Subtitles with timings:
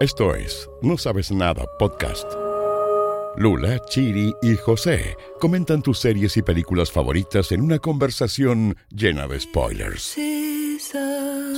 [0.00, 2.24] Esto es No Sabes Nada Podcast.
[3.36, 9.40] Lula, Chiri y José comentan tus series y películas favoritas en una conversación llena de
[9.40, 10.16] spoilers.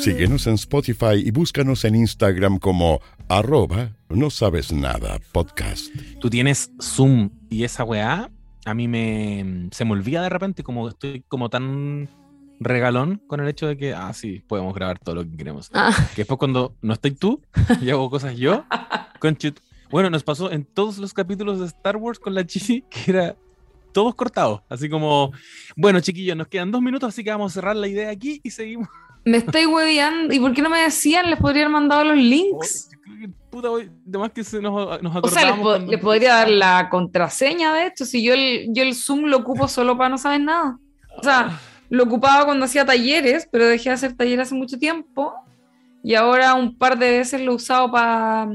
[0.03, 5.95] Síguenos en Spotify y búscanos en Instagram como arroba no sabes nada podcast.
[6.19, 8.31] Tú tienes Zoom y esa weá,
[8.65, 12.09] a mí me se me olvida de repente como estoy como tan
[12.61, 15.71] regalón con el hecho de que, ah, sí, podemos grabar todo lo que queremos.
[15.75, 15.93] Ah.
[16.15, 17.41] Que después cuando no estoy tú
[17.81, 18.65] y hago cosas yo,
[19.19, 19.37] con
[19.91, 23.37] Bueno, nos pasó en todos los capítulos de Star Wars con la Chichi, que era
[23.93, 24.61] todos cortados.
[24.69, 25.33] Así como,
[25.77, 28.51] bueno, chiquillos, nos quedan dos minutos, así que vamos a cerrar la idea aquí y
[28.51, 28.89] seguimos.
[29.25, 30.33] Me estoy hueveando.
[30.33, 31.29] ¿Y por qué no me decían?
[31.29, 32.89] Les podría haber mandado los links.
[32.89, 35.61] Oh, yo creo que, puta, hoy, de más que se nos, nos o sea, les,
[35.61, 38.05] po- les podría dar la contraseña de esto.
[38.07, 40.79] Si yo el, yo el Zoom lo ocupo solo para no saber nada.
[41.19, 45.35] O sea, lo ocupaba cuando hacía talleres, pero dejé de hacer talleres hace mucho tiempo.
[46.03, 48.49] Y ahora un par de veces lo he usado para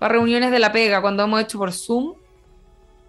[0.00, 2.12] reuniones de la pega, cuando hemos hecho por Zoom.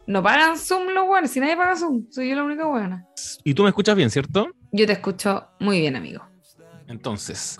[0.08, 3.06] No pagan Zoom los buenos, si nadie paga Zoom, soy yo la única buena.
[3.44, 4.48] Y tú me escuchas bien, ¿cierto?
[4.72, 6.24] Yo te escucho muy bien, amigo.
[6.88, 7.60] Entonces,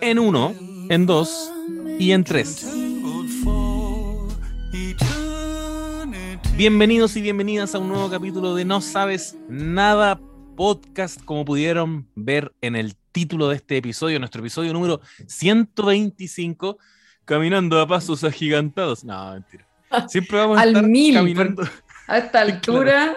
[0.00, 0.54] en uno,
[0.90, 1.52] en dos
[1.98, 2.70] y en tres.
[6.56, 10.20] Bienvenidos y bienvenidas a un nuevo capítulo de No Sabes Nada
[10.58, 16.78] Podcast, como pudieron ver en el título de este episodio, nuestro episodio número 125,
[17.24, 19.04] caminando a pasos agigantados.
[19.04, 19.68] No, mentira.
[20.08, 21.62] Siempre vamos a Al estar mil, caminando,
[22.08, 23.16] A esta altura,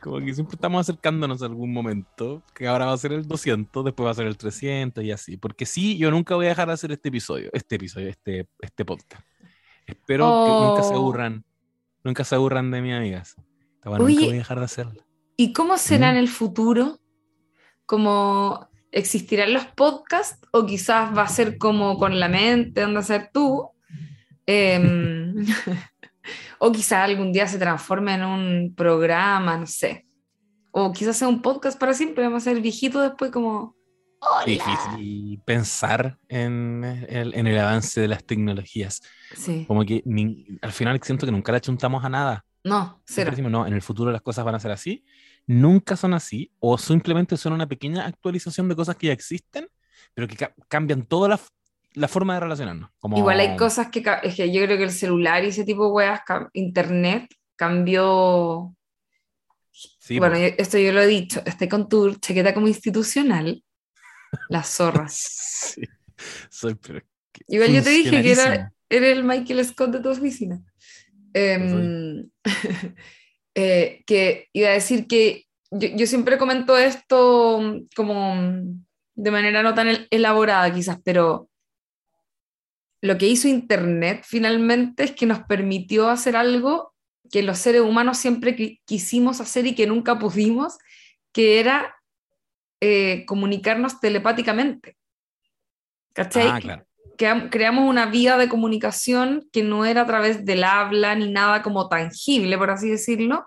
[0.00, 3.84] como que siempre estamos acercándonos a algún momento, que ahora va a ser el 200,
[3.84, 5.36] después va a ser el 300 y así.
[5.36, 8.84] Porque sí, yo nunca voy a dejar de hacer este episodio, este episodio, este, este
[8.86, 9.22] podcast.
[9.84, 10.96] Espero que nunca se Oh.
[10.96, 11.44] aburran,
[12.04, 13.36] nunca se aburran de mí, amigas.
[13.84, 13.98] Oye.
[14.14, 15.05] nunca voy a dejar de hacerla.
[15.36, 16.10] ¿Y cómo será Mm.
[16.12, 16.98] en el futuro?
[17.84, 20.38] ¿Cómo existirán los podcasts?
[20.52, 23.68] ¿O quizás va a ser como con la mente, a ser tú?
[24.46, 25.34] Em,
[26.58, 30.06] o quizás algún día se transforme en un programa, no sé.
[30.72, 33.74] O quizás sea un podcast para siempre, vamos a ser viejitos después como...
[34.18, 34.44] Hola.
[34.46, 39.00] Difícil pensar en el, en el avance de las tecnologías.
[39.34, 39.64] Sí.
[39.68, 42.44] Como que ni- al final siento que nunca le achuntamos a nada.
[42.64, 43.30] No, cero.
[43.30, 45.04] decimos, no, en el futuro las cosas van a ser así.
[45.46, 49.68] Nunca son así, o simplemente son una pequeña actualización de cosas que ya existen,
[50.14, 51.40] pero que ca- cambian toda la,
[51.94, 52.90] la forma de relacionarnos.
[52.98, 53.16] Como...
[53.16, 55.92] Igual hay cosas que, es que yo creo que el celular y ese tipo de
[55.92, 56.20] weas,
[56.52, 58.74] internet, cambió
[59.98, 63.62] Sí, bueno, yo- esto yo lo he dicho, estoy con tu chaqueta como institucional,
[64.48, 65.42] las zorras.
[65.76, 65.82] Sí.
[66.48, 67.02] Soy, pero
[67.46, 70.62] Igual yo te dije que era, era el Michael Scott de tu oficina.
[71.34, 72.30] Em,
[73.56, 78.36] eh, que iba a decir que yo, siempre comento esto mm, como
[79.16, 81.48] de manera no tan el- elaborada quizás, pero
[83.02, 86.92] lo que hizo Internet finalmente es que nos permitió hacer algo
[87.30, 90.78] que los seres humanos siempre qui- quisimos hacer y que nunca pudimos,
[91.32, 91.94] que era
[92.80, 94.96] eh, comunicarnos telepáticamente.
[96.12, 96.48] ¿Cachai?
[96.48, 96.86] Ah, claro.
[97.16, 101.88] Creamos una vía de comunicación que no era a través del habla ni nada como
[101.88, 103.46] tangible, por así decirlo,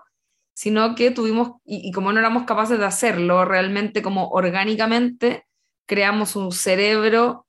[0.54, 5.46] sino que tuvimos, y, y como no éramos capaces de hacerlo realmente como orgánicamente,
[5.86, 7.46] creamos un cerebro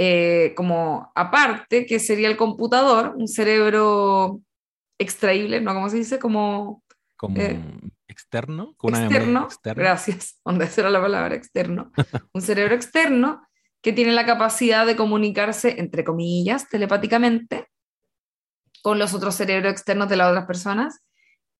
[0.00, 4.40] eh, como aparte, que sería el computador, un cerebro
[4.96, 5.74] extraíble, ¿no?
[5.74, 6.20] ¿Cómo se dice?
[6.20, 6.84] Como
[7.16, 7.60] Como eh,
[8.06, 9.82] externo, con una memoria externo, externa.
[9.82, 11.90] gracias, donde esa era la palabra externo,
[12.32, 13.47] un cerebro externo
[13.82, 17.68] que tiene la capacidad de comunicarse, entre comillas, telepáticamente
[18.82, 21.00] con los otros cerebros externos de las otras personas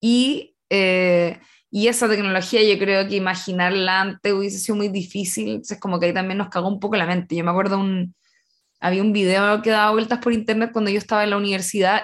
[0.01, 5.79] y, eh, y esa tecnología yo creo que imaginarla antes hubiese sido muy difícil, entonces
[5.79, 7.35] como que ahí también nos cagó un poco la mente.
[7.35, 8.15] Yo me acuerdo un,
[8.79, 12.03] había un video que daba vueltas por internet cuando yo estaba en la universidad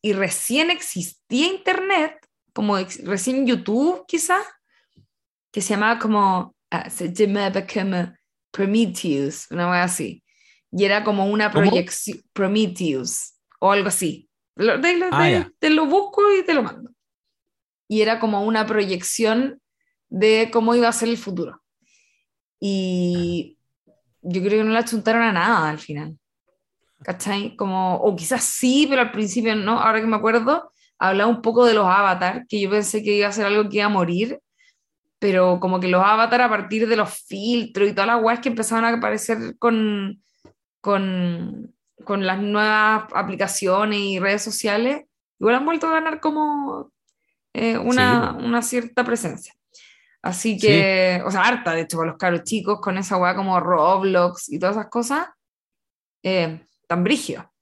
[0.00, 2.14] y recién existía internet,
[2.52, 4.44] como recién YouTube quizás,
[5.52, 8.17] que se llamaba como, ah, se llamaba como
[8.50, 10.22] Prometheus, una cosa así.
[10.70, 14.28] Y era como una proyección, Prometheus, o algo así.
[14.56, 16.90] Lo- de- de- Ah, de- te lo busco y te lo mando.
[17.88, 19.60] Y era como una proyección
[20.10, 21.62] de cómo iba a ser el futuro.
[22.60, 23.56] Y
[24.22, 26.18] yo creo que no le achuntaron a nada al final.
[27.02, 27.54] ¿Cachai?
[27.56, 29.78] Como, o quizás sí, pero al principio no.
[29.80, 33.28] Ahora que me acuerdo, hablaba un poco de los avatar, que yo pensé que iba
[33.28, 34.40] a ser algo que iba a morir,
[35.18, 38.48] pero como que los avatar a partir de los filtros y todas las weas que
[38.50, 40.22] empezaban a aparecer con,
[40.80, 41.74] con,
[42.04, 45.04] con las nuevas aplicaciones y redes sociales,
[45.40, 46.92] igual han vuelto a ganar como
[47.54, 48.44] eh, una, Sí.
[48.44, 49.54] una cierta presencia.
[50.22, 53.58] Así que, o sea, harta, de hecho, con los caros chicos, con esa weá como
[53.60, 55.28] Roblox y todas esas cosas.
[56.22, 57.52] Eh, tan brígido.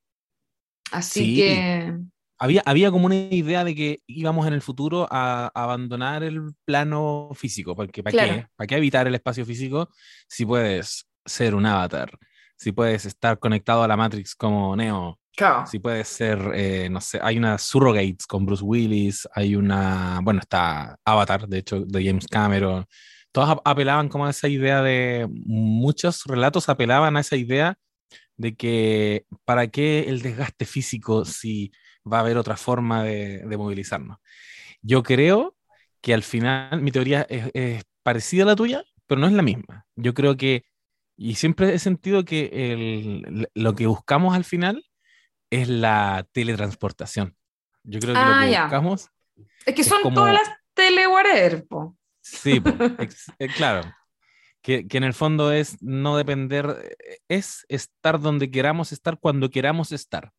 [0.90, 1.94] Así que...
[2.38, 7.30] Había, había como una idea de que íbamos en el futuro a, abandonar el plano
[7.34, 8.46] físico, porque ¿para qué?
[8.56, 9.88] ¿Para qué habitar el espacio físico
[10.28, 12.10] si puedes ser un avatar?
[12.56, 15.18] Si puedes estar conectado a la Matrix como Neo,
[15.66, 20.40] si puedes ser, eh, no sé, hay una Surrogates con Bruce Willis, hay una, bueno,
[20.40, 22.86] está Avatar, de hecho, de James Cameron.
[23.32, 27.76] Todos apelaban como a esa idea de, muchos relatos apelaban a esa idea
[28.38, 31.70] de que para qué el desgaste físico si
[32.10, 34.18] va a haber otra forma de, movilizarnos.
[34.82, 35.56] Yo creo
[36.00, 39.86] que al final mi teoría es, parecida a la tuya, pero no es la misma.
[39.96, 40.64] Yo creo que,
[41.16, 44.84] y siempre he sentido que lo que buscamos al final
[45.50, 47.36] es la teletransportación.
[47.82, 49.10] Yo creo que lo ah, que buscamos.
[49.64, 51.04] Es que son todas las tele
[51.68, 51.96] po.
[52.20, 52.60] Sí,
[53.38, 53.82] eh, claro.
[54.62, 56.96] Que, que, en el fondo es no depender,
[57.28, 60.32] es estar donde queramos estar cuando queramos estar.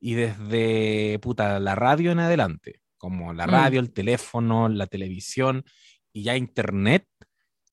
[0.00, 3.50] Y desde puta, la radio en adelante, como la mm.
[3.50, 5.64] radio, el teléfono, la televisión
[6.12, 7.06] y ya internet,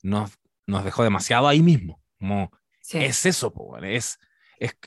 [0.01, 0.31] nos,
[0.65, 2.01] nos dejó demasiado ahí mismo.
[2.17, 2.51] Como,
[2.91, 4.17] Es eso, es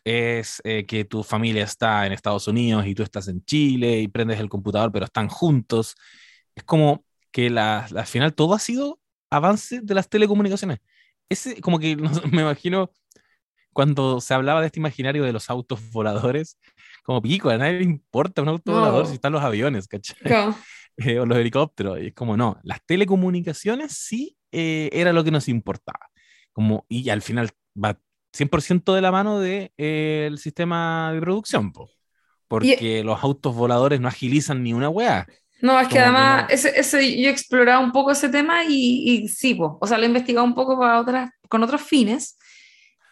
[0.05, 4.09] es, eh, que tu familia está en Estados Unidos y tú estás en Chile y
[4.09, 5.97] prendes el computador, pero están juntos.
[6.55, 9.01] Es como que la, al final todo ha sido
[9.31, 10.79] avance de las telecomunicaciones.
[11.29, 11.97] Ese, como que
[12.33, 12.91] me imagino
[13.73, 16.59] cuando se hablaba de este imaginario de los autos voladores,
[17.07, 20.17] como pico, a nadie le importa un auto volador si están los aviones, ¿cachai?
[20.99, 22.01] Eh, o los helicópteros.
[22.01, 26.01] Y es como, no, las telecomunicaciones sí eh, era lo que nos importaba.
[26.55, 28.01] Como, y al final va
[28.33, 31.71] 100% de la mano del de, eh, sistema de producción,
[32.49, 35.27] porque los autos voladores no agilizan ni una weá.
[35.61, 39.29] No, es que además Ese, ese, yo he explorado un poco ese tema y, y
[39.29, 42.39] sí, o sea, lo he investigado un poco para otras, con otros fines.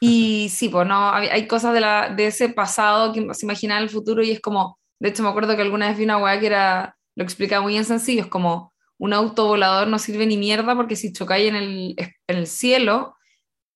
[0.05, 3.85] Y sí, pues no, hay, cosas de, la, de ese pasado que se imagina en
[3.85, 6.39] el futuro y es como, de hecho me acuerdo que alguna vez vi una weá
[6.39, 10.37] que era, lo explicaba muy en sencillo, es como un auto volador no sirve ni
[10.37, 13.17] mierda porque si chocáis en el, en el cielo,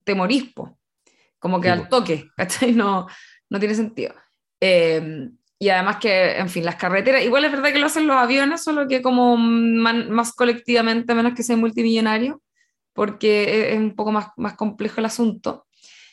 [0.04, 0.78] te morís, po
[1.38, 2.72] como que al toque, ¿cachai?
[2.72, 3.06] No,
[3.48, 4.14] no tiene sentido.
[4.60, 8.16] Em, y además que, en fin, las carreteras, igual es verdad que lo hacen los
[8.16, 12.42] aviones, solo que como más colectivamente, menos que sea multimillonario,
[12.92, 15.66] porque e, es, un poco más, más complejo el asunto.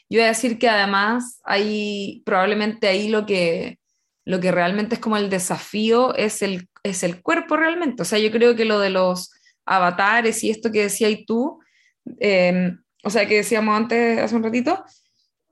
[0.10, 3.80] Yo voy a decir que además hay probablemente ahí lo que,
[4.24, 8.04] lo que realmente es como el desafío es el, es el cuerpo realmente.
[8.04, 9.31] O sea, yo creo que lo de los
[9.66, 11.60] avatares y esto que decías tú,
[12.19, 14.84] em, o sea, que decíamos antes, hace un ratito,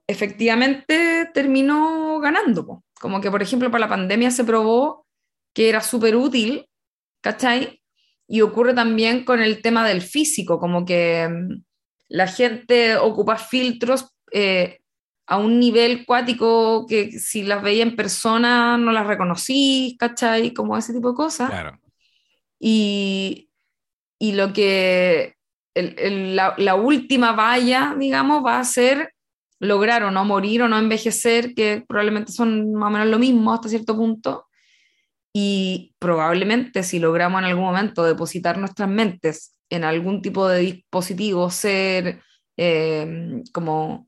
[0.07, 2.83] efectivamente terminó ganando.
[2.99, 5.05] Como que, por ejemplo, para la pandemia se probó
[5.53, 6.67] que era súper útil,
[7.21, 7.81] ¿cachai?
[8.27, 11.63] Y ocurre también con el tema del físico, como que mm,
[12.09, 14.79] la gente ocupa filtros eh,
[15.27, 20.53] a un nivel cuático que si las veía en persona no las reconocí, ¿cachai?
[20.53, 21.49] Como ese tipo de cosas.
[21.49, 21.79] Claro.
[22.59, 23.49] Y,
[24.19, 25.35] y lo que
[25.75, 29.13] la, la, última valla, digamos, va a ser
[29.59, 33.53] lograr o no morir o no envejecer, que probablemente son más o menos lo mismo
[33.53, 34.47] hasta cierto punto.
[35.33, 41.49] Y probablemente si logramos en algún momento depositar nuestras mentes en algún tipo de dispositivo,
[41.49, 42.21] ser
[42.57, 44.07] eh, como,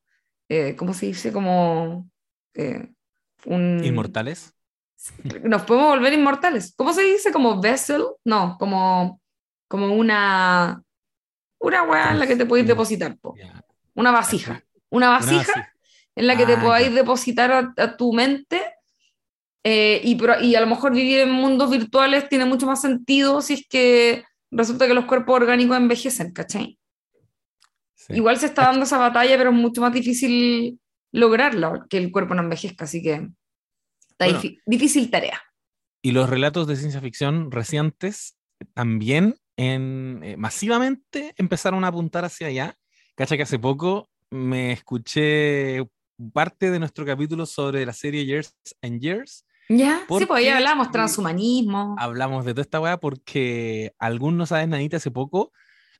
[0.50, 1.32] eh, ¿cómo se dice?
[1.32, 2.10] Como
[2.54, 2.90] eh,
[3.46, 3.84] un...
[3.84, 4.54] ¿Inmortales?
[5.44, 6.74] Nos podemos volver inmortales.
[6.76, 7.32] ¿Cómo se dice?
[7.32, 8.04] ¿Como vessel?
[8.24, 9.22] No, como,
[9.68, 10.82] como una...
[11.60, 13.18] Una weá en la que te puedes depositar.
[13.96, 14.66] Una vasija
[14.96, 15.74] una vasija
[16.16, 18.62] en la que te ah, podáis depositar a, tu mente
[19.64, 23.56] eh, y, y, a lo mejor vivir en mundos virtuales tiene mucho más sentido si
[23.56, 26.80] es que resulta que los cuerpos orgánicos envejecen, ¿cachai?
[28.10, 30.80] Igual se está dando esa batalla, pero es mucho más difícil
[31.12, 33.30] lograrlo, que el cuerpo no envejezca, así que
[34.10, 34.28] está
[34.66, 35.42] difícil tarea.
[36.02, 38.38] Y los relatos de ciencia ficción recientes
[38.74, 42.78] también en, eh, masivamente empezaron a apuntar hacia allá.
[43.16, 45.84] Cacha que hace poco me escuché
[46.34, 49.46] parte de nuestro capítulo sobre la serie Years and Years.
[49.68, 51.96] Ya, sí, pues ahí hablamos transhumanismo.
[51.98, 55.52] Hablamos de toda esta weá porque algunos saben, Nadita, hace poco,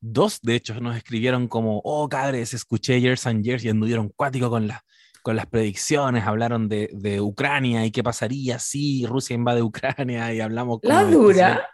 [0.06, 4.50] dos de hecho nos escribieron como, oh, cabres, escuché Years and Years y anduvieron cuático
[4.50, 4.84] con, la,
[5.24, 10.42] con las predicciones, hablaron de, de, Ucrania y qué pasaría si Rusia invade Ucrania y
[10.42, 10.80] hablamos...
[10.84, 11.70] La dura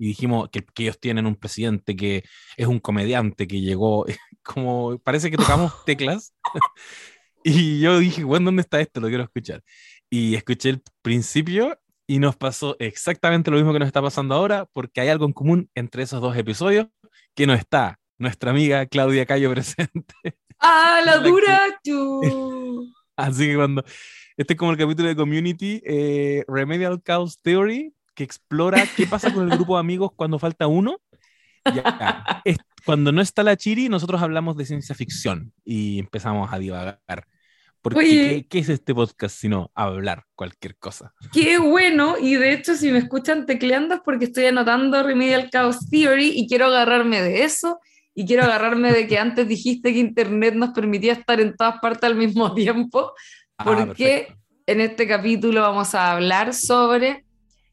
[0.00, 2.24] y dijimos que, que, ellos tienen un presidente que
[2.56, 4.06] es un comediante que llegó,
[4.42, 6.34] como parece que tocamos teclas.
[7.44, 9.00] y yo dije, bueno, ¿dónde está esto?
[9.00, 9.62] Lo quiero escuchar.
[10.08, 14.66] Y escuché el principio y nos pasó exactamente lo mismo que nos está pasando ahora,
[14.72, 16.88] porque hay algo en común entre esos dos episodios
[17.34, 20.14] que no está nuestra amiga Claudia Cayo presente.
[20.58, 21.60] ¡Ah, la dura!
[21.82, 22.92] tú!
[23.16, 23.84] Así que cuando
[24.36, 29.32] Este es como el capítulo de Community, eh, Remedial Chaos Theory, que explora qué pasa
[29.32, 30.98] con el grupo de amigos cuando falta uno.
[32.44, 37.00] Es- cuando no está la Chiri, nosotros hablamos de ciencia ficción y empezamos a divagar.
[37.82, 38.28] Porque, Oye.
[38.28, 41.14] ¿qué, qué es este podcast sino hablar cualquier cosa?
[41.32, 45.88] Qué bueno, y de hecho si me escuchan tecleando es porque estoy anotando Remedial Chaos
[45.90, 47.80] Theory y quiero agarrarme de eso,
[48.14, 52.04] y quiero agarrarme de que antes dijiste que Internet nos permitía estar en todas partes
[52.04, 53.12] al mismo tiempo,
[53.56, 53.86] Ah, porque
[54.26, 54.34] perfecto.
[54.66, 57.24] en este capítulo vamos a hablar sobre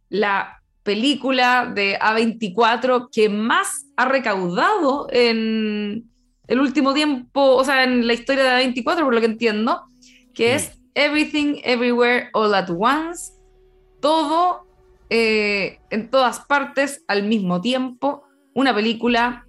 [0.10, 6.10] la película de A24 que más ha recaudado en
[6.48, 9.84] el último tiempo, o sea, en la historia de A24, por lo que entiendo,
[10.38, 13.34] que es Everything Everywhere All at Once,
[14.00, 14.68] todo
[15.10, 19.48] eh, en todas partes al mismo tiempo, una película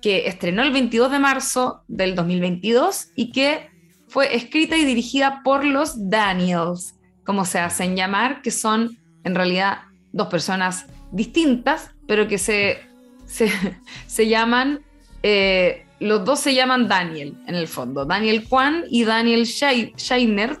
[0.00, 3.68] que estrenó el 22 de marzo del 2022 y que
[4.08, 9.82] fue escrita y dirigida por los Daniels, como se hacen llamar, que son en realidad
[10.12, 12.78] dos personas distintas, pero que se,
[13.26, 13.50] se,
[14.06, 14.80] se llaman,
[15.22, 20.60] eh, los dos se llaman Daniel en el fondo, Daniel Kwan y Daniel Scheinert,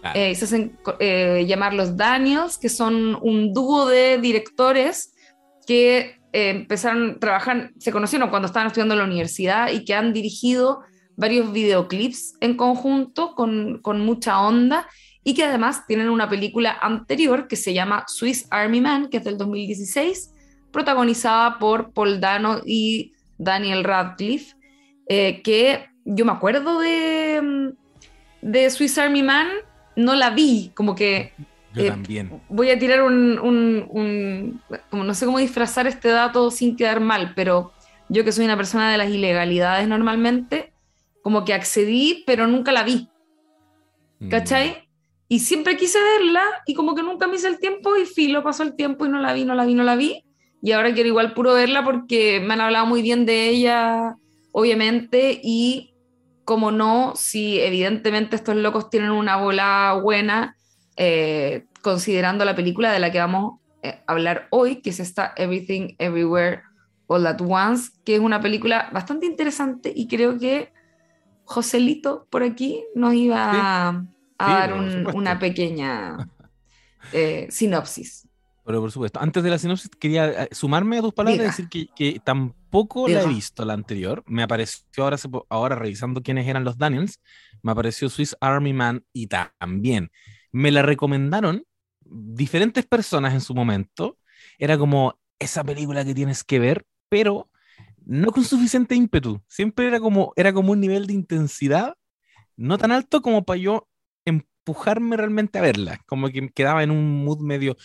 [0.00, 0.18] Claro.
[0.18, 5.14] eh, se hacen eh, llamar los Daniels, que son un dúo de directores
[5.64, 9.94] que eh, empezaron a trabajar, se conocieron cuando estaban estudiando en la universidad y que
[9.94, 10.80] han dirigido
[11.14, 14.88] varios videoclips en conjunto con, con mucha onda
[15.22, 19.24] y que además tienen una película anterior que se llama Swiss Army Man, que es
[19.24, 20.32] del 2016,
[20.72, 24.56] protagonizada por Paul Dano y Daniel Radcliffe,
[25.08, 27.68] eh, que yo me acuerdo de, mm,
[28.42, 29.48] de Swiss Army Man,
[29.96, 31.32] no la vi, como que
[31.74, 32.40] Yo eh, también.
[32.48, 37.00] voy a tirar un, un- un- como no sé cómo disfrazar este dato sin quedar
[37.00, 37.72] mal, pero
[38.08, 40.72] yo que soy una persona de las ilegalidades normalmente,
[41.22, 43.08] como que accedí, pero nunca la vi,
[44.20, 44.28] Mm.
[44.28, 44.88] ¿cachai?
[45.28, 48.62] Y siempre quise verla y como que nunca me hice el tiempo y filo, pasó
[48.62, 50.24] el tiempo y no la vi, no la vi, no la vi.
[50.62, 54.16] Y ahora quiero igual puro verla porque me han hablado muy bien de ella,
[54.52, 55.94] obviamente, y
[56.44, 60.56] como no, si evidentemente estos locos tienen una bola buena,
[60.96, 65.32] eh, considerando la película de la que vamos eh, a hablar hoy, que es esta
[65.36, 66.62] Everything Everywhere
[67.06, 70.70] All at Once, que es una película bastante interesante y creo que
[71.44, 73.88] Joselito por aquí nos iba a,
[74.38, 76.16] a Sí, dar un- una pequeña
[77.12, 78.28] eh, sinopsis.
[78.64, 81.50] Pero por supuesto, antes de la sinopsis quería eh, sumarme a tus palabras y Diga.
[81.50, 83.28] decir que, que tampoco la he Diga.
[83.34, 84.22] visto la anterior.
[84.26, 85.16] Me apareció ahora,
[85.48, 87.20] ahora revisando quiénes eran los Daniels,
[87.62, 90.10] me apareció Swiss Army Man y ta- también.
[90.52, 91.64] Me la recomendaron
[92.00, 94.18] diferentes personas en su momento.
[94.58, 97.50] Era como esa película que tienes que ver, pero
[98.04, 99.40] no con suficiente ímpetu.
[99.48, 101.94] Siempre era como, era como un nivel de intensidad
[102.56, 103.88] no tan alto como para yo
[104.24, 106.00] empujarme realmente a verla.
[106.06, 107.76] Como que quedaba en un mood medio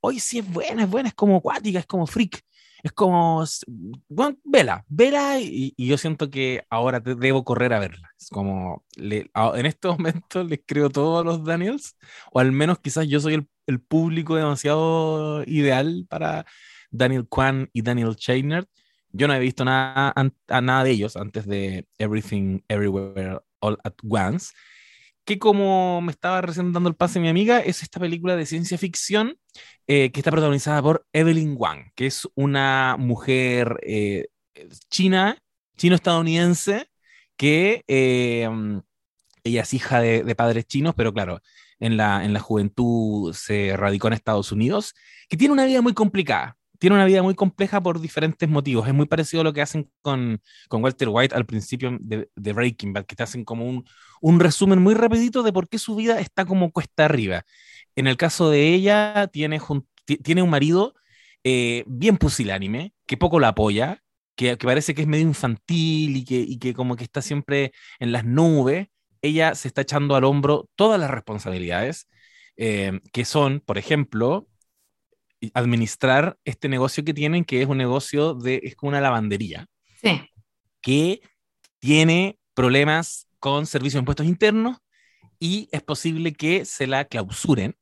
[0.00, 2.40] hoy sí es buena, es buena, es como acuática, es como freak,
[2.82, 3.44] es como,
[4.08, 8.10] bueno, vela, vela y, yo siento que ahora debo correr a verla.
[8.20, 11.96] Es como, le- a- en este momento les creo todo a los Daniels,
[12.32, 16.44] o al menos quizás yo soy el, el público demasiado ideal para
[16.90, 18.66] Daniel Kwan y Daniel Chainer.
[19.12, 23.78] Yo no he visto nada, an- a nada de ellos antes de Everything Everywhere All
[23.84, 24.52] at Once.
[25.24, 28.76] Que como me estaba recién dando el pase mi amiga, es esta película de ciencia
[28.76, 29.38] ficción
[29.86, 34.26] eh, que está protagonizada por Evelyn Wang, que es una mujer eh,
[34.90, 35.38] china,
[35.76, 36.88] chino-estadounidense,
[37.36, 38.48] que eh,
[39.44, 41.40] ella es hija de, de padres chinos, pero claro,
[41.80, 44.94] en la, en la juventud se radicó en Estados Unidos,
[45.28, 46.56] que tiene una vida muy complicada.
[46.84, 48.86] Tiene una vida muy compleja por diferentes motivos.
[48.86, 52.52] Es muy parecido a lo que hacen con, con Walter White al principio de, de
[52.52, 53.86] Breaking Bad, que te hacen como un,
[54.20, 57.44] un resumen muy rapidito de por qué su vida está como cuesta arriba.
[57.96, 59.62] En el caso de ella, tiene,
[60.22, 60.92] tiene un marido
[61.42, 64.02] eh, bien pusilánime, que poco la apoya,
[64.36, 67.72] que, que parece que es medio infantil y que, y que como que está siempre
[67.98, 68.88] en las nubes.
[69.22, 72.08] Ella se está echando al hombro todas las responsabilidades,
[72.58, 74.48] eh, que son, por ejemplo,
[75.54, 79.66] administrar este negocio que tienen, que es un negocio de, es como una lavandería
[80.02, 80.20] Sí,
[80.80, 81.22] que
[81.78, 84.78] tiene problemas con servicios de impuestos internos
[85.38, 87.76] y es posible que se la clausuren.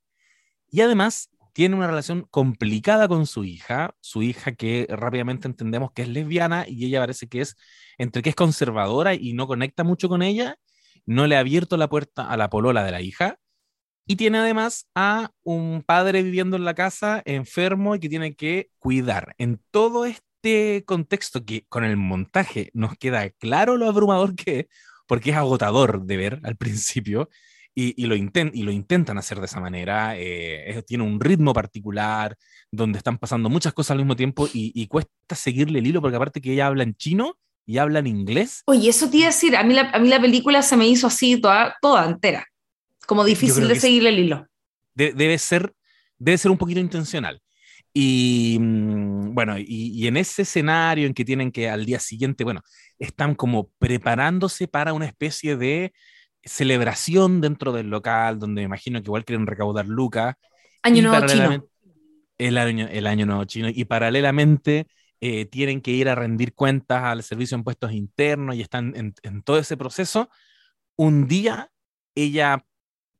[0.68, 6.02] Y además tiene una relación complicada con su hija, su hija que rápidamente entendemos que
[6.02, 7.56] es lesbiana y ella parece que es
[7.98, 10.56] entre que es conservadora y no conecta mucho con ella,
[11.04, 13.38] no le ha abierto la puerta a la polola de la hija.
[14.06, 18.70] Y tiene además a un padre viviendo en la casa, enfermo y que tiene que
[18.78, 19.34] cuidar.
[19.38, 24.66] En todo este contexto que con el montaje nos queda claro lo abrumador que es,
[25.06, 27.28] porque es agotador de ver al principio,
[27.74, 30.14] y, lo, y lo intentan hacer de esa manera.
[30.16, 32.36] Eh, tiene un ritmo particular,
[32.70, 36.40] donde están pasando muchas cosas al mismo tiempo y, cuesta seguirle el hilo, porque aparte
[36.40, 38.62] que ella habla en chino y habla en inglés.
[38.66, 40.86] Oye, eso te iba a decir, a mí la, a mí la película se me
[40.86, 42.46] hizo así toda, toda entera,
[43.06, 44.46] como difícil de seguirle el hilo.
[44.94, 45.74] debe, ser,
[46.18, 47.40] debe ser un poquito intencional.
[47.94, 52.44] Y mm, bueno, y, y, en ese escenario en que tienen que al día siguiente,
[52.44, 52.62] bueno,
[52.98, 55.92] están como preparándose para una especie de
[56.44, 60.36] celebración dentro del local, donde me imagino que igual quieren recaudar lucas.
[60.82, 61.66] Año Nuevo Chino.
[62.38, 63.68] El año, el año Nuevo Chino.
[63.68, 64.86] Y paralelamente
[65.20, 69.14] eh, tienen que ir a rendir cuentas al Servicio de Impuestos Internos y están en,
[69.22, 70.28] en, todo ese proceso.
[70.96, 71.70] Un día
[72.14, 72.64] ella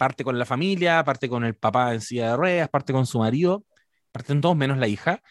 [0.03, 3.21] parte con la familia, parte con el papá en silla de ruedas, parte con su
[3.21, 3.65] marido,
[4.11, 5.23] parten todos menos la hija,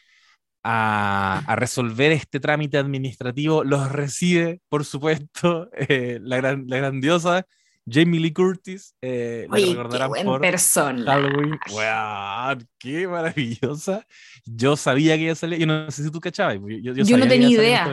[0.64, 3.66] a, a, resolver este trámite administrativo.
[3.66, 7.46] Los recibe, por supuesto, eh, la, gran, la grandiosa
[7.86, 11.04] Jamie Lee Curtis, eh, Oye, qué buen persona.
[11.04, 11.60] Halloween.
[11.70, 14.08] Wow, qué maravillosa.
[14.46, 16.60] Yo sabía que ella salía, yo no sé si tú cachabas.
[16.82, 17.84] Yo, yo, no tenía idea.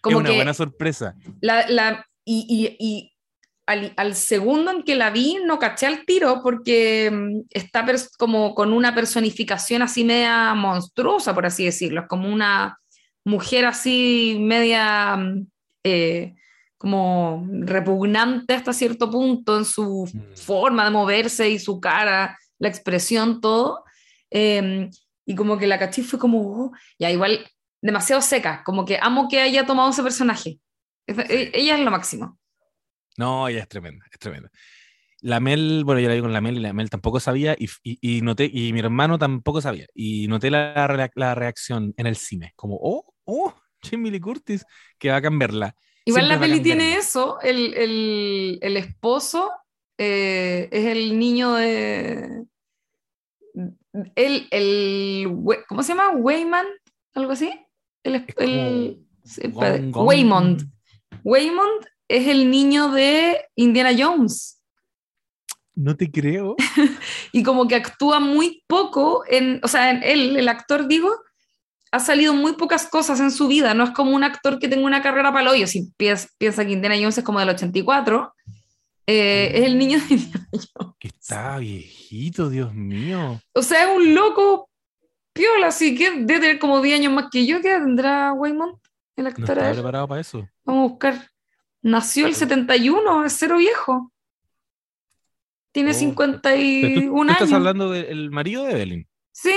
[0.00, 1.16] Como es una buena sorpresa.
[1.40, 3.13] La, la, y, y, y
[3.66, 7.84] al, al, segundo en que la vi no caché al tiro porque mm, está
[8.18, 12.02] como con una personificación así media monstruosa, por así decirlo.
[12.02, 12.78] Es como una
[13.24, 15.16] mujer así media...
[15.16, 15.46] Mm,
[15.84, 16.34] eh,
[16.84, 20.36] como repugnante hasta cierto punto en su mm.
[20.36, 23.84] forma de moverse y su cara, la expresión, todo.
[24.30, 24.90] Em,
[25.24, 27.46] y como que la caché fue como, oh, ya igual,
[27.80, 30.58] demasiado seca, como que amo que haya tomado ese personaje.
[31.06, 32.38] E, ella es lo máximo.
[33.16, 34.50] No, ella es tremenda, es tremenda.
[35.20, 37.68] La Mel, bueno, yo la vi con la Mel y la Mel tampoco sabía y,
[37.82, 39.86] y, noté, y mi hermano tampoco sabía.
[39.94, 44.66] Y noté la, la, reacción en el cine, como, oh, oh, Jamie Lee Curtis,
[44.98, 45.74] que va a cambiarla.
[46.04, 49.50] Igual la peli tiene eso, el, el, el esposo
[49.96, 52.44] eh, es el niño de...
[54.16, 55.28] El, el,
[55.68, 56.10] ¿Cómo se llama?
[56.10, 56.66] Wayman,
[57.14, 57.50] algo así.
[58.02, 59.06] El, el,
[59.94, 60.70] Waymond.
[61.22, 64.60] Waymond es el niño de Indiana Jones.
[65.74, 66.56] No te creo.
[67.32, 71.10] y como que actúa muy poco en, o sea, él, el actor, digo,
[71.90, 74.84] ha salido muy pocas cosas en su vida, no es como un actor que tenga
[74.84, 78.34] una carrera para el hoyo, si piensa, piensa que Indiana Jones es como del 84,
[79.06, 80.94] eh, es el niño de Indiana Jones.
[80.98, 83.40] Que está viejito, Dios mío.
[83.52, 84.68] O sea, es un loco
[85.32, 88.76] piola, así que debe tener como 10 años más que yo, ¿qué tendrá Waymond,
[89.16, 89.56] el actor?
[89.56, 90.48] No está preparado para eso.
[90.64, 91.33] Vamos a buscar.
[91.84, 94.10] Nació el 71, es cero viejo.
[95.70, 97.32] Tiene 51 años.
[97.32, 99.08] ¿Estás hablando del marido de Evelyn?
[99.32, 99.52] Sí.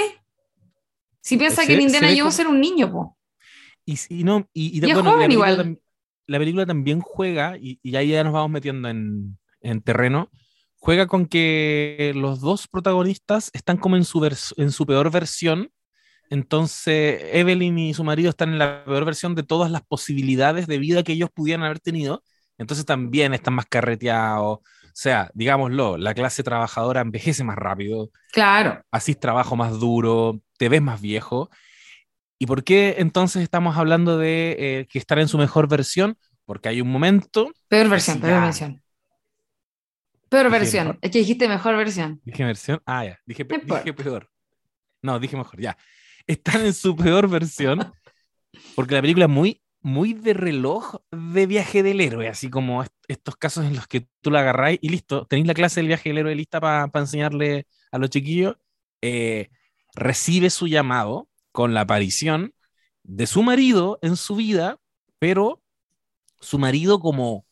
[1.21, 3.17] Si piensa que en Indiana Jones era un niño, po.
[3.85, 5.75] Y, y no, y, bueno, la, película
[6.25, 10.29] la, película también juega, y, y, ahí ya nos vamos metiendo en, en, terreno,
[10.75, 14.21] juega con que los dos protagonistas están como en su,
[14.57, 15.71] en su peor versión.
[16.29, 20.77] Entonces, Evelyn y su marido están en la peor versión de todas las posibilidades de
[20.77, 22.23] vida que ellos pudieran haber tenido.
[22.57, 24.59] Entonces también están más carreteados.
[24.59, 28.09] O sea, digámoslo, la clase trabajadora envejece más rápido.
[28.31, 28.81] Claro.
[28.91, 31.49] Así trabajo más duro, te ves más viejo.
[32.39, 36.17] ¿Y por qué entonces estamos hablando de eh, que estar en su mejor versión?
[36.45, 37.51] Porque hay un momento.
[37.67, 38.81] Peor versión, peor versión.
[40.29, 40.99] Peor versión.
[41.01, 42.19] Es que dijiste mejor versión.
[42.23, 42.81] Dije versión.
[42.85, 43.19] Ah, ya.
[43.25, 44.29] Dije, dije peor.
[45.01, 45.77] No, dije mejor, ya.
[46.27, 47.93] Están en su peor versión.
[48.75, 52.27] Porque la película es muy, muy de reloj de viaje del héroe.
[52.27, 55.25] Así como estos casos en los que tú la agarráis y listo.
[55.25, 58.55] Tenéis la clase del viaje del héroe lista para enseñarle a los chiquillos.
[59.01, 59.49] Eh,
[59.95, 62.53] recibe su llamado con la aparición
[63.03, 64.79] de su marido en su vida,
[65.19, 65.63] pero
[66.39, 67.45] su marido como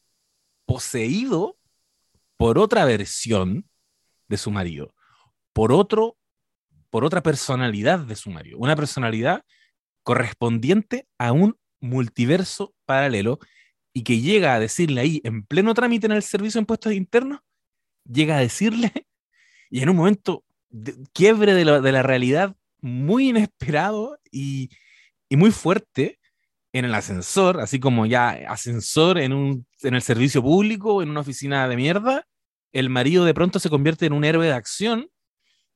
[0.66, 1.58] poseído
[2.38, 3.70] por otra versión
[4.28, 4.94] de su marido,
[5.54, 6.18] por otro
[6.96, 9.44] por otra personalidad de su marido, una personalidad
[10.02, 13.38] correspondiente a un multiverso paralelo
[13.94, 17.42] y que llega a decirle ahí en pleno trámite en el servicio de impuestos internos,
[18.10, 18.94] llega a decirle
[19.70, 20.46] y en un momento
[21.12, 24.70] quiebre de la, de la, realidad muy inesperado y,
[25.28, 26.18] y, muy fuerte
[26.72, 31.20] en el ascensor, así como ya ascensor en, un, en el servicio público, en una
[31.20, 32.26] oficina de mierda,
[32.72, 35.10] el marido de pronto se convierte en un héroe de acción,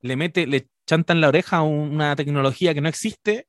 [0.01, 3.47] le mete, le chanta en la oreja una tecnología que no existe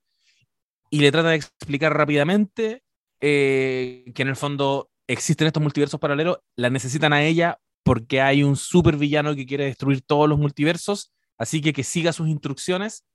[0.91, 2.83] y le trata de explicar rápidamente
[3.21, 8.43] eh, que en el fondo existen estos multiversos paralelos, la necesitan a ella porque hay
[8.43, 13.07] un super villano que quiere destruir todos los multiversos Así que que siga sus instrucciones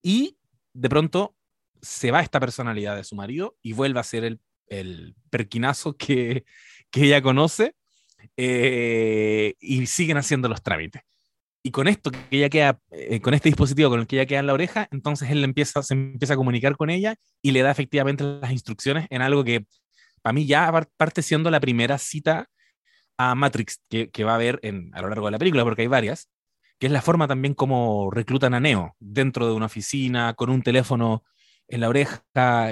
[0.00, 0.38] y
[0.74, 1.34] de pronto
[1.82, 6.44] se va esta personalidad de su marido y vuelve a ser el, el perquinazo que,
[6.92, 7.74] que ella conoce
[8.36, 11.02] eh, y siguen haciendo los trámites.
[11.62, 14.40] Y con esto que ella queda, eh, con este dispositivo con el que ella queda
[14.40, 17.70] en la oreja, entonces él empieza, se empieza a comunicar con ella y le da
[17.70, 19.66] efectivamente las instrucciones en algo que
[20.22, 22.48] para mí ya parte siendo la primera cita
[23.16, 25.82] a Matrix que, que va a haber en, a lo largo de la película, porque
[25.82, 26.28] hay varias,
[26.78, 30.62] que es la forma también como reclutan a Neo dentro de una oficina, con un
[30.62, 31.24] teléfono
[31.66, 32.22] en la oreja,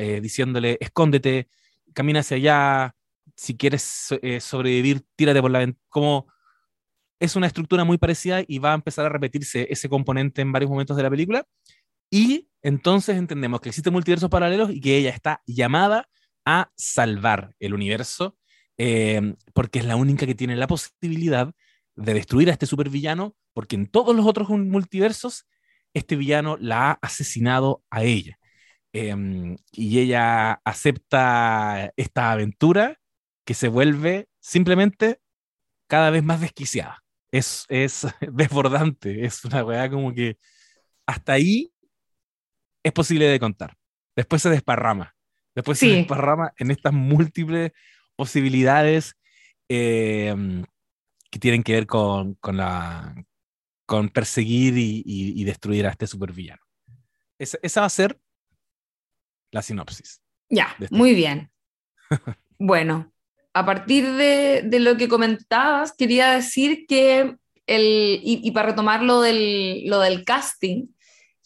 [0.01, 1.49] eh, diciéndole, escóndete,
[1.93, 2.95] camina hacia allá,
[3.35, 5.85] si quieres eh, sobrevivir, tírate por la ventana.
[5.89, 6.29] Como
[7.21, 10.71] es una estructura muy parecida y va a empezar a repetirse ese componente en varios
[10.71, 11.47] momentos de la película.
[12.11, 16.09] Y entonces entendemos que existen multiversos paralelos y que ella está llamada
[16.45, 18.37] a salvar el universo,
[18.79, 21.53] eh, porque es la única que tiene la posibilidad
[21.97, 25.47] de destruir a este supervillano, porque en todos los otros multiversos
[25.95, 28.39] este villano la ha asesinado a ella.
[28.93, 32.99] Em, y ella acepta esta aventura
[33.45, 35.21] que se vuelve simplemente
[35.89, 37.06] cada vez más desquiciada.
[37.31, 40.37] Es, es desbordante, es una weá como que
[41.07, 41.73] hasta ahí
[42.83, 43.77] es posible de contar.
[44.15, 45.15] Después se desparrama,
[45.55, 47.73] después se desparrama en estas múltiples
[48.17, 49.15] posibilidades
[49.69, 50.65] em,
[51.31, 53.15] que tienen que ver con, con, la,
[53.85, 56.63] con perseguir y, destruir a este supervillano.
[57.39, 58.19] Esa, esa va a ser
[59.51, 60.23] la sinopsis.
[60.49, 61.51] Ya, este muy bien.
[62.59, 63.13] bueno,
[63.57, 69.87] a partir de, lo que comentabas, quería decir que, el, y, para retomar lo del,
[69.87, 70.89] lo del casting,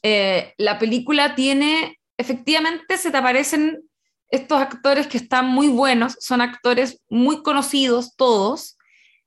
[0.03, 3.83] eh, la película tiene, efectivamente se te aparecen
[4.29, 8.77] estos actores que están muy buenos, son actores muy conocidos todos,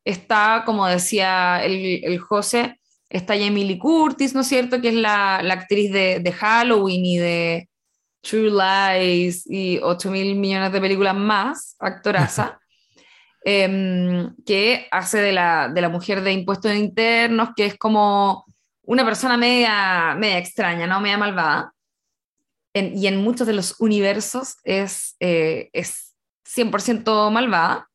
[0.04, 4.82] está, como decía el, José, está Lee Curtis, ¿no es cierto?
[4.82, 7.70] Que es la, la actriz de, de, Halloween y de
[8.20, 12.60] True Lies y 8 mil millones de películas más, actoraza,
[13.46, 18.46] em, que hace de la, de la mujer de impuestos internos, que es como
[18.84, 21.00] una persona media, media extraña, ¿no?
[21.00, 21.74] Media malvada.
[22.76, 27.88] y en muchos de los universos es, eh, es 100% malvada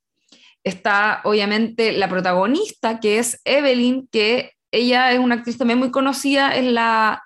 [0.68, 6.54] está obviamente la protagonista, que es Evelyn, que ella es una actriz también muy conocida,
[6.54, 7.22] es, la,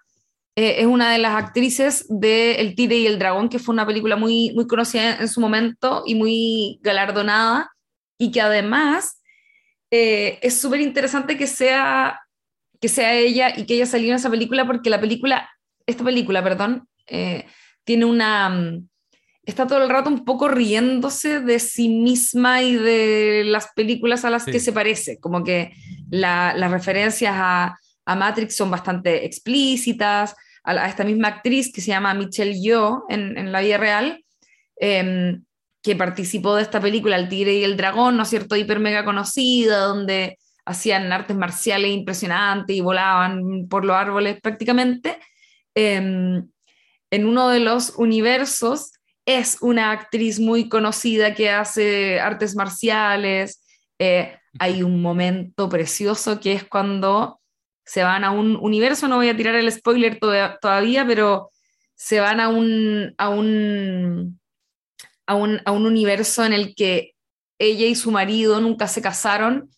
[0.57, 3.87] eh, es una de las actrices de El Tigre y el Dragón, que fue una
[3.87, 7.72] película muy, muy conocida en, su momento y muy galardonada,
[8.23, 9.21] y que además
[9.91, 12.21] eh, es súper interesante que sea,
[12.81, 15.51] que sea ella y que ella salió en esa película, porque la película,
[15.87, 17.47] esta película, perdón, eh,
[17.83, 18.89] tiene una mm,
[19.45, 24.31] está todo el rato un poco riéndose de sí misma y de las películas a
[24.31, 25.73] las que se parece, como que
[26.09, 32.15] las referencias a, a, Matrix son bastante explícitas, a, esta misma actriz que se llama
[32.15, 34.25] Michelle Yeoh en, en la vida real,
[34.77, 35.43] em,
[35.83, 39.05] que participó de esta película El Tigre y el Dragón, ¿no es cierto?, hiper mega
[39.05, 45.19] conocida, donde hacían artes marciales impresionantes y volaban por los árboles prácticamente.
[45.75, 46.49] Em,
[47.11, 48.93] en uno de los universos
[49.27, 53.63] es una actriz muy conocida que hace artes marciales.
[53.99, 57.41] Eh, hay un momento precioso que es cuando
[57.85, 60.19] se van a un universo, no voy a tirar el spoiler
[60.61, 61.51] todavía, pero
[61.95, 64.41] se van a un, a un,
[65.27, 67.15] a un, universo en el que
[67.59, 69.71] ella y su marido nunca se casaron,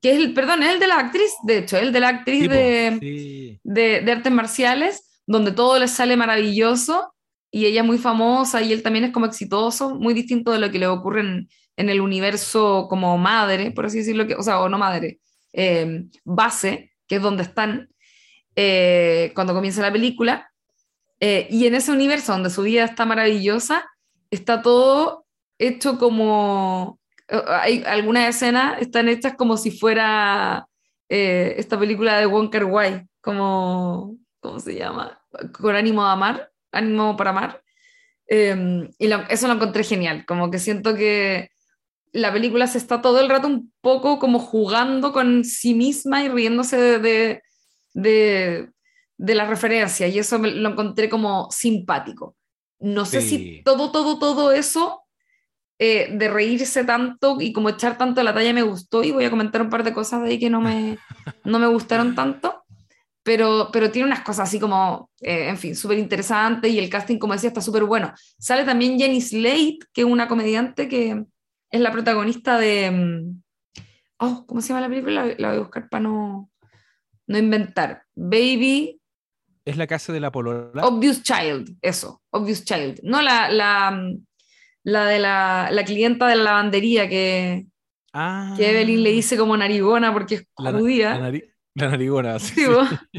[0.00, 2.48] que es el, perdón, es el de la actriz, de hecho, el de la actriz
[2.48, 7.12] de, de, de artes marciales, donde todo les sale maravilloso
[7.50, 10.70] y ella es muy famosa y él también es como exitoso, muy distinto de lo
[10.70, 14.68] que le ocurre en, el universo como madre, por así decirlo, que, o sea, o
[14.68, 15.18] no madre,
[15.52, 17.90] eh, base, que es donde están
[18.56, 20.50] eh, cuando comienza la película.
[21.20, 23.84] Eh, y en ese universo donde su vida está maravillosa,
[24.32, 25.26] está todo
[25.58, 26.98] hecho como...
[27.28, 30.66] Hay algunas escenas están hechas como si fuera
[31.08, 35.20] esta película de Wonker Wai, como, ¿cómo se llama?
[35.52, 37.62] Con ánimo de amar Ánimo para Amar.
[38.26, 41.50] Em, y eso lo encontré genial, como que siento que
[42.12, 46.28] la película se está todo el rato un poco como jugando con sí misma y
[46.28, 47.42] riéndose de,
[47.92, 48.70] de,
[49.18, 52.36] de, la referencia, y eso lo encontré como simpático.
[52.82, 55.02] No sé si todo, todo, todo eso
[55.78, 59.30] eh, de reírse tanto y como echar tanto la talla me gustó, y voy a
[59.30, 60.98] comentar un par de cosas de ahí que no me,
[61.44, 62.62] no me gustaron tanto
[63.22, 67.18] pero, pero tiene unas cosas así como, eh, en fin, súper interesantes y el casting,
[67.18, 68.12] como decía, está súper bueno.
[68.38, 71.24] Sale también Jenny Slate, que es una comediante que
[71.70, 72.90] es la protagonista de...
[72.90, 73.42] Mm,
[74.18, 75.26] oh, ¿cómo se llama la película?
[75.38, 76.50] La, voy a buscar para no,
[77.26, 78.04] no inventar.
[78.14, 78.98] Baby...
[79.64, 80.84] Es la casa de la polola.
[80.86, 83.00] Obvious Child, eso, Obvious Child.
[83.04, 83.96] No la, la,
[84.84, 87.66] la de la, la clienta de la lavandería que...
[88.14, 91.16] Ah, que Evelyn le dice como narigona porque es la, judía.
[91.18, 92.38] la nari- la narigona.
[92.38, 93.18] sí, Sí,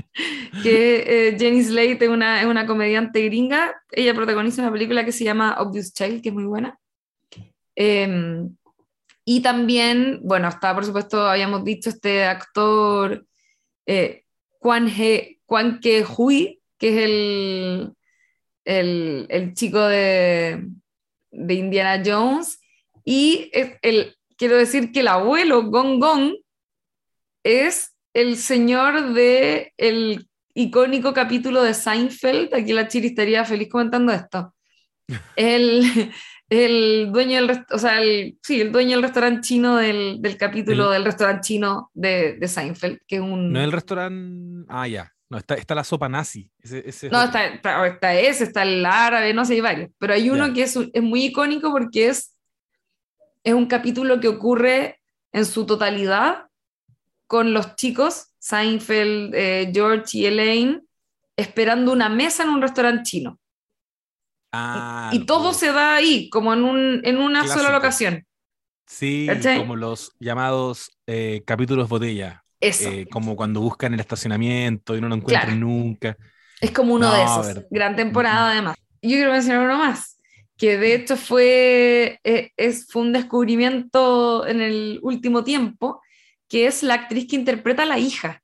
[0.61, 3.73] que eh, Jenny Slate es una, es una comediante gringa.
[3.91, 6.77] Ella protagoniza una película que se llama Obvious Child, que es muy buena.
[7.75, 8.45] Eh,
[9.25, 13.25] y también, bueno, está por supuesto, habíamos dicho, este actor
[13.87, 14.25] eh,
[14.59, 17.93] Kwan, He, Kwan Ke Hui, que es el,
[18.65, 20.65] el, el chico de,
[21.29, 22.59] de Indiana Jones.
[23.05, 26.33] Y el, quiero decir que el abuelo Gong Gong
[27.43, 32.51] es el señor de el icónico capítulo de Seinfeld.
[32.55, 34.55] Aquí la Chiri estaría feliz comentando esto.
[35.35, 35.83] El,
[36.49, 40.87] el dueño del, o sea, el, sí, el dueño del restaurante chino del, del capítulo
[40.87, 43.51] El- del restaurante chino de, de Seinfeld, que es un...
[43.51, 44.65] No el restaurante.
[44.67, 45.12] Ah, ya.
[45.33, 46.47] No, está, está la sopa nazi.
[46.59, 49.89] Ese, ese es No, está, está, está ese, está el árabe, no sé, hay varios.
[49.97, 52.37] Pero hay uno que es, es muy icónico porque es,
[53.43, 56.49] es un capítulo que ocurre en su totalidad
[57.25, 60.83] con los chicos, Seinfeld, eh, George y Elaine,
[61.35, 63.39] esperando una mesa en un restaurante chino.
[64.51, 68.23] Ah, y todo se da ahí, como en, un, en una sola locación.
[68.85, 69.57] Sí, ¿cachai?
[69.57, 72.42] como los llamados eh, capítulos botella.
[72.63, 72.89] Eso.
[72.89, 75.59] eh, como cuando buscan el estacionamiento y no lo encuentran Claro.
[75.67, 76.17] nunca.
[76.61, 77.65] Es como uno No, de esos.
[77.69, 78.75] Gran temporada, además.
[79.01, 80.17] Yo quiero mencionar uno más,
[80.57, 86.01] que de hecho fue, eh, es, fue un descubrimiento en el último tiempo,
[86.47, 88.41] que es la actriz que interpreta a la hija,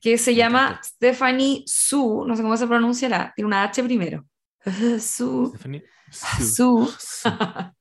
[0.00, 0.80] que se llama.
[0.84, 4.26] Stephanie Su, no sé cómo se pronunciará, tiene una H primero.
[5.00, 5.84] Su, Stephanie.
[6.10, 6.44] Su.
[6.44, 7.28] Su, Su.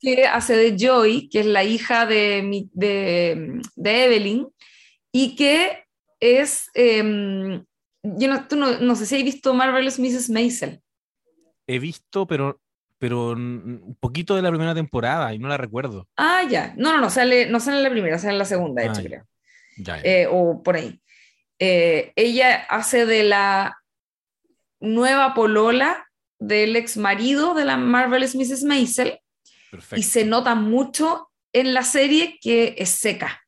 [0.00, 4.48] Que hace de Joy, que es la hija de, de, de Evelyn,
[5.12, 5.84] y que
[6.20, 7.64] es, em,
[8.02, 10.30] yo no, tú no, no sé si has visto Marvelous Mrs.
[10.30, 10.80] Maisel.
[11.66, 12.60] He visto, pero,
[12.98, 16.06] pero un poquito de la primera temporada y no la recuerdo.
[16.16, 16.74] Ah, ya.
[16.76, 18.92] No, no, no, sale, no sale en la primera, sale en la segunda, de Ah,
[18.92, 19.24] hecho, creo.
[19.78, 20.02] Ya, ya.
[20.02, 21.00] Eh, o por ahí.
[21.58, 23.76] Eh, ella hace de la
[24.80, 26.07] nueva polola
[26.38, 28.64] del ex marido de la Marvelous Mrs.
[28.64, 29.18] Maisel
[29.70, 29.96] Perfecto.
[29.96, 33.40] y se nota mucho en la serie que es seca.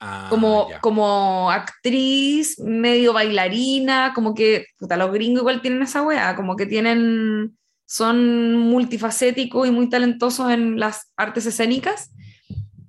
[0.00, 6.36] Ah, como, como actriz, medio bailarina, como que, puta, los gringos igual tienen esa weá,
[6.36, 12.10] como que tienen, son multifacéticos y muy talentosos en las artes escénicas,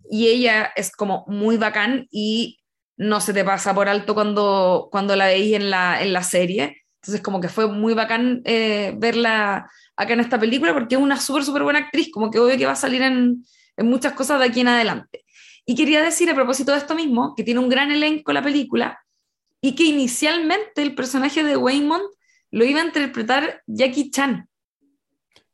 [0.10, 2.60] y ella es como muy bacán y
[2.98, 6.85] no se te pasa por alto cuando, cuando la veis en la, en la serie,
[7.06, 11.22] entonces como que fue muy bacán eh, verla acá en esta película, porque es una
[11.22, 13.46] súper, súper buena actriz, como que obvio que va a salir en,
[13.78, 15.24] en muchas cosas de aquí en adelante.
[15.68, 19.00] Y quería decir a propósito de esto mismo, que tiene un gran elenco la película
[19.62, 22.06] y que inicialmente el personaje de Waymond
[22.50, 24.50] lo iba a interpretar Jackie Chan,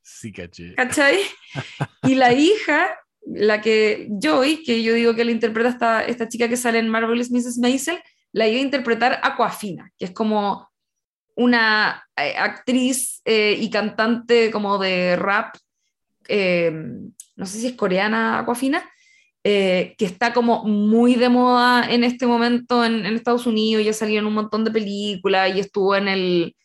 [0.01, 0.73] Sí, caché.
[0.75, 1.19] ¿cachai?
[2.03, 6.47] Y la hija, la que Joy, que yo digo que la interpreta esta, esta chica
[6.47, 7.57] que sale en Marvelous Mrs.
[7.59, 7.99] Maisel,
[8.31, 10.70] la iba a interpretar Aquafina, que es como
[11.43, 15.55] una eh, actriz eh, y cantante como de rap,
[16.27, 16.71] eh,
[17.35, 18.83] no sé si es coreana Aquafina,
[19.43, 23.93] eh, que está como muy de moda en este momento en, en Estados Unidos, ya
[23.93, 26.55] salió en un montón de películas y estuvo en el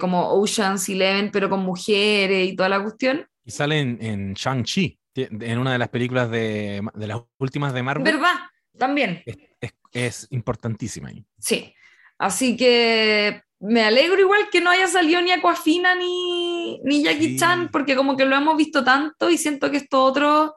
[0.00, 3.26] como Ocean's Eleven, pero con mujeres y toda la cuestión.
[3.44, 7.82] Y sale en, en Shang-Chi, en una de las películas de, de las últimas de
[7.82, 8.04] Marvel.
[8.04, 8.34] ¿Verdad?
[8.78, 11.74] También, Es, es- es importantísima sí.
[12.18, 17.36] Así que me alegro igual que no haya salido ni Aquafina ni, ni Jackie Sí.
[17.38, 20.52] Chan, porque como que lo hemos visto tanto y siento que estos otros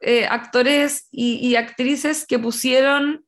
[0.00, 3.24] eh, actores y, y actrices que pusieron,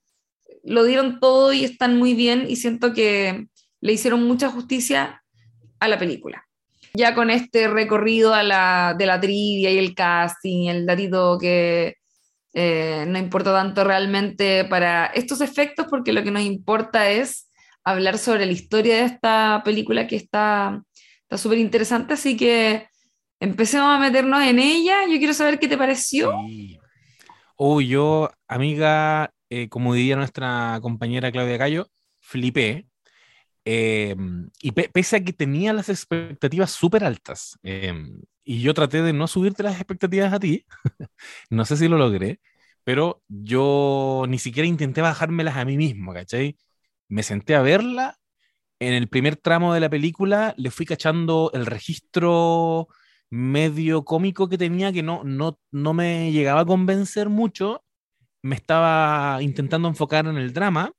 [0.63, 3.47] lo dieron todo y están muy bien y siento que
[3.81, 5.23] le hicieron mucha justicia
[5.81, 6.47] a la película.
[6.95, 11.97] Ya con este recorrido a la, de la trivia y el casting, el datito que
[12.55, 17.49] eh, no importa tanto realmente para estos efectos, porque lo que nos importa es
[17.85, 20.83] hablar sobre la historia de esta película que está
[21.23, 22.87] está súper interesante, así que
[23.41, 25.07] empecemos a meternos en ella.
[25.11, 26.33] Yo quiero saber qué te pareció.
[26.49, 26.79] Sí.
[27.57, 31.89] Oh, yo, amiga, eh, como diría nuestra compañera Claudia Cayo,
[32.21, 32.87] flipé.
[33.65, 34.17] Eh,
[34.61, 37.95] y pe- pese a que tenía las expectativas súper altas, eh,
[38.45, 40.67] y yo traté de no subirte las expectativas a ti,
[41.51, 42.41] no sé si lo logré,
[42.85, 46.57] pero yo ni siquiera intenté bajármelas a mí mismo, ¿cachai?
[47.13, 48.19] Me senté a verla,
[48.81, 52.89] en el primer tramo de la película le fui cachando el registro
[53.29, 57.85] medio cómico que tenía que no, no, no me llegaba a convencer mucho,
[58.41, 60.95] me estaba intentando enfocar en el drama.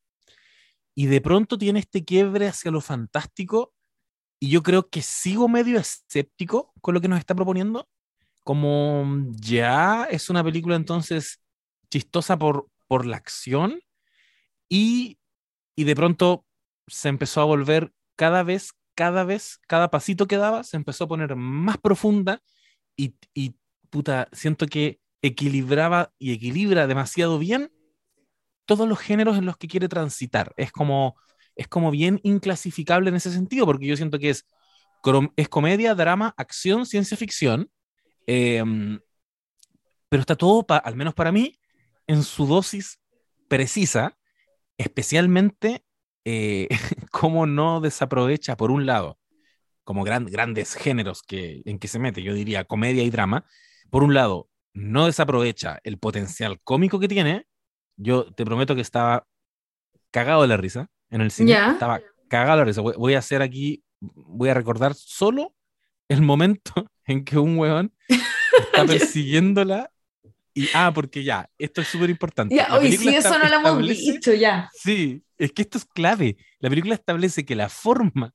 [0.93, 3.73] Y de pronto tiene este quiebre hacia lo fantástico.
[4.39, 7.89] Y yo creo que sigo medio escéptico con lo que nos está proponiendo,
[8.43, 11.41] como ya es una película entonces
[11.89, 13.79] chistosa por, por la acción.
[14.69, 15.17] Y,
[15.75, 16.45] y de pronto
[16.87, 21.07] se empezó a volver cada vez, cada vez, cada pasito que daba se empezó a
[21.07, 22.41] poner más profunda
[22.95, 23.55] y, y
[23.89, 27.71] puta, siento que equilibraba y equilibra demasiado bien
[28.65, 30.53] todos los géneros en los que quiere transitar.
[30.57, 31.15] Es como,
[31.55, 34.45] es como bien inclasificable en ese sentido, porque yo siento que es,
[35.35, 37.69] es comedia, drama, acción, ciencia ficción,
[38.27, 38.99] em,
[40.09, 41.59] pero está todo, al menos para mí,
[42.07, 42.99] en su dosis
[43.47, 44.17] precisa,
[44.83, 45.83] especialmente
[46.25, 46.67] eh,
[47.11, 49.19] cómo no desaprovecha, por un lado,
[49.83, 53.45] como grandes géneros que, en que se mete, yo diría comedia y drama,
[53.89, 57.47] por un lado, no desaprovecha el potencial cómico que tiene,
[57.95, 59.27] yo te prometo que estaba
[60.11, 61.53] cagado de la risa en el cine.
[61.53, 62.81] Estaba cagado de la risa.
[62.81, 65.53] Voy, a hacer aquí, voy a recordar solo
[66.07, 66.73] el momento
[67.05, 69.92] en que un weón está persiguiéndola
[70.53, 72.55] y, ah, porque ya, esto es súper importante.
[72.55, 74.69] Ya, oye, si eso no lo hemos dicho ya.
[74.73, 76.37] Sí, es que esto es clave.
[76.59, 78.33] La película establece que la forma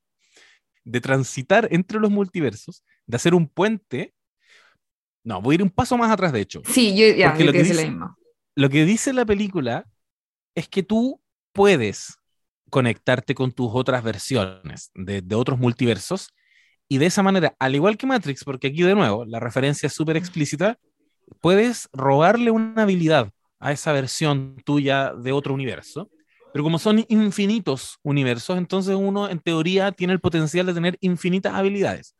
[0.83, 4.13] de transitar entre los multiversos, de hacer un puente,
[5.23, 6.61] no, voy a ir un paso más atrás, de hecho.
[6.65, 7.95] Sí, yo ya, lo que, dice,
[8.55, 9.85] lo que dice la película
[10.55, 11.21] es que tú
[11.53, 12.17] puedes
[12.69, 16.33] conectarte con tus otras versiones de, otros multiversos
[16.87, 19.93] y de esa manera, al igual que Matrix, porque aquí de nuevo la referencia es
[19.93, 20.79] súper explícita,
[21.41, 26.09] puedes robarle una habilidad a esa versión tuya de otro universo.
[26.51, 31.53] Pero como son infinitos universos, entonces uno en teoría tiene el potencial de tener infinitas
[31.53, 32.15] habilidades.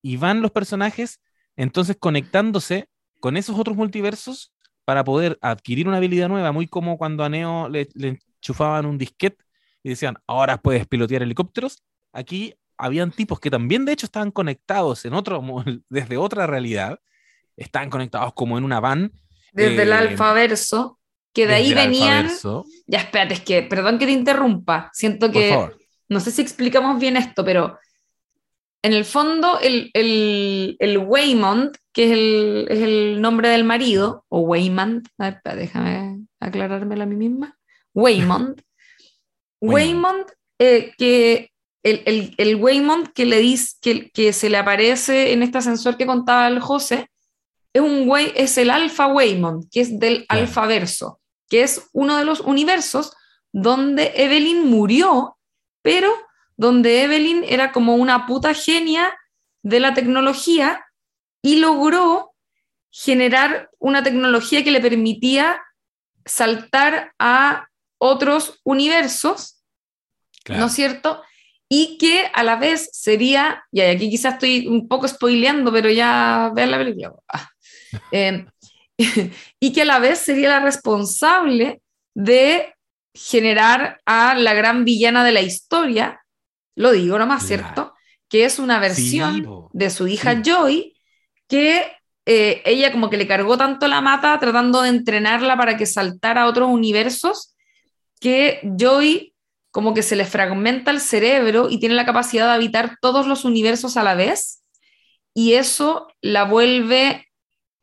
[0.00, 1.20] Y van los personajes
[1.56, 2.88] entonces conectándose
[3.20, 4.52] con esos otros multiversos
[4.84, 9.44] para poder adquirir una habilidad nueva, muy como cuando a Neo le, enchufaban un disquete
[9.82, 11.82] y decían, ahora puedes pilotear helicópteros.
[12.12, 15.42] Aquí habían tipos que también de hecho estaban conectados en otro,
[15.88, 16.98] desde otra realidad,
[17.56, 19.12] estaban conectados como en una van.
[19.52, 20.98] Desde el eh, alfaverso,
[21.32, 22.30] que de ahí venían...
[22.86, 25.70] Ya espérate, es que, perdón que te interrumpa, siento que...
[26.08, 27.78] No sé si explicamos bien esto, pero
[28.84, 34.26] en el fondo, el, el, el Waymond, que es el, es el, nombre del marido,
[34.28, 35.08] o Waymond,
[35.56, 37.56] déjame aclarármelo a mí misma,
[37.94, 38.60] Waymond,
[39.62, 40.26] Waymond,
[40.58, 41.50] eh, que
[41.82, 45.96] el, el, el, Waymond que le dice que, que, se le aparece en este ascensor
[45.96, 47.08] que contaba el José,
[47.74, 52.24] es, un way, es el Alpha Waymond, que es del alfaverso, que es uno de
[52.24, 53.12] los universos
[53.52, 55.36] donde Evelyn murió,
[55.82, 56.10] pero
[56.56, 59.12] donde Evelyn era como una puta genia
[59.62, 60.86] de la tecnología
[61.42, 62.32] y logró
[62.90, 65.60] generar una tecnología que le permitía
[66.24, 69.64] saltar a otros universos,
[70.48, 71.22] ¿no es cierto?
[71.68, 76.52] Y que a la vez sería, y aquí quizás estoy un poco spoileando, pero ya
[76.54, 77.48] vean la película, ah,
[78.12, 78.46] eh,
[79.60, 81.82] y que a la vez sería la responsable
[82.14, 82.74] de
[83.14, 86.20] generar a la gran villana de la historia,
[86.76, 87.94] lo digo nomás, ¿cierto?
[88.28, 90.96] Que es una versión de su hija Joy,
[91.48, 91.92] que
[92.26, 96.42] eh, ella como que le cargó tanto la mata tratando de entrenarla para que saltara
[96.42, 97.54] a otros universos,
[98.20, 99.34] que Joy
[99.70, 103.44] como que se le fragmenta el cerebro y tiene la capacidad de habitar todos los
[103.44, 104.62] universos a la vez,
[105.34, 107.26] y eso la vuelve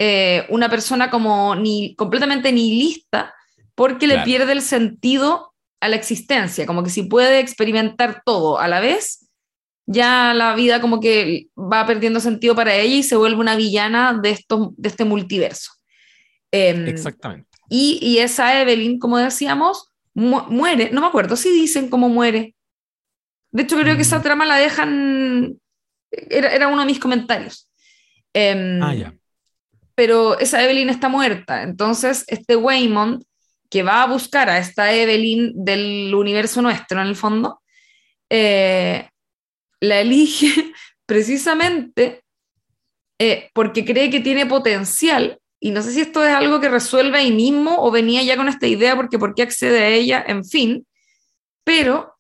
[0.04, 3.36] eh, una persona como ni, completamente nihilista,
[3.76, 8.68] porque le pierde el sentido a la existencia, como que si puede experimentar todo a
[8.68, 9.30] la vez,
[9.86, 14.20] ya la vida como que va perdiendo sentido para ella y se vuelve una villana
[14.20, 15.72] de, esto, de este multiverso.
[16.52, 17.48] Em, Exactamente.
[17.70, 22.56] Y, y, esa Evelyn, como decíamos, muere, no me acuerdo si dicen cómo muere.
[23.52, 24.24] De hecho, creo que esa mm.
[24.24, 25.60] trama la dejan,
[26.10, 27.70] era, era uno de mis comentarios.
[28.34, 29.14] Em, ah, ya.
[29.96, 33.24] Pero esa Evelyn está muerta, entonces este Waymond
[33.70, 37.62] que va a buscar a esta Evelyn del universo nuestro, en el fondo,
[38.30, 39.10] eh,
[39.80, 40.74] la elige
[41.06, 42.24] precisamente
[43.18, 45.40] eh, porque cree que tiene potencial.
[45.60, 48.48] Y no sé si esto es algo que resuelve ahí mismo o venía ya con
[48.50, 50.88] esta idea porque por qué accede a ella, en fin.
[51.64, 52.16] Pero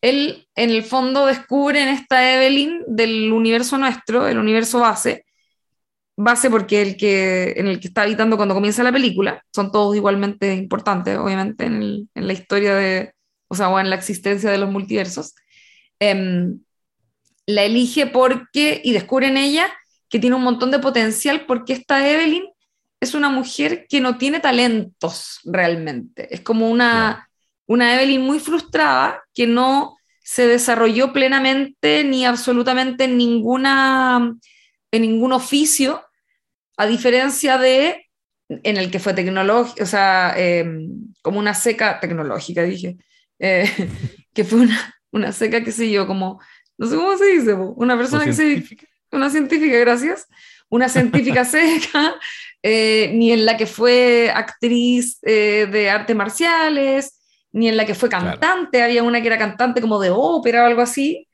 [0.00, 5.25] él en el fondo descubre en esta Evelyn del universo nuestro, el universo base,
[6.16, 9.94] base porque el que, en el que está habitando cuando comienza la película, son todos
[9.94, 13.12] igualmente importantes, obviamente, en, la historia de,
[13.48, 15.34] o sea, o en la existencia de los multiversos,
[16.00, 16.58] em,
[17.46, 19.72] la elige porque, y descubre en ella
[20.08, 22.44] que tiene un montón de potencial porque esta Evelyn
[23.00, 27.28] es una mujer que no tiene talentos realmente, es como una,
[27.66, 34.34] una Evelyn muy frustrada que no se desarrolló plenamente ni absolutamente en ninguna
[34.90, 36.04] en ningún oficio
[36.76, 38.06] a diferencia de
[38.48, 42.96] en el que fue tecnológico, o sea, em, como una seca tecnológica, dije,
[43.38, 43.64] eh,
[44.34, 46.40] que fue una, una seca, qué sé yo, como,
[46.78, 48.62] no sé cómo se dice, una persona que se...
[49.12, 50.26] Una científica, gracias.
[50.68, 52.16] Una científica seca,
[52.62, 57.18] eh, ni en la que fue actriz eh, de artes marciales,
[57.52, 60.66] ni en la que fue cantante, había una que era cantante como de ópera o
[60.66, 61.26] algo así,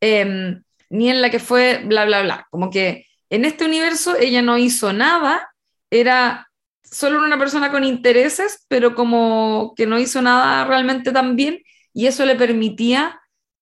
[0.00, 2.46] em, ni en la que fue bla, bla, bla.
[2.50, 5.48] Como que en este universo ella no hizo nada,
[5.90, 6.48] era
[6.82, 11.62] solo una persona con intereses, pero como que no hizo nada realmente tan bien,
[11.92, 13.20] y eso le permitía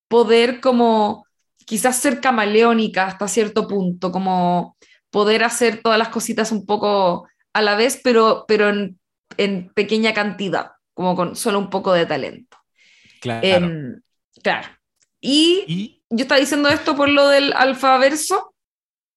[0.09, 1.27] poder como
[1.64, 4.77] quizás ser camaleónica hasta cierto punto, como
[5.11, 9.01] poder hacer todas las cositas un poco a la vez, pero, pero en,
[9.37, 12.57] en pequeña cantidad, como con solo un poco de talento.
[13.20, 13.47] Claro.
[13.47, 14.01] Em,
[14.43, 14.68] claro.
[15.20, 18.55] Y, yo estaba diciendo esto por lo del alfaverso,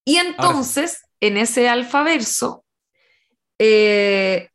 [0.05, 2.63] y entonces en ese alfaverso,
[3.59, 4.49] eh,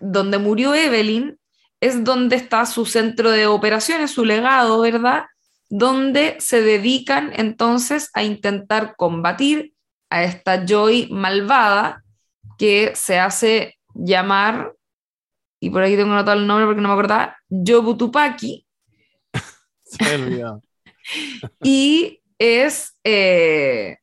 [0.00, 1.38] donde murió Evelyn,
[1.80, 5.24] es donde está su centro de operaciones, su legado, ¿verdad?
[5.68, 9.74] Donde se dedican entonces a intentar combatir
[10.10, 12.04] a esta Joy malvada
[12.58, 14.74] que se hace llamar,
[15.60, 18.66] y por ahí tengo anotado el nombre porque no me acordaba, Yobutupaki.
[19.84, 20.16] se
[21.62, 22.94] y es...
[23.04, 23.98] Eh,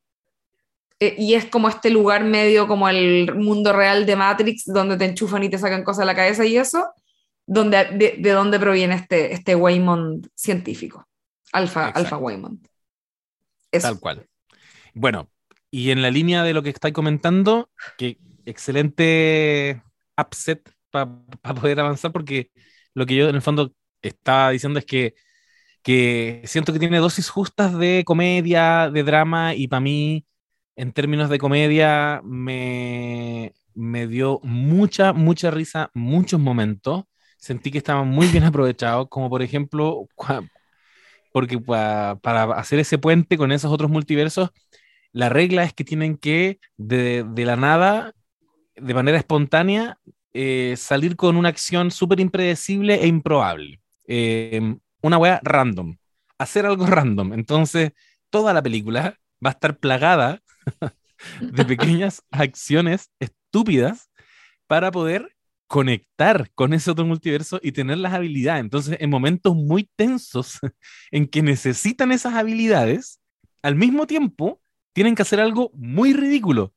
[0.99, 5.05] eh, y es como este lugar medio como el mundo real de Matrix, donde te
[5.05, 6.93] enchufan y te sacan cosas a la cabeza y eso,
[7.45, 11.05] donde, de, de dónde proviene este, este Waymond científico,
[11.51, 12.65] Alpha, Alpha Waymond.
[13.69, 14.25] Tal cual.
[14.93, 15.29] Bueno,
[15.71, 19.81] y en la línea de lo que estáis comentando, que excelente
[20.17, 21.09] upset para
[21.59, 22.51] poder avanzar, porque
[22.93, 25.15] lo que yo en el fondo estaba diciendo es que,
[25.83, 30.25] que siento que tiene dosis justas de comedia, de drama, y para mí,
[30.75, 37.03] en términos de comedia, me, me dio mucha, mucha risa muchos momentos.
[37.37, 40.07] Sentí que estaban muy bien aprovechados, como por ejemplo,
[41.33, 44.51] porque para, para hacer ese puente con esos otros multiversos,
[45.13, 48.13] la regla es que tienen que, de, la nada,
[48.75, 49.99] de manera espontánea,
[50.33, 53.79] eh, salir con una acción súper impredecible e improbable.
[54.07, 55.97] Em, una wea random.
[56.39, 57.33] Hacer algo random.
[57.33, 57.91] Entonces,
[58.31, 60.41] toda la película va a estar plagada
[61.41, 64.09] de pequeñas acciones estúpidas
[64.67, 65.35] para poder
[65.67, 68.61] conectar con ese otro multiverso y tener las habilidades.
[68.61, 70.59] Entonces, en momentos muy tensos
[71.11, 73.19] en que necesitan esas habilidades,
[73.61, 74.61] al mismo tiempo
[74.93, 76.73] tienen que hacer algo muy ridículo.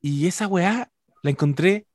[0.00, 0.90] Y esa weá
[1.22, 1.86] la encontré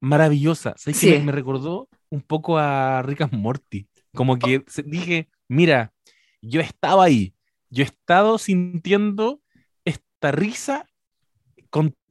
[0.00, 0.74] maravillosa.
[0.76, 3.86] ¿Sabes que me, recordó un poco a Rick and Morty?
[4.14, 5.92] Como que dije, mira,
[6.42, 7.34] yo estaba ahí,
[7.68, 9.40] yo he estado sintiendo
[9.84, 10.86] esta risa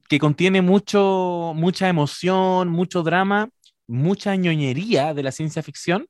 [0.08, 3.50] que contiene mucho, mucha emoción, mucho drama,
[3.88, 6.08] mucha ñoñería de la ciencia ficción,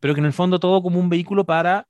[0.00, 1.86] pero que en el fondo todo como un vehículo para,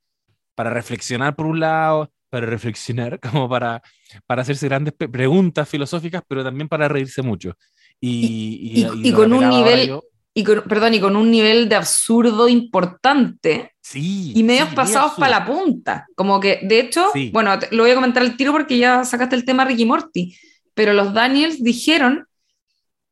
[0.54, 3.82] para reflexionar por un lado, para reflexionar, como para,
[4.26, 7.54] para hacerse grandes preguntas filosóficas, pero también para reírse mucho.
[8.00, 9.98] Y, y, con un nivel,
[10.38, 13.72] y con, perdón, y con un nivel de absurdo importante.
[13.80, 14.34] Sí.
[14.36, 16.06] Y medios pasados para la punta.
[16.14, 19.46] Como que, de hecho, bueno, lo voy a comentar al tiro porque ya sacaste el
[19.46, 20.36] tema Ricky Morty,
[20.74, 22.26] pero los Daniels dijeron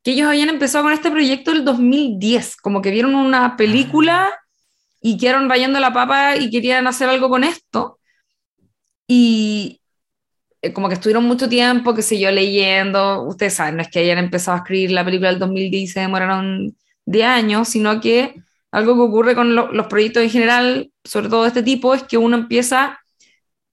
[0.02, 4.40] que ellos habían empezado con este proyecto el 2010, como que vieron una película ah.
[5.00, 8.00] y quedaron rayando la papa y querían hacer algo con esto.
[9.08, 9.80] Y
[10.60, 14.00] eh, como que estuvieron mucho tiempo, que sé yo, leyendo, ustedes saben, no es que
[14.00, 16.76] hayan empezado a escribir la película del 2010 y se demoraron
[17.06, 18.34] de años, sino que
[18.72, 22.18] algo que ocurre con los proyectos en general, sobre todo de este tipo, es que
[22.18, 22.98] uno empieza,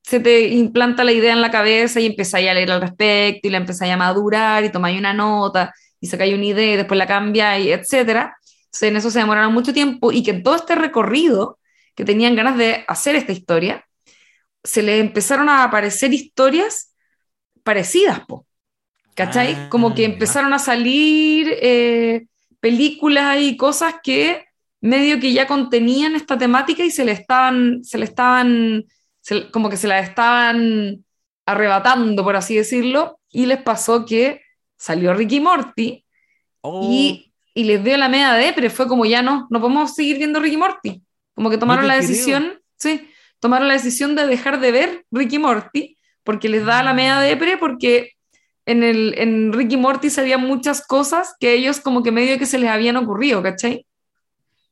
[0.04, 3.52] se te implanta la idea en la cabeza y empieza a leer al respecto y
[3.52, 7.08] la empieza a madurar y tomáis una nota y sacáis una idea y después la
[7.08, 8.36] cambia y etcétera.
[8.66, 11.60] Entonces en eso se demoraron mucho tiempo y que en todo este recorrido
[11.96, 13.86] que tenían ganas de hacer esta historia,
[14.64, 16.94] se le empezaron a aparecer historias
[17.64, 18.48] parecidas, po,
[19.16, 19.56] ¿cachai?
[19.56, 22.28] Ah, Como que empezaron a salir eh,
[22.62, 24.46] películas y cosas que
[24.80, 28.86] medio que ya contenían esta temática y se le estaban, se le estaban,
[29.52, 31.04] como que se la estaban
[31.46, 34.42] arrebatando, por así decirlo, y les pasó que
[34.78, 36.06] salió Ricky Morty
[36.62, 36.90] oh.
[36.92, 40.18] y, y, les dio la media de pero fue como ya no, no podemos seguir
[40.18, 41.04] viendo Ricky Morty.
[41.36, 43.10] Como que tomaron la decisión, sí,
[43.40, 47.58] tomaron la decisión de dejar de ver Ricky Morty porque les da la media depre
[47.58, 48.14] porque
[48.66, 52.60] en, el, en Ricky Morty había muchas cosas que ellos como que medio que se
[52.60, 53.86] les habían ocurrido, ¿cachai?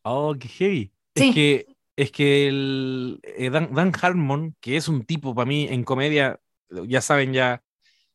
[0.03, 0.91] Oh, qué heavy.
[1.15, 5.83] Es que, es que el, eh, Dan, Harmon, que es un tipo para mí en
[5.83, 6.39] comedia,
[6.87, 7.61] ya saben ya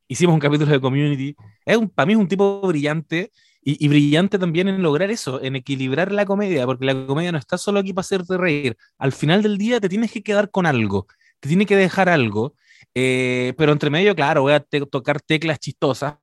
[0.08, 1.36] hicimos un capítulo de Community.
[1.64, 3.32] Es un, para mí es un tipo brillante
[3.66, 7.56] y, brillante también en lograr eso, en equilibrar la comedia, porque la comedia no está
[7.56, 8.76] solo aquí para hacerte reír.
[8.98, 11.06] Al final del día te tienes que quedar con algo,
[11.40, 12.54] te tiene que dejar algo.
[12.95, 16.16] Eh, pero entre medio, claro, voy a tocar teclas chistosas,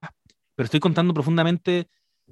[0.56, 1.88] pero estoy contando profundamente,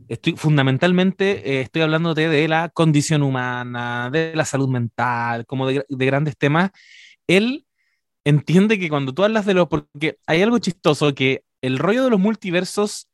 [0.07, 5.85] estoy fundamentalmente, eh, estoy hablándote de la condición humana, de la salud mental, como de,
[5.87, 6.71] de grandes temas.
[7.27, 7.65] Él
[8.25, 12.09] entiende que cuando tú hablas de lo, porque hay algo chistoso que el rollo de
[12.09, 13.09] los multiversos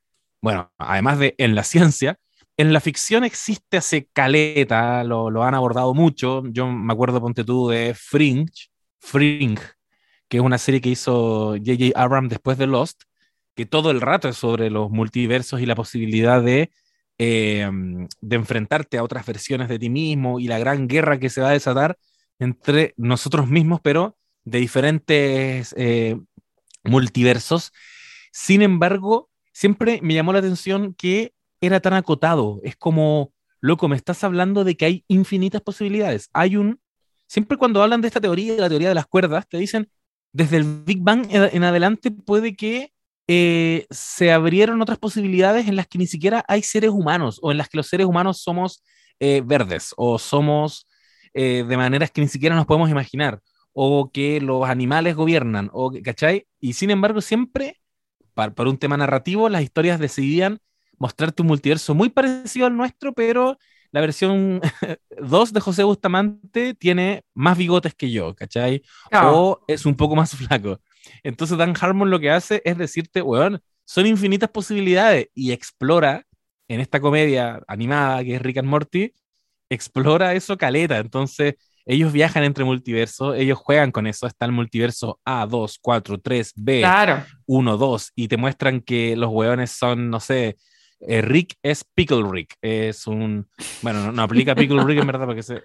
[0.45, 2.19] bueno, además de en la ciencia,
[2.55, 6.43] en la ficción existe hace caleta, lo, lo han abordado mucho.
[6.51, 8.69] Yo me acuerdo, ponte tú, de Fringe,
[8.99, 9.63] Fringe,
[10.28, 11.91] que es una serie que hizo J.J.
[11.95, 13.03] Abrams después de Lost,
[13.55, 16.71] que todo el rato es sobre los multiversos y la posibilidad de,
[17.17, 17.69] eh,
[18.21, 21.49] de enfrentarte a otras versiones de ti mismo y la gran guerra que se va
[21.49, 21.97] a desatar
[22.39, 26.17] entre nosotros mismos, pero de diferentes eh,
[26.84, 27.71] multiversos.
[28.32, 32.59] Sin embargo, siempre me llamó la atención que era tan acotado.
[32.63, 36.30] Es como, loco, me estás hablando de que hay infinitas posibilidades.
[36.34, 36.80] Hay un,
[37.28, 39.89] siempre cuando hablan de esta teoría, de la teoría de las cuerdas, te dicen,
[40.36, 42.91] desde el Big Bang en adelante puede que
[43.25, 47.57] eh, se abrieron otras posibilidades en las que ni siquiera hay seres humanos o en
[47.57, 48.83] las que los seres humanos somos
[49.21, 50.88] eh, verdes o somos
[51.33, 53.39] eh, de maneras que ni siquiera nos podemos imaginar
[53.71, 56.47] o que los animales gobiernan, o, ¿cachai?
[56.59, 57.79] Y sin embargo siempre
[58.33, 60.59] para, un tema narrativo, las historias decidían
[60.97, 63.57] mostrarte un multiverso muy parecido al nuestro, pero
[63.95, 64.59] la versión
[65.21, 68.83] 2 de José Bustamante tiene más bigotes que yo, ¿cachai?
[69.13, 70.81] O es un poco más flaco.
[71.23, 76.25] Entonces Dan Harmon lo que hace es decirte, weón, son infinitas posibilidades y explora
[76.67, 79.13] en esta comedia animada que es Rick and Morty,
[79.69, 80.97] explora eso caleta.
[80.97, 86.19] Entonces ellos viajan entre multiversos, ellos juegan con eso, está el multiverso A, 2, 4,
[86.19, 86.83] 3, B,
[87.45, 90.57] 1, 2, y te muestran que los hueones son, no sé,
[91.01, 93.47] eh, Rick es Pickle Rick, es un,
[93.81, 95.55] bueno, no, aplica Pickle Rick en verdad, porque eso,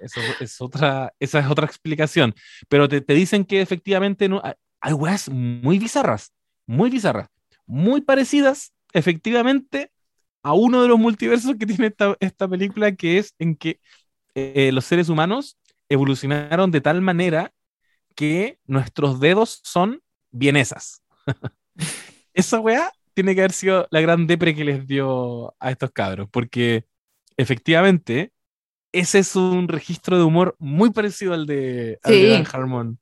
[0.40, 2.34] es otra, esa es otra explicación,
[2.68, 4.42] pero te, te dicen que efectivamente no,
[4.80, 6.32] hay weas muy bizarras,
[6.66, 7.28] muy bizarras,
[7.66, 9.92] muy parecidas, efectivamente,
[10.42, 13.80] a uno de los multiversos que tiene esta, esta película, que es en que
[14.34, 15.58] eh, los seres humanos
[15.88, 17.52] evolucionaron de tal manera
[18.14, 21.02] que nuestros dedos son vienesas.
[22.34, 26.28] Esa weá tiene que haber sido la gran depre que les dio a estos cabros,
[26.30, 26.84] porque
[27.36, 28.32] efectivamente
[28.92, 32.98] ese es un registro de humor muy parecido al de, Dan Harmon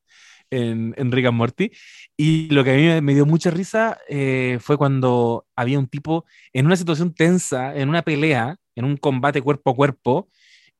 [0.50, 1.70] en, en, Rick and Morty.
[2.16, 6.24] Y lo que a mí me dio mucha risa eh, fue cuando había un tipo
[6.52, 10.28] en una situación tensa, en una pelea, en un combate cuerpo a cuerpo,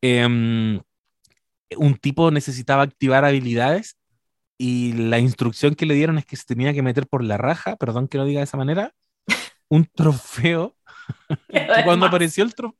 [0.02, 0.80] eh,
[1.76, 3.96] un tipo necesitaba activar habilidades
[4.58, 7.76] y la instrucción que le dieron es que se tenía que meter por la raja,
[7.76, 8.92] perdón que lo diga de esa manera,
[9.68, 10.74] un trofeo.
[11.84, 12.78] cuando apareció el trofeo,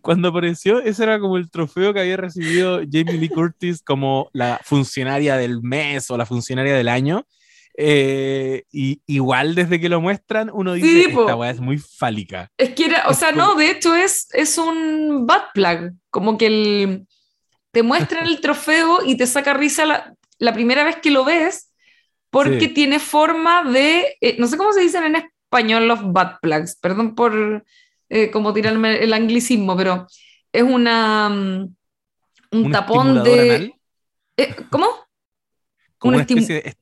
[0.00, 4.60] cuando apareció, ese era como el trofeo que había recibido Jamie Lee Curtis como la
[4.64, 7.26] funcionaria del mes o la funcionaria del año.
[7.78, 12.50] Eh, y igual desde que lo muestran, uno dice, esta weá es muy fálica.
[12.58, 16.46] Es que era, o sea, no, de hecho es, es un bad plug, como que
[16.46, 17.06] el,
[17.70, 19.86] te muestran el trofeo y te saca risa
[20.38, 21.72] la, primera vez que lo ves,
[22.28, 25.16] porque tiene forma de, eh, no sé cómo se dicen en
[25.52, 27.64] español los butt plugs, perdón por
[28.08, 30.06] eh, como tirarme el anglicismo, pero
[30.50, 31.74] es una mm,
[32.52, 33.74] un, tapón de...
[34.38, 34.86] Eh, ¿Cómo?
[35.98, 36.76] Como una especie de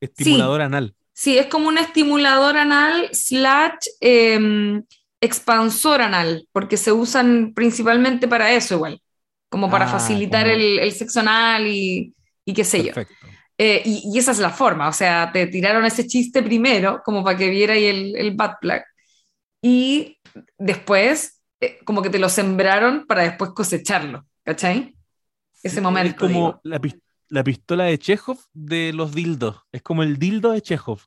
[0.00, 0.94] estimulador anal.
[1.14, 4.82] Sí, es como un estimulador anal slash em,
[5.20, 9.00] expansor anal, porque se usan principalmente para eso igual
[9.48, 12.14] como para ah, facilitar el, el, sexo anal y,
[12.46, 12.92] y qué sé yo.
[13.64, 17.22] Eh, y, y, esa es la forma, o sea, te tiraron ese chiste primero, como
[17.22, 18.82] para que viera ahí el, el bad plug,
[19.62, 20.18] y
[20.58, 24.96] después, eh, como que te lo sembraron para después cosecharlo, ¿cachai?
[25.62, 26.26] Ese momento.
[26.26, 26.80] Es como la,
[27.28, 30.98] la, pistola de Chekhov de los dildos, es como el dildo de Chekhov.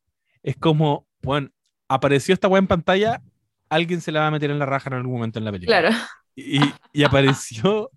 [0.42, 1.50] Es como, bueno,
[1.90, 3.22] apareció esta weá en pantalla,
[3.68, 5.82] alguien se la va a meter en la raja en algún momento en la película.
[5.82, 5.98] Claro.
[6.38, 6.62] Y,
[6.94, 7.92] y apareció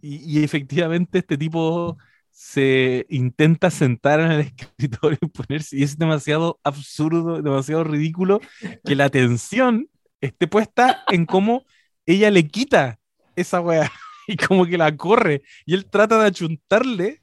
[0.00, 1.98] y, efectivamente este tipo
[2.38, 8.42] se intenta sentar en el escritorio y ponerse, y es demasiado absurdo, demasiado ridículo
[8.84, 9.88] que la atención
[10.20, 11.64] esté puesta en cómo
[12.04, 12.98] ella le quita
[13.36, 13.90] esa weá
[14.28, 17.22] y como que la corre y él trata de achuntarle,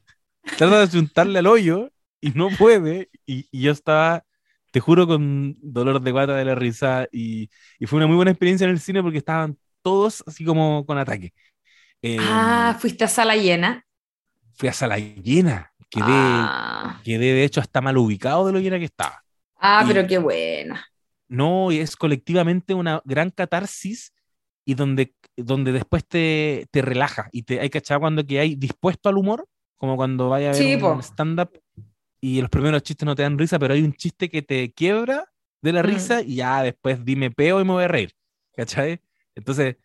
[0.58, 4.24] trata de achuntarle al hoyo y no puede y, yo estaba,
[4.72, 8.32] te juro, con dolor de guata de la risa y, y fue una muy buena
[8.32, 11.32] experiencia en el cine porque estaban todos así como con ataque
[12.18, 13.86] ah, em, fuiste a sala llena.
[14.56, 15.72] Fui a sala llena.
[15.90, 17.00] Quedé, ah.
[17.04, 19.24] quedé de hecho hasta mal ubicado de lo llena que estaba.
[19.56, 20.84] Ah, pero qué buena.
[21.28, 24.12] no, es colectivamente una gran catarsis
[24.64, 28.56] y donde, donde después te, te relaja y te hay que echar cuando que hay
[28.56, 29.46] dispuesto al humor,
[29.76, 31.50] como cuando vaya a ver un stand-up
[32.20, 35.30] y los primeros chistes no te dan risa, pero hay un chiste que te quiebra
[35.60, 35.86] de la mm.
[35.86, 38.12] risa y ya después dime peo y me voy a reír,
[38.56, 39.00] ¿cachai?
[39.34, 39.76] Entonces,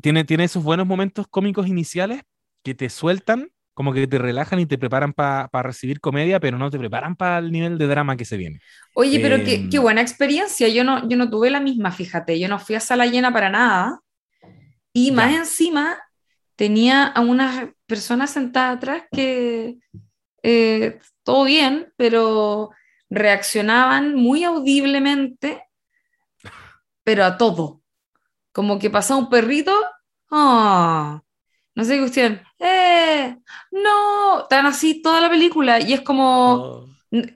[0.00, 2.22] tiene, tiene esos buenos momentos cómicos iniciales
[2.62, 6.70] que te sueltan, como que te relajan y te preparan para recibir comedia, pero no
[6.70, 8.58] te preparan para el nivel de drama que se viene.
[8.94, 10.66] Oye, pero qué, em, qué, buena experiencia.
[10.68, 12.40] Yo no, yo no tuve la misma, fíjate.
[12.40, 14.00] Yo no fui a sala llena para nada.
[14.94, 15.98] Y más encima,
[16.56, 19.76] tenía a unas personas sentadas atrás que
[20.42, 22.70] eh, todo bien, pero
[23.10, 25.64] reaccionaban muy audiblemente,
[27.04, 27.82] pero a todo.
[28.52, 29.78] Como que pasaba un perrito,
[30.30, 31.20] ¡ah!
[31.76, 33.36] No sé cuestión, ¡eh!
[33.70, 34.40] ¡No!
[34.40, 36.88] Están así toda la película y es como, oh.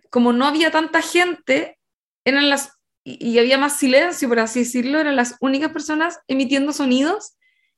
[0.09, 1.79] como no había tanta gente,
[2.25, 2.73] eran las,
[3.05, 7.37] y, había más silencio, por así decirlo, eran las únicas personas emitiendo sonidos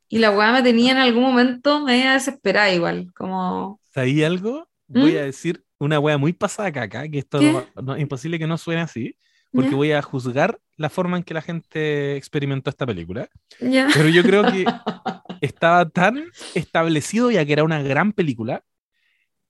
[0.09, 3.81] y la weá me tenía en algún momento media desesperada igual, como...
[3.93, 4.69] ¿Sabí algo?
[4.87, 5.19] Voy ¿Mm?
[5.19, 7.41] a decir una wea muy pasada acá, que esto
[7.83, 9.17] no, es imposible que no suene así,
[9.53, 13.29] porque voy a juzgar la forma en que la gente experimentó esta película.
[13.59, 14.65] Pero yo creo que
[15.41, 16.25] estaba tan
[16.55, 18.65] establecido ya que era una gran película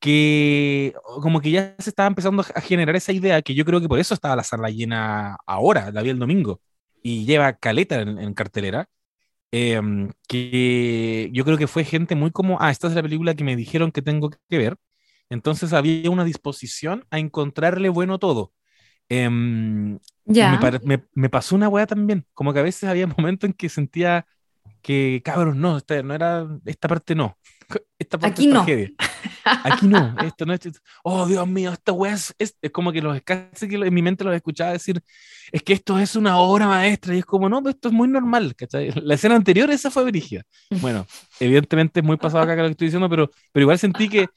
[0.03, 3.89] que como que ya se estaba empezando a generar esa idea que yo creo que
[3.89, 6.61] por eso estaba la sala llena ahora, la vi el domingo,
[7.03, 8.89] y lleva caleta en, cartelera.
[9.53, 13.45] Em, que yo creo que fue gente muy como, ah, esta es la película que
[13.45, 14.77] me dijeron que tengo que ver,
[15.31, 18.53] entonces había una disposición a encontrarle bueno todo.
[19.09, 24.27] Em, me, pasó una weá también, como que a veces había momentos en que sentía
[24.81, 27.37] que, cabrón, no, esta, no era, esta parte no,
[27.99, 28.67] esta parte Aquí es no.
[29.45, 30.61] Aquí no, esto no es,
[31.03, 34.25] oh Dios mío, esta weá es, es, como que los, casi que en mi mente
[34.25, 35.03] lo escuchaba decir,
[35.51, 38.55] es que esto es una obra maestra, y es como, no, esto es muy normal,
[38.57, 38.91] ¿cachai?
[39.03, 40.43] La escena anterior, esa fue brígida.
[40.81, 41.07] Bueno,
[41.41, 44.29] evidentemente es muy pasado acá lo que estoy diciendo, pero, pero igual sentí que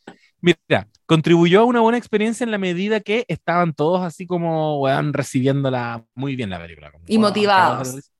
[0.42, 5.14] Mira, contribuyó a una buena experiencia en la medida que estaban todos así como, weón,
[5.14, 6.92] recibiéndola muy bien la película.
[7.08, 8.12] y motivados.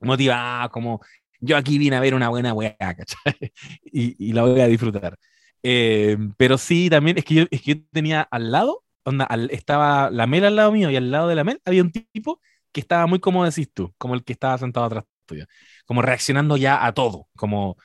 [0.00, 1.00] Motivados, como
[1.40, 3.52] yo aquí vine a ver una buena weá, ¿cachai?
[3.84, 5.18] Y, la voy a disfrutar.
[5.62, 10.26] Eh, pero sí, también es que, yo, es que tenía al lado, onda, estaba la
[10.26, 12.40] Mel al lado mío y al lado de la Mel había un tipo
[12.72, 15.46] que estaba muy como decís tú, como el que estaba sentado atrás tuyo,
[15.86, 17.76] como reaccionando ya a todo, como,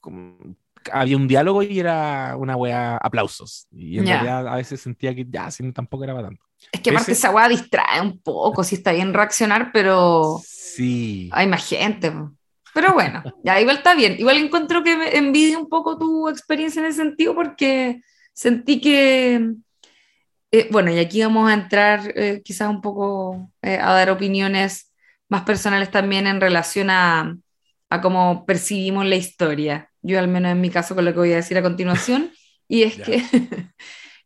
[0.00, 0.56] como
[0.92, 3.66] había un diálogo y era una wea aplausos.
[3.70, 6.44] Y en realidad a veces sentía que ya, sin tampoco era para tanto.
[6.72, 11.28] Es que aparte esa wea distrae un poco, si está bien reaccionar, pero sí.
[11.32, 12.12] hay más gente.
[12.74, 14.16] Pero bueno, ya igual está bien.
[14.18, 18.02] Igual encuentro que me envidia un poco tu experiencia en ese sentido porque
[18.34, 19.54] sentí que,
[20.50, 24.92] eh, bueno, y aquí vamos a entrar eh, quizás un poco eh, a dar opiniones
[25.28, 27.36] más personales también en relación a,
[27.90, 29.90] a cómo percibimos la historia.
[30.02, 32.32] Yo al menos en mi caso con lo que voy a decir a continuación,
[32.68, 33.22] y es que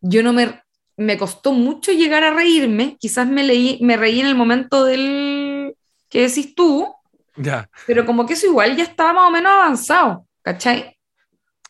[0.00, 0.62] yo no me,
[0.96, 5.74] me costó mucho llegar a reírme, quizás me, leí, me reí en el momento del
[6.08, 6.92] que decís tú,
[7.36, 7.70] ya.
[7.86, 10.96] pero como que eso igual ya estaba más o menos avanzado, ¿cachai?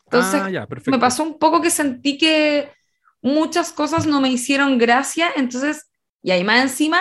[0.07, 2.73] Entonces ah, me pasó un poco que sentí que
[3.23, 5.91] muchas cosas no me hicieron gracia, entonces,
[6.23, 7.01] y ahí más encima,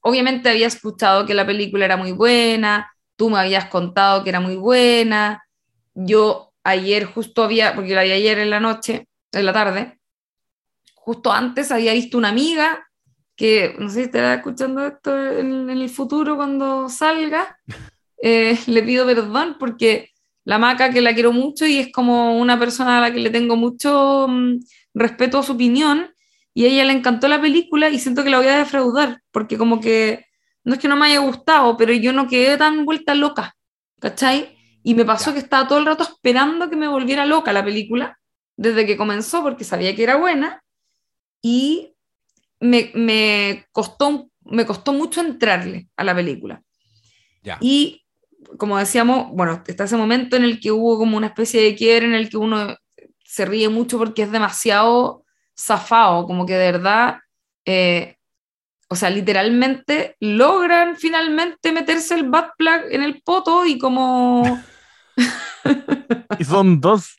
[0.00, 4.40] obviamente había escuchado que la película era muy buena, tú me habías contado que era
[4.40, 5.44] muy buena,
[5.92, 10.00] yo ayer justo había, porque la vi ayer en la noche, en la tarde,
[10.94, 12.88] justo antes había visto una amiga
[13.36, 17.58] que, no sé si estará escuchando esto en, el futuro cuando salga,
[18.22, 20.12] eh, le pido perdón porque
[20.44, 23.28] la maca que la quiero mucho y es como una persona a la que le
[23.28, 24.60] tengo mucho mm,
[24.94, 26.10] respeto a su opinión
[26.54, 29.58] y a ella le encantó la película y siento que la voy a defraudar porque
[29.58, 30.29] como que
[30.64, 33.56] no es que no me haya gustado, pero yo no quedé tan vuelta loca,
[34.00, 34.56] ¿cachai?
[34.82, 38.18] Y me pasó que estaba todo el rato esperando que me volviera loca la película,
[38.56, 40.62] desde que comenzó, porque sabía que era buena,
[41.42, 41.94] y
[42.60, 46.62] me, me costó, me costó mucho entrarle a la película.
[47.60, 48.04] Y
[48.58, 52.06] como decíamos, bueno, está ese momento en el que hubo como una especie de quiebre
[52.06, 52.76] en el que uno
[53.24, 55.24] se ríe mucho porque es demasiado
[55.56, 57.18] zafado, como que de verdad,
[57.64, 58.16] eh,
[58.92, 64.60] o sea, literalmente logran finalmente meterse el bad plug en el poto y como
[66.38, 67.16] y son dos.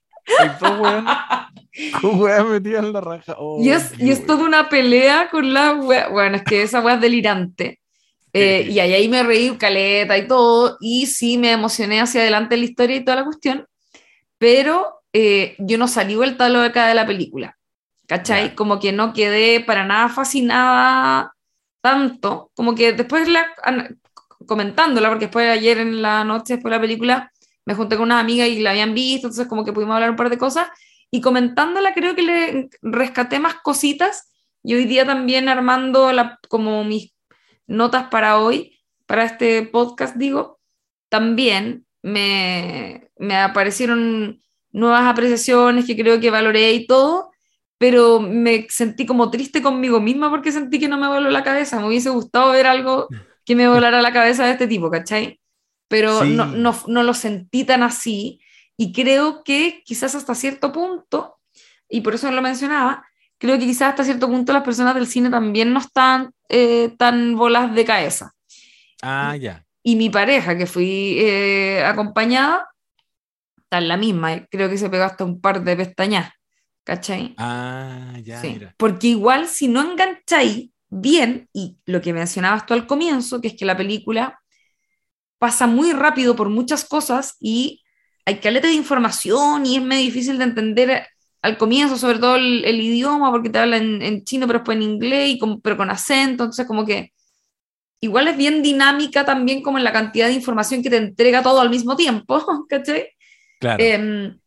[2.01, 3.37] Dos weas metidas en la raja.
[3.59, 6.09] y, es, y es toda una pelea con la wea.
[6.09, 7.79] Bueno, es que esa wea es delirante.
[8.33, 10.77] Eh, y ahí, ahí me reí caleta y todo.
[10.81, 13.65] Y sí me emocioné hacia adelante la historia y toda la cuestión.
[14.37, 17.57] Pero eh, yo no salí vuelta loca de la película.
[18.07, 18.55] ¿Cachai?
[18.55, 21.33] Como que no quedé para nada fascinada
[21.81, 23.47] tanto, como que después la,
[24.45, 27.31] comentándola, porque después ayer en la noche, después de la película,
[27.65, 30.15] me junté con una amiga y la habían visto, entonces como que pudimos hablar un
[30.15, 30.67] par de cosas,
[31.09, 34.31] y comentándola creo que le rescaté más cositas,
[34.63, 37.13] y hoy día también armando la, como mis
[37.67, 40.59] notas para hoy, para este podcast, digo,
[41.09, 47.30] también me, me aparecieron nuevas apreciaciones que creo que valoré y todo,
[47.81, 51.79] pero me sentí como triste conmigo misma porque sentí que no me voló la cabeza.
[51.79, 53.07] Me hubiese gustado ver algo
[53.43, 55.39] que me volara la cabeza de este tipo, ¿cachai?
[55.87, 58.39] Pero no, no, no, lo sentí tan así
[58.77, 61.39] y creo que quizás hasta cierto punto,
[61.89, 63.03] y por eso lo mencionaba,
[63.39, 67.35] creo que quizás hasta cierto punto las personas del cine también no están eh, tan
[67.35, 68.31] bolas de cabeza.
[69.01, 69.65] Ah, ya.
[69.81, 72.69] Y mi pareja, que fui eh, acompañada,
[73.57, 76.31] está en la misma, creo que se pegó hasta un par de pestañas.
[76.83, 77.35] ¿Cachai?
[77.37, 78.41] Ah, ya,
[78.77, 83.55] Porque igual si no engancháis bien, y lo que mencionabas tú al comienzo, que es
[83.55, 84.39] que la película
[85.37, 87.81] pasa muy rápido por muchas cosas y
[88.25, 91.07] hay caleta de información y es medio difícil de entender
[91.41, 95.29] al comienzo, sobre todo el, idioma, porque te habla en, chino, pero después en inglés,
[95.29, 97.13] y pero con acento, entonces como que
[97.99, 101.61] igual es bien dinámica también como en la cantidad de información que te entrega todo
[101.61, 103.09] al mismo tiempo, ¿cachai?
[103.59, 103.83] Claro.
[103.83, 104.39] Em,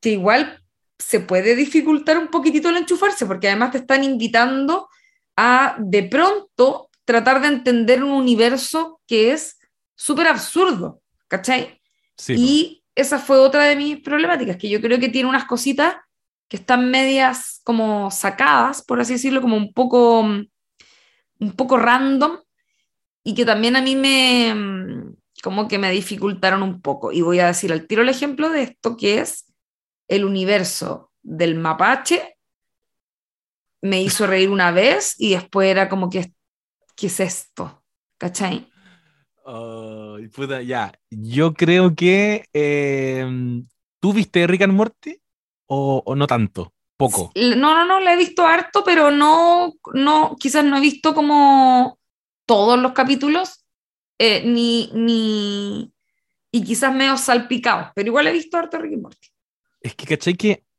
[0.00, 0.61] que igual
[1.02, 4.88] se puede dificultar un poquitito el enchufarse, porque además te están invitando
[5.36, 9.58] a de pronto tratar de entender un universo que es
[9.94, 11.80] súper absurdo, ¿cachai?
[12.28, 15.96] y esa fue otra de mis problemáticas, que yo creo que tiene unas cositas
[16.48, 22.38] que están medias como sacadas, por así decirlo, como un poco, un poco random,
[23.24, 27.10] y que también a mí me, como que me dificultaron un poco.
[27.10, 29.51] Y voy a decir al tiro el ejemplo de esto, que es
[30.12, 32.36] el universo del mapache
[33.80, 36.32] me hizo reír una vez y después era como que,
[36.94, 37.82] ¿qué es esto?
[38.18, 38.68] ¿Cachai?
[40.64, 43.26] ya, yo creo que eh,
[43.98, 45.18] ¿tú viste Rick and Morty
[45.66, 46.74] o, no tanto?
[46.96, 47.32] Poco.
[47.34, 51.98] No, no, no, la he visto harto, pero no, no, quizás no he visto como
[52.46, 53.64] todos los capítulos,
[54.18, 55.92] eh, ni, ni,
[56.52, 59.31] y quizás medio salpicados, pero igual he visto harto Rick and Morty.
[59.82, 60.36] Es que, ¿cachai?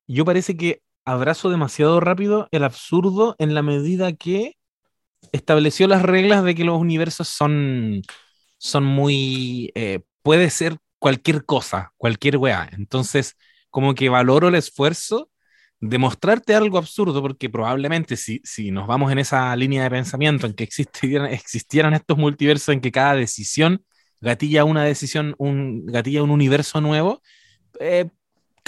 [0.08, 4.56] Yo parece que abrazo demasiado rápido el absurdo en la medida que
[5.32, 8.01] estableció las reglas de que los universos son,
[8.58, 9.72] son muy...
[9.76, 12.70] Eh, puede ser cualquier cosa, cualquier weá.
[12.74, 13.36] Entonces,
[13.70, 15.30] como que valoro el esfuerzo
[15.80, 20.47] de mostrarte algo absurdo, porque probablemente si, si nos vamos en esa línea de pensamiento
[20.47, 23.84] en que existieran, existieran estos multiversos en que cada decisión
[24.22, 27.22] gatilla una decisión, un, gatilla un universo nuevo,
[27.82, 28.10] eh,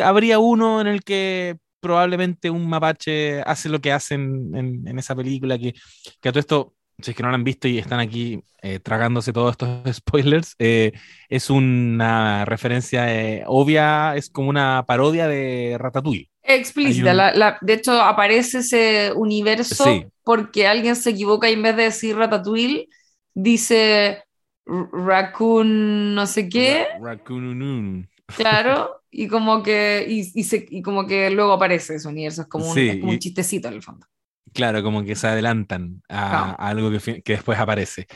[0.04, 5.58] habría uno en el que probablemente un mapache hace lo que hacen en, esa película,
[5.58, 5.74] que,
[6.20, 8.80] que a todo esto, si es que no lo han visto y están aquí eh,
[8.80, 10.93] tragándose todos estos spoilers, eh,
[11.30, 16.32] es una referencia eh, obvia, es como una parodia de Ratatouille.
[16.41, 19.86] Explícita, de hecho aparece ese universo
[20.24, 22.88] porque alguien se equivoca y en vez de decir Ratatouille,
[23.34, 24.24] dice
[24.66, 26.88] Raccoon no sé qué.
[27.00, 32.47] Raccoon Claro, y como que, y, se, y, como que luego aparece ese universo, es
[32.47, 34.05] como, un, como un chistecito en el fondo.
[34.51, 38.07] Claro, como que se adelantan a, algo que, que, después aparece.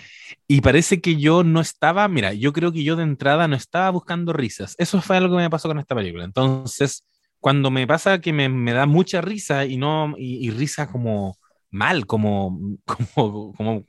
[0.45, 3.89] Y parece que yo no estaba, mira, yo creo que yo de entrada no estaba
[3.91, 4.75] buscando risas.
[4.77, 6.25] Eso fue algo que me pasó con esta película.
[6.25, 7.05] Entonces,
[7.39, 11.37] cuando me pasa que me, me da mucha risa y no, y, risa como
[11.71, 12.59] mal, como,
[13.15, 13.85] como, como,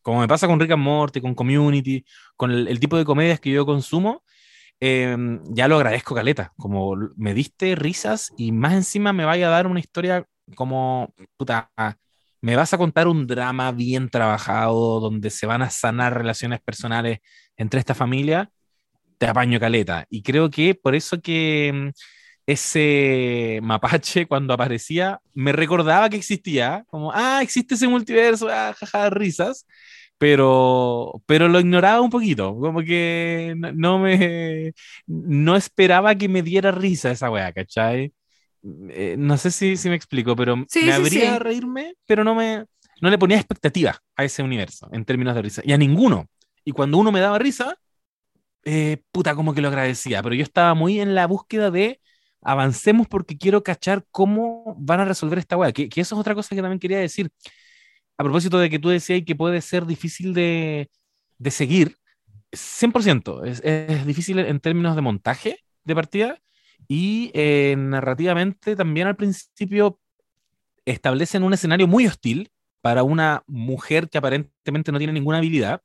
[0.00, 2.02] como, me pasa con Rick and Morty, con Community,
[2.34, 4.22] con el, el tipo de comedias que yo consumo,
[4.80, 6.52] Em, ya lo agradezco, Caleta.
[6.56, 11.70] Como me diste risas y más encima me vaya a dar una historia como, puta,
[12.40, 17.18] me vas a contar un drama bien trabajado donde se van a sanar relaciones personales
[17.56, 18.50] entre esta familia,
[19.18, 20.06] te apaño, Caleta.
[20.10, 21.92] Y creo que por eso que em,
[22.46, 29.10] ese mapache cuando aparecía me recordaba que existía, como, ah, existe ese multiverso, ah, jaja,
[29.10, 29.66] risas
[30.18, 34.72] pero, pero lo ignoraba un poquito, como que no, me,
[35.06, 38.12] no esperaba que me diera risa esa weá, ¿cachai?
[38.90, 42.64] Eh, no sé si, si, me explico, pero me habría reírme, pero no me,
[43.00, 46.28] no le ponía expectativa a ese universo en términos de risa, y a ninguno.
[46.64, 47.76] Y cuando uno me daba risa,
[48.64, 52.00] eh, puta, como que lo agradecía, pero yo estaba muy en la búsqueda de
[52.40, 56.34] avancemos porque quiero cachar cómo van a resolver esta weá, que, que eso es otra
[56.34, 57.30] cosa que también quería decir
[58.18, 60.90] a propósito de que tú decías que puede ser difícil de,
[61.38, 61.96] de seguir,
[62.52, 66.38] 100%, es, es, difícil en términos de montaje de partida
[66.88, 70.00] y eh, narrativamente también al principio
[70.84, 72.50] establecen un escenario muy hostil
[72.80, 75.82] para una mujer que aparentemente no tiene ninguna habilidad,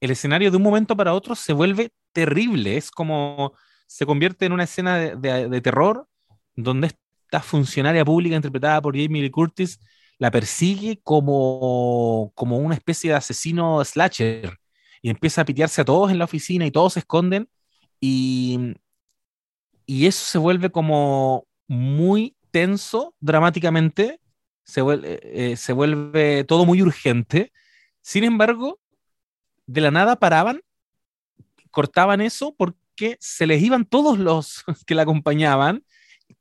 [0.00, 2.76] el escenario de un momento para otro se vuelve terrible.
[2.76, 3.54] Es como
[3.86, 6.08] se convierte en una escena de, terror
[6.56, 9.78] donde esta funcionaria pública interpretada por Jamie Lee Curtis
[10.18, 14.58] la persigue como, como una especie de asesino slasher
[15.02, 17.48] y empieza a pitearse a todos en la oficina y todos se esconden
[18.00, 18.74] y,
[19.86, 24.20] y eso se vuelve como muy tenso dramáticamente,
[24.64, 27.52] se vuelve, eh, se vuelve todo muy urgente.
[28.00, 28.80] Sin embargo,
[29.66, 30.60] de la nada paraban,
[31.70, 35.84] cortaban eso porque se les iban todos los que la acompañaban,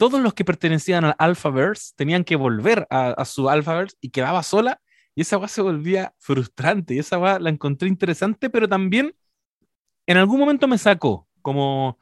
[0.03, 4.81] todos los que pertenecían al Alphaverse tenían que volver a, su Alphaverse y quedaba sola
[5.15, 9.15] y esa va se volvía frustrante y esa va la encontré interesante, pero también
[10.05, 11.97] en algún momento me sacó, como,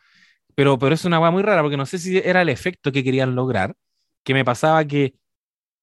[0.55, 3.03] pero, pero es una va muy rara porque no sé si era el efecto que
[3.03, 3.75] querían lograr,
[4.23, 5.13] que me pasaba que,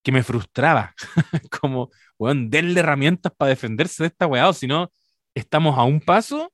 [0.03, 0.93] que me frustraba,
[1.61, 4.91] como, weón, denle herramientas para defenderse de esta weá, o si no,
[5.35, 6.51] estamos a un paso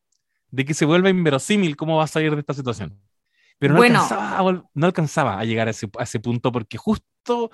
[0.51, 3.01] de que se vuelva inverosímil cómo va a salir de esta situación.
[3.57, 7.51] Pero no, alcanzaba, a, no alcanzaba a llegar a ese, a ese punto porque justo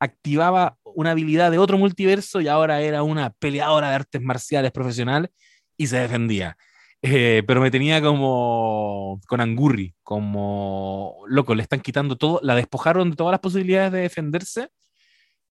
[0.00, 5.30] activaba una habilidad de otro multiverso y ahora era una peleadora de artes marciales profesional
[5.76, 6.56] y se defendía.
[7.02, 13.10] Eh, pero me tenía como con angurri, como loco, le están quitando todo, la despojaron
[13.10, 14.68] de todas las posibilidades de defenderse.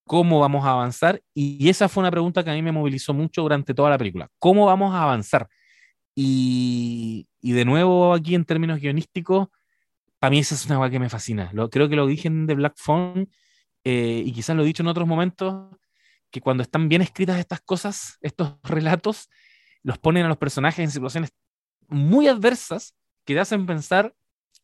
[0.06, 1.22] ¿Cómo vamos a avanzar?
[1.34, 4.30] Y esa fue una pregunta que a mí me movilizó mucho durante toda la película.
[4.40, 5.48] ¿Cómo vamos a avanzar?
[6.16, 9.48] Y, y de nuevo, aquí en términos guionísticos,
[10.24, 11.50] para mí esa es una cosa que me fascina.
[11.52, 13.28] Lo, creo que lo dije en The Black Phone
[13.84, 15.76] eh, y quizás lo he dicho en otros momentos,
[16.32, 19.30] que cuando están bien escritas estas cosas, estos relatos,
[19.82, 21.32] los ponen a los personajes en situaciones
[21.90, 22.96] muy adversas
[23.26, 24.16] que te hacen pensar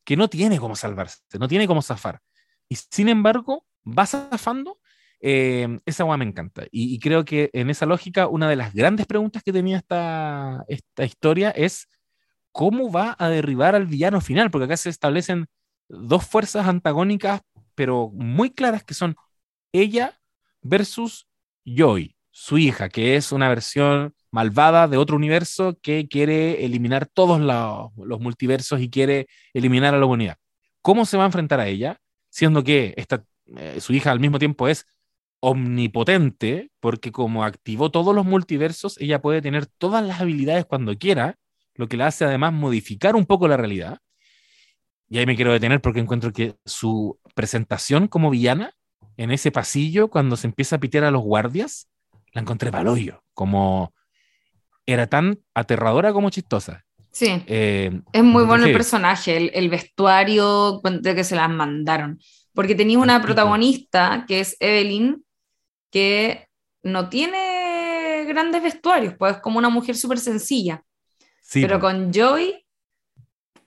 [0.05, 2.21] que no tiene cómo salvarse, no tiene cómo zafar.
[2.69, 4.79] Y sin embargo, va zafando.
[5.19, 6.67] Eh, esa agua me encanta.
[6.71, 11.03] Y, creo que en esa lógica, una de las grandes preguntas que tenía esta, esta
[11.03, 11.89] historia es
[12.51, 15.47] cómo va a derribar al villano final, porque acá se establecen
[15.87, 17.41] dos fuerzas antagónicas,
[17.75, 19.15] pero muy claras, que son
[19.71, 20.19] ella
[20.61, 21.27] versus
[21.65, 27.39] Joy, su hija, que es una versión malvada de otro universo que quiere eliminar todos
[27.39, 30.37] los, multiversos y quiere eliminar a la humanidad.
[30.81, 31.99] ¿Cómo se va a enfrentar a ella?
[32.29, 33.23] Siendo que esta,
[33.57, 34.85] eh, su hija al mismo tiempo es
[35.41, 41.37] omnipotente, porque como activó todos los multiversos, ella puede tener todas las habilidades cuando quiera,
[41.79, 43.99] lo que la hace además modificar un poco la realidad.
[45.07, 48.73] Y ahí me quiero detener porque encuentro que su presentación como villana
[49.15, 51.89] en ese pasillo, cuando se empieza a pitear a los guardias,
[52.33, 53.93] la encontré hoyo como
[54.85, 56.83] era tan aterradora como chistosa.
[57.13, 57.41] Sí.
[57.47, 62.19] Eh, es muy bueno el personaje, el, vestuario de que se las mandaron.
[62.53, 65.23] Porque tenía una protagonista que es Evelyn,
[65.91, 66.49] que
[66.83, 70.83] no tiene grandes vestuarios, pues es como una mujer súper sencilla.
[71.53, 72.63] Pero con Joy,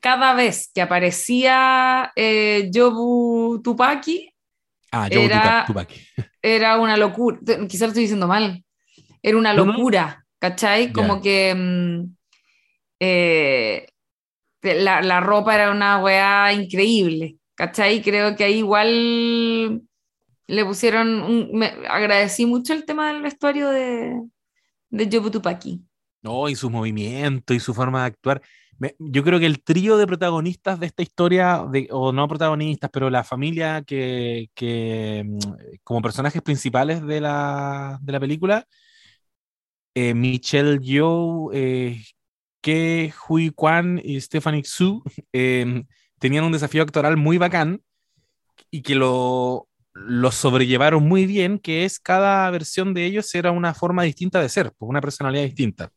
[0.01, 4.33] cada vez que aparecía eh, Jobu Tupaki,
[4.93, 6.01] ah, era, Tupaki.
[6.43, 7.39] era una locura.
[7.69, 8.65] Quizás lo estoy diciendo mal.
[9.23, 10.93] Era una locura, ¿cachai?
[10.93, 12.17] Como que mm,
[13.01, 13.87] eh,
[14.63, 18.03] la, la, ropa era una weá increíble, ¿cachai?
[18.03, 19.83] Creo que ahí igual
[20.49, 21.53] le pusieron.
[21.53, 24.21] me, agradecí mucho el tema del vestuario de,
[24.91, 25.81] de Jobu Tupaki.
[26.23, 28.43] No, y su movimiento y su forma de actuar.
[28.99, 33.25] yo creo que el trío de protagonistas de esta historia, o no protagonistas, pero la
[33.25, 34.49] familia que,
[35.25, 35.39] mm,
[35.85, 38.67] como personajes principales de la, película,
[39.95, 42.03] eh, Michelle Yeoh, eh,
[42.61, 45.03] Ke Hui Kwan y Stephanie Xu,
[45.33, 45.85] em,
[46.19, 47.83] tenían un desafío actoral muy bacán
[48.71, 53.75] y que lo, lo sobrellevaron muy bien, que es cada versión de ellos era una
[53.75, 55.93] forma distinta de ser, pues una personalidad distinta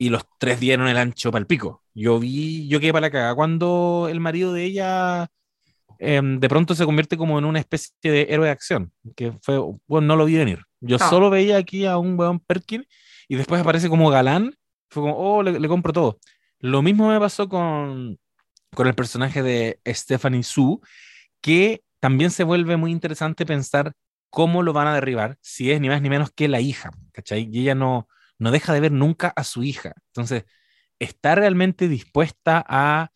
[0.00, 1.82] y los tres dieron el ancho para el pico.
[1.92, 5.28] Yo vi, yo quedé para la cagada cuando el marido de ella
[5.98, 9.60] em, de pronto se convierte como en una especie de héroe de acción, que fue,
[9.86, 10.62] bueno, no lo vi venir.
[10.80, 12.86] Yo solo veía aquí a un weón Perkin
[13.28, 14.54] y después aparece como galán,
[14.88, 16.18] fue como, oh, le, compro todo.
[16.60, 18.18] Lo mismo me pasó con,
[18.74, 20.80] con el personaje de Stephanie Su,
[21.42, 23.92] que también se vuelve muy interesante pensar
[24.30, 27.50] cómo lo van a derribar, si es ni más ni menos que la hija, ¿cachai?
[27.52, 28.08] Y ella no,
[28.40, 29.94] no deja de ver nunca a su hija.
[30.08, 30.44] Entonces,
[30.98, 33.10] está realmente dispuesta a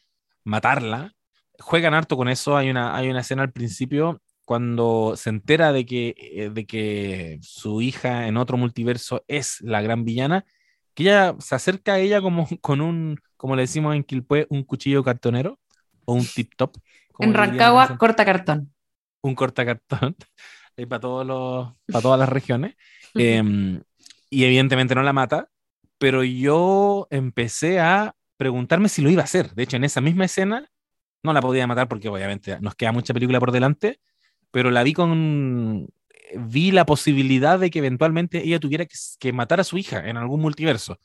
[0.45, 1.13] matarla.
[1.59, 2.57] Juegan harto con eso.
[2.57, 7.39] Hay una, hay una escena al principio cuando se entera de que, eh, de que
[7.43, 10.45] su hija en otro multiverso es la gran villana,
[10.93, 14.63] que ella se acerca a ella como con un, como le decimos en Quilpue, un
[14.63, 15.59] cuchillo cartonero
[16.05, 16.77] o un tip top.
[17.19, 18.75] En Rancagua, corta cartón.
[19.23, 20.17] Un corta cartón.
[20.89, 22.75] para, todos los, para todas las regiones.
[23.15, 23.81] Em,
[24.35, 25.49] y evidentemente no la mata,
[25.99, 29.55] pero yo empecé a preguntarme si lo iba a hacer.
[29.55, 30.69] De hecho, en esa misma escena
[31.23, 34.01] no la podía matar porque obviamente nos queda mucha película por delante,
[34.51, 35.89] pero la vi con...
[36.37, 40.41] Vi la posibilidad de que eventualmente ella tuviera que, matar a su hija en algún
[40.41, 40.99] multiverso.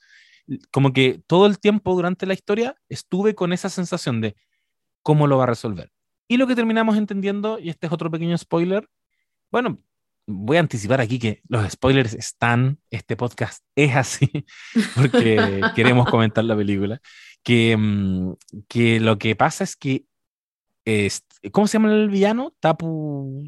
[0.72, 4.36] Como que todo el tiempo durante la historia estuve con esa sensación de
[5.04, 5.92] cómo lo va a resolver.
[6.28, 8.90] Y lo que terminamos entendiendo, y este es otro pequeño spoiler,
[9.52, 9.80] bueno,
[10.30, 14.46] voy a anticipar aquí que los spoilers están, este podcast es así,
[14.96, 17.02] porque queremos comentar la película,
[17.44, 18.34] que, mm,
[18.68, 20.06] que lo que pasa es que,
[20.86, 22.54] es, ¿cómo se llama el villano?
[22.60, 23.44] Tapu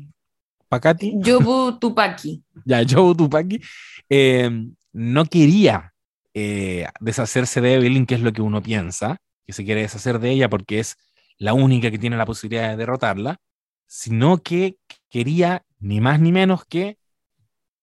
[0.67, 1.13] Pacati.
[1.23, 2.43] Jobu Tupaki.
[2.65, 3.61] ya, Jobu Tupaki.
[4.09, 4.49] Eh,
[4.93, 5.93] no quería
[6.33, 10.31] eh, deshacerse de Evelyn, que es lo que uno piensa, que se quiere deshacer de
[10.31, 10.97] ella porque es
[11.37, 13.39] la única que tiene la posibilidad de derrotarla,
[13.85, 14.77] sino que
[15.09, 16.97] quería ni más ni menos que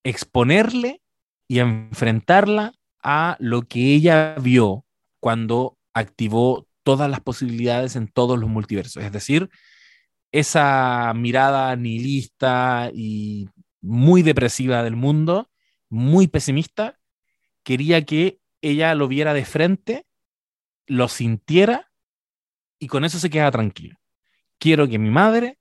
[0.04, 1.02] exponerle
[1.48, 2.72] y enfrentarla
[3.02, 4.84] a lo que ella vio
[5.20, 9.02] cuando activó todas las posibilidades en todos los multiversos.
[9.02, 9.50] Es decir,
[10.32, 13.48] esa mirada nihilista y
[13.80, 15.50] muy depresiva del mundo,
[15.88, 16.98] muy pesimista,
[17.62, 20.06] quería que ella lo viera de frente,
[20.86, 21.90] lo sintiera
[22.78, 23.98] y con eso se queda tranquila.
[24.58, 25.57] Quiero que mi madre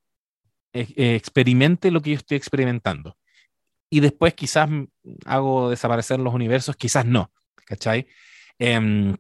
[0.96, 3.18] experimente lo que yo estoy experimentando.
[3.90, 4.70] Y después quizás
[5.26, 7.32] hago desaparecer los universos, quizás no,
[7.66, 8.08] ¿cachai?
[8.60, 9.16] Em,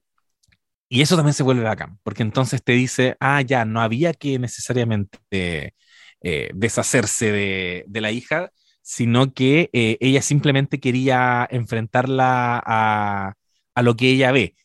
[0.89, 4.39] y eso también se vuelve bacán, porque entonces te dice, ah, ya, no había que
[4.39, 5.73] necesariamente
[6.21, 8.51] eh, deshacerse de, de, la hija,
[8.81, 13.33] sino que eh, ella simplemente quería enfrentarla a,
[13.75, 14.55] a, lo que ella ve.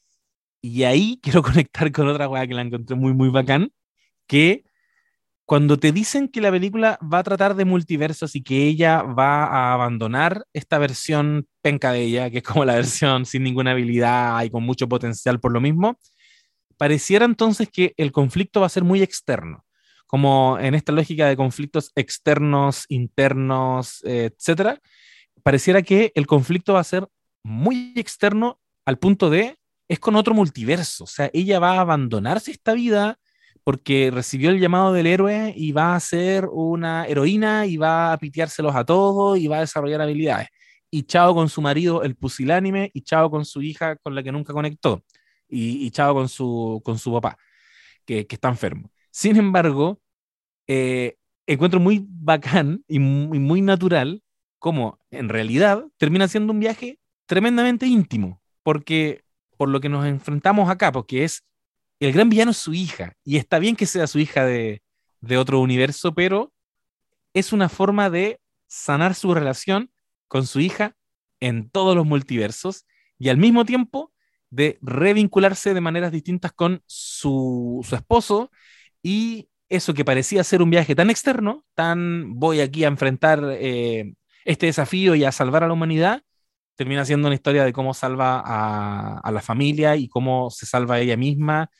[0.63, 3.73] Y ahí quiero conectar con otra weá que la encontré muy, muy bacán,
[4.27, 4.65] que
[5.53, 9.45] cuando te dicen que la película va a tratar de multiversos y que ella va
[9.45, 14.43] a abandonar esta versión penca de ella, que es como la versión sin ninguna habilidad
[14.45, 15.99] y con mucho potencial por lo mismo,
[16.79, 19.67] pareciera entonces que el conflicto va a ser muy externo,
[20.07, 24.81] como en esta lógica de conflictos externos, internos, etcétera,
[25.43, 27.07] pareciera que el conflicto va a ser
[27.43, 32.53] muy externo al punto de es con otro multiverso, o sea, ella va a abandonarse
[32.53, 33.19] esta vida
[33.65, 38.19] porque recibió el llamado del héroe y va a ser una heroína y va a
[38.19, 40.49] piteárselos a todos y va a desarrollar habilidades.
[40.91, 44.33] Y chao con su marido, el pusilánime, y chao con su hija con la que
[44.33, 45.03] nunca conectó.
[45.49, 47.37] Y, chao con su, con su papá,
[48.07, 48.91] que, que está enfermo.
[49.11, 50.01] Sin embargo,
[50.67, 54.23] eh, encuentro muy bacán y muy, muy natural
[54.59, 59.25] como en realidad termina siendo un viaje tremendamente íntimo, porque
[59.57, 61.45] por lo que nos enfrentamos acá, porque es
[62.07, 64.83] el gran villano es su hija, y está bien que sea su hija de,
[65.39, 66.53] otro universo, pero
[67.33, 69.91] es una forma de sanar su relación
[70.27, 70.97] con su hija
[71.39, 72.87] en todos los multiversos
[73.19, 74.13] y al mismo tiempo
[74.51, 78.51] de revincularse de maneras distintas con su, esposo.
[79.03, 84.15] Y eso que parecía ser un viaje tan externo, tan voy aquí a enfrentar eh,
[84.45, 86.23] este desafío y a salvar a la humanidad,
[86.75, 90.99] termina siendo una historia de cómo salva a, a la familia y cómo se salva
[90.99, 91.71] ella misma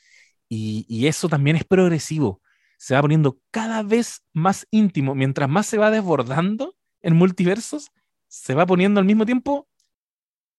[0.49, 2.41] y, eso también es progresivo.
[2.77, 5.15] Se va poniendo cada vez más íntimo.
[5.15, 7.91] Mientras más se va desbordando en multiversos,
[8.27, 9.67] se va poniendo al mismo tiempo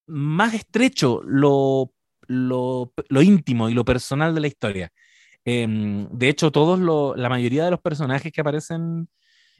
[0.07, 1.93] más estrecho lo,
[2.26, 4.93] lo, íntimo y lo personal de la historia.
[5.45, 6.78] Em, de hecho, todos
[7.16, 9.09] la mayoría de los personajes que aparecen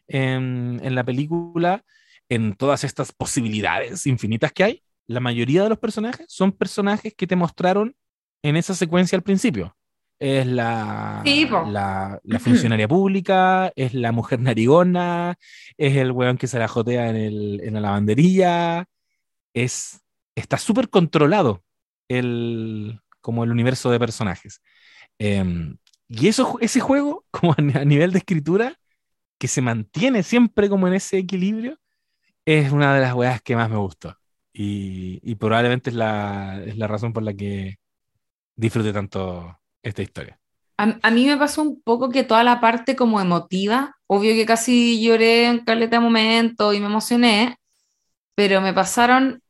[0.09, 1.85] en, en, la película,
[2.29, 7.27] en todas estas posibilidades infinitas que hay, la mayoría de los personajes son personajes que
[7.27, 7.95] te mostraron
[8.43, 9.77] en esa secuencia al principio
[10.19, 11.23] es la,
[12.23, 15.37] la, funcionaria pública, es la mujer narigona,
[15.77, 18.87] es el weón que se la jotea en, el, en la lavandería,
[19.55, 20.01] es,
[20.35, 21.65] está súper controlado
[22.09, 24.61] el, como el universo de personajes.
[25.19, 28.79] Em, y eso, ese juego, como a nivel de escritura,
[29.39, 31.79] que se mantiene siempre como en ese equilibrio,
[32.47, 34.17] es una de las weas que más me gustó.
[34.53, 37.79] Y, y probablemente es la, es la razón por la que
[38.57, 40.39] disfrute tanto esta historia.
[40.77, 45.01] A, mí me pasó un poco que toda la parte como emotiva, obvio que casi
[45.01, 47.59] lloré en caleta de momento y me emocioné,
[48.35, 49.41] pero me pasaron,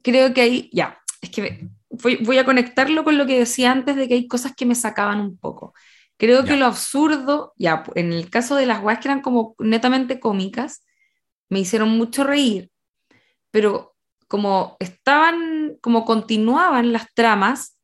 [0.00, 4.06] creo que ahí, ya, es que voy, a conectarlo con lo que decía antes de
[4.06, 5.74] que hay cosas que me sacaban un poco.
[6.16, 10.20] Creo que lo absurdo, ya, en el caso de las guas que eran como netamente
[10.20, 10.84] cómicas,
[11.48, 12.70] me hicieron mucho reír,
[13.50, 13.96] pero
[14.28, 17.77] como estaban, como continuaban las tramas,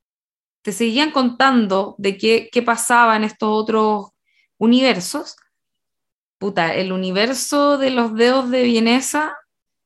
[0.64, 4.12] te seguían contando de qué, qué pasaba en estos otros
[4.56, 5.36] universos,
[6.38, 9.36] puta, el universo de los dedos de Vienesa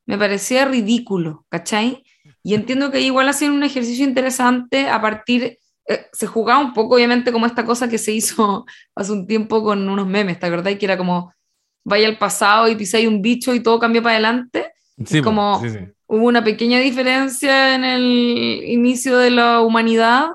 [0.07, 2.05] me parecía ridículo, ¿cachai?
[2.45, 5.59] Y entiendo que igual hacían un ejercicio interesante a partir,
[5.89, 8.65] eh, se jugaba un poco obviamente como esta cosa que se hizo
[8.95, 10.77] hace un tiempo con unos memes, ¿te acordás?
[10.77, 11.35] Que era como,
[11.83, 14.71] vaya al pasado y pisáis un bicho y todo cambia para adelante.
[15.05, 15.79] Sí, como sí, sí.
[16.07, 20.31] hubo una pequeña diferencia en el inicio de la humanidad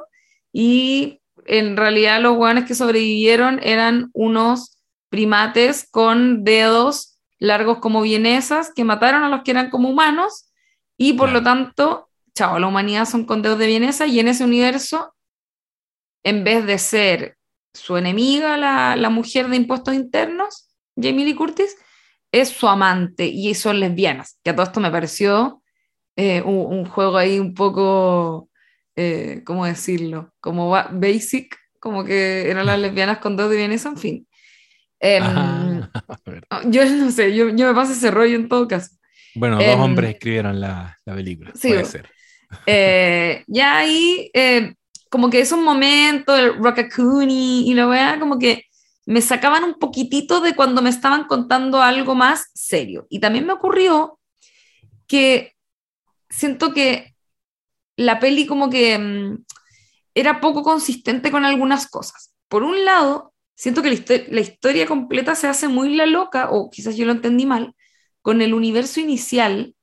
[0.54, 4.78] y en realidad los hueones que sobrevivieron eran unos
[5.10, 10.50] primates con dedos largos como vienesas que mataron a los que eran como humanos
[10.98, 14.46] y por lo tanto, chao, la humanidad son con dedos de vienesa y en ese
[14.46, 15.14] universo,
[16.24, 17.38] en vez de ser
[17.74, 21.76] su enemiga, la, la mujer de impuestos internos, Jamie Lee Curtis,
[22.32, 25.62] es su amante y son lesbianas, que a todo esto me pareció
[26.16, 28.50] eh, un, un juego ahí un poco,
[28.96, 30.34] eh, ¿cómo decirlo?
[30.42, 34.28] Como ba- basic, como que eran las lesbianas con dedos de vienesa, en fin.
[35.00, 35.86] Em,
[36.50, 38.92] Ah, yo no sé, yo, yo me paso ese rollo en todo caso.
[39.36, 41.54] Bueno, dos Em, hombres escribieron la, la película.
[41.54, 42.12] sí, puede ser.
[42.66, 44.76] Eh, ya ahí, eh,
[45.10, 48.66] como que esos momentos, el Rockakuni y la weá, como que
[49.06, 53.08] me sacaban un poquitito de cuando me estaban contando algo más serio.
[53.10, 54.20] Y también me ocurrió
[55.08, 55.54] que
[56.30, 57.13] siento que
[57.98, 59.44] la peli como que mm,
[60.16, 62.34] era poco consistente con algunas cosas.
[62.48, 66.50] Por un lado, siento que la, histo- la historia completa se hace muy la loca,
[66.52, 67.76] o quizás yo lo entendí mal,
[68.22, 69.76] con el universo inicial,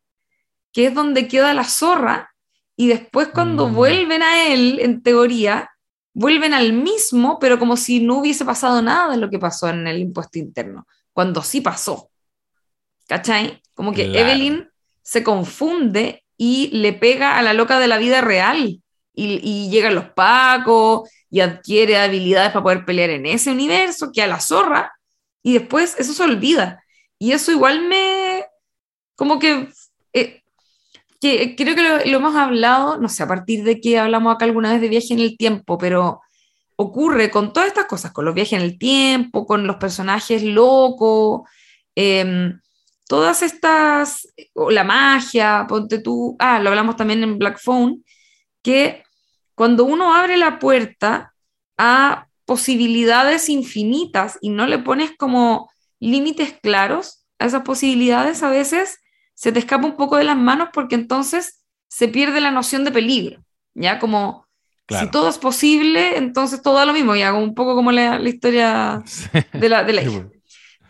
[0.72, 2.30] que es donde queda la zorra,
[2.76, 3.74] y después cuando Mm.
[3.74, 5.70] vuelven a él, en teoría,
[6.14, 9.86] vuelven al mismo, pero como si no hubiese pasado nada de lo que pasó en
[9.86, 12.10] el impuesto interno, cuando sí pasó.
[13.06, 13.60] ¿Cachai?
[13.74, 14.18] Como que Claro.
[14.28, 14.68] Evelyn
[15.02, 18.80] se confunde y le pega a la loca de la vida real.
[19.12, 24.22] Y, y llegan los pacos y adquiere habilidades para poder pelear en ese universo, que
[24.22, 24.90] a la zorra,
[25.42, 26.82] y después eso se olvida.
[27.18, 28.46] Y eso igual me.
[29.16, 29.68] Como que.
[30.14, 30.42] eh,
[31.20, 34.46] que creo que lo, lo hemos hablado, no sé a partir de que hablamos acá
[34.46, 36.22] alguna vez de viaje en el tiempo, pero
[36.76, 41.42] ocurre con todas estas cosas, con los viajes en el tiempo, con los personajes locos,
[41.94, 42.58] em,
[43.10, 48.04] todas estas, o la magia, ponte tú, ah, lo hablamos también en Black Phone,
[48.62, 49.02] que
[49.56, 51.34] cuando uno abre la puerta
[51.76, 59.00] a posibilidades infinitas y no le pones como límites claros a esas posibilidades, a veces
[59.34, 62.92] se te escapa un poco de las manos porque entonces se pierde la noción de
[62.92, 63.42] peligro,
[63.74, 63.98] ¿ya?
[63.98, 64.46] Como
[64.86, 65.06] Claro.
[65.06, 68.28] si todo es posible, entonces todo da lo mismo, ya, un poco como la, la
[68.28, 69.02] historia
[69.52, 70.28] de la, de la Sí, hija.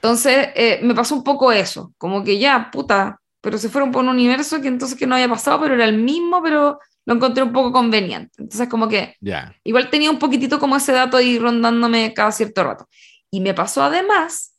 [0.01, 4.03] Entonces, eh, me pasó un poco eso, como que ya, puta, pero se fueron por
[4.03, 7.42] un universo que entonces que no había pasado, pero era el mismo, pero lo encontré
[7.42, 8.32] un poco conveniente.
[8.38, 9.55] Entonces, como que Ya.
[9.64, 12.88] igual tenía un poquitito como ese dato ahí rondándome cada cierto rato.
[13.30, 14.55] Y me pasó además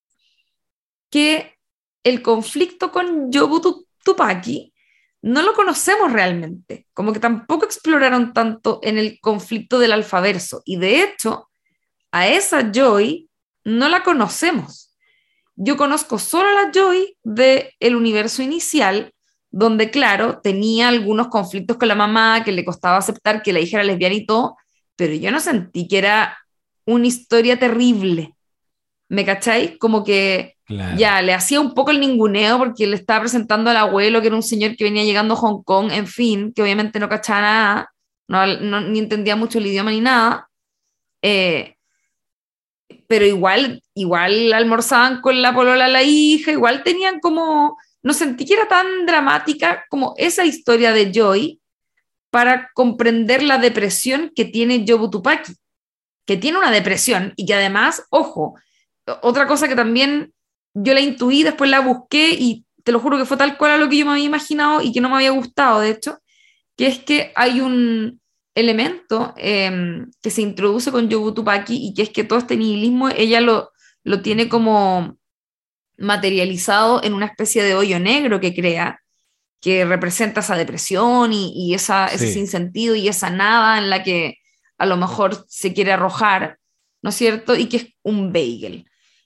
[1.10, 1.56] que
[2.04, 4.74] el conflicto con Yobu Tu- Tupaki
[5.24, 10.62] no lo conocemos realmente, como que tampoco exploraron tanto en el conflicto del alfaverso.
[10.66, 11.50] Y de hecho,
[12.12, 13.30] a esa Joy
[13.64, 14.81] no la conocemos.
[15.64, 19.14] Yo conozco solo a la Joy del universo inicial,
[19.52, 23.78] donde, claro, tenía algunos conflictos con la mamá, que le costaba aceptar que la hija
[23.78, 24.56] era lesbiana y todo,
[24.96, 26.36] pero yo no sentí que era
[26.86, 28.34] una historia terrible.
[29.10, 29.78] ¿Me cacháis?
[29.78, 30.98] Como que Claro.
[30.98, 34.36] ya le hacía un poco el ninguneo porque le estaba presentando al abuelo, que era
[34.38, 37.94] un señor que venía llegando a Hong Kong, en fin, que obviamente no cachaba nada,
[38.30, 40.48] no, no- ni entendía mucho el idioma ni nada.
[41.22, 41.76] Eh,
[43.08, 48.54] pero igual, igual almorzaban con la polola la hija, igual tenían como, no sentí que
[48.54, 51.60] era tan dramática como esa historia de Joy
[52.30, 55.54] para comprender la depresión que tiene Yobu Tupaki,
[56.26, 58.56] que tiene una depresión y que además, ojo,
[59.22, 60.34] otra cosa que también
[60.74, 63.78] yo la intuí, después la busqué y te lo juro que fue tal cual a
[63.78, 66.20] lo que yo me había imaginado y que no me había gustado, de hecho,
[66.78, 68.21] que es que hay un
[68.56, 73.10] elemento eh, que se introduce con Yobu Tupaki y que es que todo este nihilismo
[73.10, 73.72] ella lo,
[74.04, 75.18] lo tiene como
[75.98, 79.02] materializado en una especie de hoyo negro que crea,
[79.62, 82.34] que representa esa depresión y, y esa, ese Sí.
[82.34, 84.38] sinsentido y esa nada en la que
[84.78, 86.58] a lo mejor se quiere arrojar,
[87.04, 87.56] ¿no es cierto?
[87.56, 88.86] Y que es un bagel.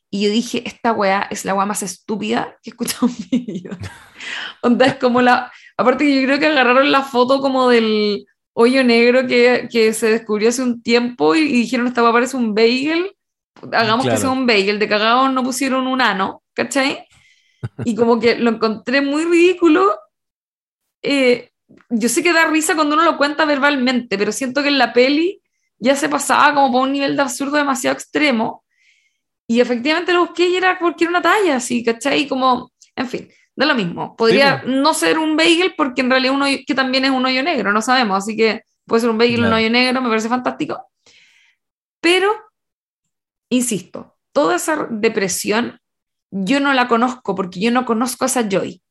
[0.10, 3.54] Y yo dije, esta weá es la weá más estúpida que he escuchado en mi
[3.54, 3.78] vida.
[4.62, 5.52] Onda, es como la...
[5.78, 8.26] Aparte que yo creo que agarraron la foto como del
[8.58, 12.38] hoyo negro que, que se descubrió hace un tiempo y, y dijeron, esta weá parece
[12.38, 13.12] un bagel.
[13.72, 14.16] Hagamos Claro.
[14.18, 14.80] que sea un bagel.
[14.80, 17.06] De cagado no pusieron un ano, ¿cachai?
[17.84, 19.98] Y como que lo encontré muy ridículo.
[21.02, 21.52] Eh,
[21.90, 24.94] yo sé que da risa cuando uno lo cuenta verbalmente, pero siento que en la
[24.94, 25.42] peli
[25.78, 28.64] ya se pasaba como por un nivel de absurdo demasiado extremo.
[29.48, 32.28] Y efectivamente lo busqué y era porque era una talla, así, ¿cachai?
[32.28, 34.16] Como, en fin, de lo mismo.
[34.16, 37.72] Podría no ser un bagel porque en realidad uno que también es un hoyo negro,
[37.72, 40.90] no sabemos, así que puede ser un bagel un hoyo negro, me parece fantástico.
[42.02, 42.32] Pero,
[43.50, 45.80] insisto, toda esa depresión
[46.30, 48.82] yo no la conozco porque yo no conozco a esa Joy.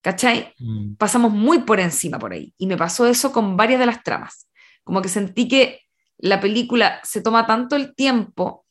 [0.00, 0.54] ¿Cachai?
[0.58, 0.94] Mm.
[0.94, 2.54] Pasamos muy por encima por ahí.
[2.56, 4.48] Y me pasó eso con varias de las tramas.
[4.84, 5.82] Como que sentí que
[6.16, 8.64] la película se toma tanto el tiempo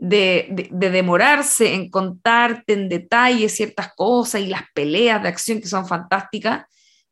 [0.00, 5.86] de, demorarse en contarte en detalle ciertas cosas y las peleas de acción que son
[5.86, 6.64] fantásticas,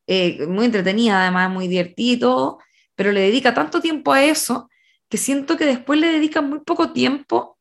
[0.07, 2.59] eh, muy entretenida además, muy divertido,
[2.97, 4.71] pero le dedica tanto tiempo a eso
[5.11, 7.59] que siento que después le dedica muy poco tiempo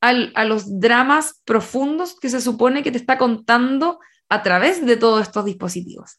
[0.00, 5.22] a los dramas profundos que se supone que te está contando a través de todos
[5.22, 6.18] estos dispositivos.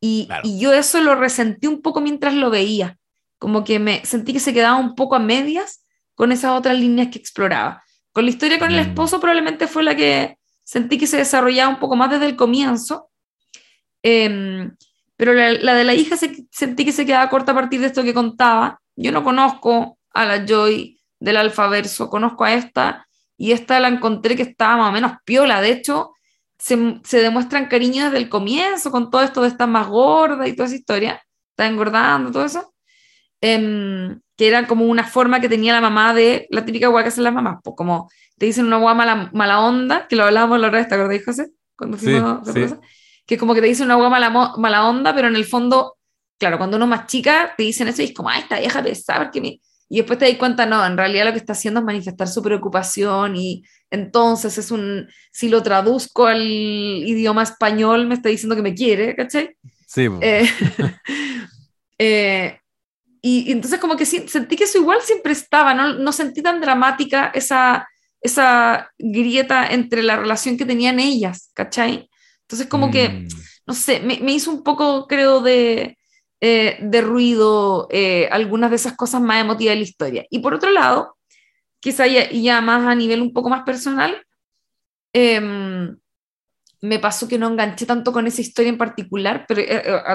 [0.00, 2.98] Y, y, yo eso lo resentí un poco mientras lo veía,
[3.38, 5.86] como que me sentí que se quedaba un poco a medias
[6.16, 7.84] con esas otras líneas que exploraba.
[8.12, 8.88] Con la historia con el mm.
[8.88, 13.10] esposo probablemente fue la que sentí que se desarrollaba un poco más desde el comienzo,
[14.02, 14.76] em,
[15.16, 18.14] pero la, de la hija sentí que se quedaba corta a partir de esto que
[18.14, 18.80] contaba.
[18.96, 23.06] Yo no conozco a la Joy del alfaverso, conozco a esta
[23.36, 25.60] y esta la encontré que estaba más o menos piola.
[25.60, 26.12] De hecho,
[26.58, 30.54] se, se demuestran cariños desde el comienzo con todo esto de estar más gorda y
[30.54, 32.72] toda esa historia, está engordando, todo eso.
[33.40, 37.08] Em, que era como una forma que tenía la mamá de la típica guay que
[37.08, 40.58] hacen las mamás, pues como te dicen una guay mala, mala onda, que lo hablábamos
[40.58, 41.50] la otra vez, ¿te acordás, José?
[41.76, 42.74] Cuando fuimos sí, sí.
[43.26, 45.98] Que como que te dicen una guay mala, mala onda, pero en el fondo,
[46.38, 48.82] claro, cuando uno es más chica, te dicen eso y es como, ay, esta vieja
[48.82, 49.60] pesada, que me...
[49.90, 52.42] Y después te das cuenta, no, en realidad lo que está haciendo es manifestar su
[52.42, 58.62] preocupación y entonces es un, si lo traduzco al idioma español, me está diciendo que
[58.62, 59.54] me quiere, ¿cachai?
[59.86, 60.08] Sí.
[60.22, 60.48] Eh,
[61.98, 62.59] eh,
[63.22, 67.30] y, entonces como que sentí que eso igual siempre estaba, no, no sentí tan dramática
[67.34, 67.88] esa,
[68.20, 72.08] esa grieta entre la relación que tenían ellas, ¿cachai?
[72.42, 73.28] Entonces como que, mm.
[73.66, 75.96] no sé, me, me, hizo un poco, creo, de,
[76.40, 80.26] eh, de ruido eh, algunas de esas cosas más emotivas de la historia.
[80.30, 81.16] Y por otro lado,
[81.80, 84.24] quizá ya, ya más a nivel un poco más personal,
[85.12, 85.96] em,
[86.80, 89.60] me pasó que no enganché tanto con esa historia en particular, pero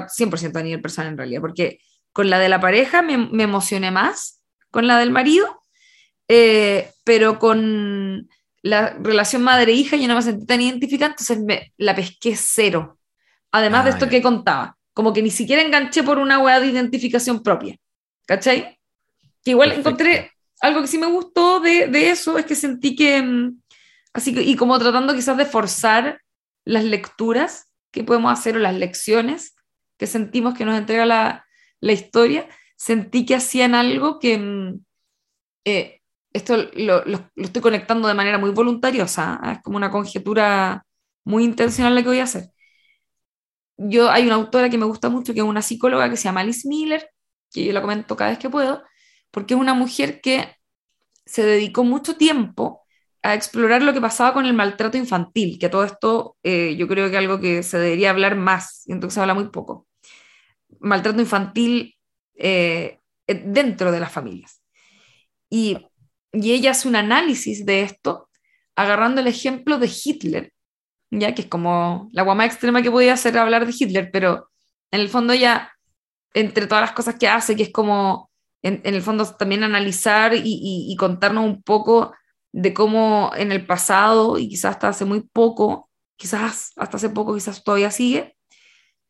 [0.07, 1.79] 100% eh, a nivel personal en realidad, porque
[2.15, 5.61] con la de la pareja me, me emocioné más, con la del marido,
[6.29, 8.29] eh, pero con
[8.61, 12.97] la relación madre-hija yo no me sentí tan identificada, entonces me, la pesqué cero.
[13.51, 16.67] Además de ah, esto que contaba, como que ni siquiera enganché por una hueá de
[16.67, 17.75] identificación propia.
[18.25, 18.79] ¿Cachai?
[19.43, 20.31] Que igual encontré
[20.61, 23.61] algo que sí me gustó de, de, eso, es que sentí que, mm,
[24.13, 26.21] así que, y como tratando quizás de forzar
[26.63, 29.53] las lecturas que podemos hacer o las lecciones
[29.97, 31.44] que sentimos que nos entrega la,
[31.85, 34.79] la historia, sentí que hacían algo que, mm,
[35.65, 36.01] eh,
[36.33, 37.03] esto lo,
[37.35, 40.85] estoy conectando de manera muy voluntariosa, es como una conjetura
[41.25, 42.51] muy intencional la que voy a hacer.
[43.77, 46.41] Yo hay una autora que me gusta mucho, que es una psicóloga que se llama
[46.41, 47.09] Alice Miller,
[47.51, 48.83] que yo la comento cada vez que puedo,
[49.31, 50.55] porque es una mujer que
[51.25, 52.83] se dedicó mucho tiempo
[53.23, 57.07] a explorar lo que pasaba con el maltrato infantil, que todo esto eh, yo creo
[57.09, 59.84] que es algo que se debería hablar más, y entonces se habla muy poco
[60.85, 61.95] maltrato infantil
[62.35, 64.61] eh, dentro de las familias.
[65.49, 65.77] Y,
[66.31, 68.29] y, ella hace un análisis de esto
[68.75, 70.53] agarrando el ejemplo de Hitler,
[71.11, 74.49] ya que es como la guama extrema que podía hacer hablar de Hitler, pero
[74.91, 75.71] en el fondo ya,
[76.33, 78.29] entre todas las cosas que hace, que es como,
[78.61, 82.13] en, el fondo también analizar y, y contarnos un poco
[82.51, 87.33] de cómo en el pasado, y quizás hasta hace muy poco, quizás hasta hace poco,
[87.33, 88.34] quizás todavía sigue,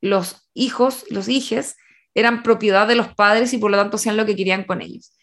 [0.02, 1.78] los hijos, los hijes,
[2.14, 5.14] eran propiedad de los padres y por lo tanto hacían lo que querían con ellos.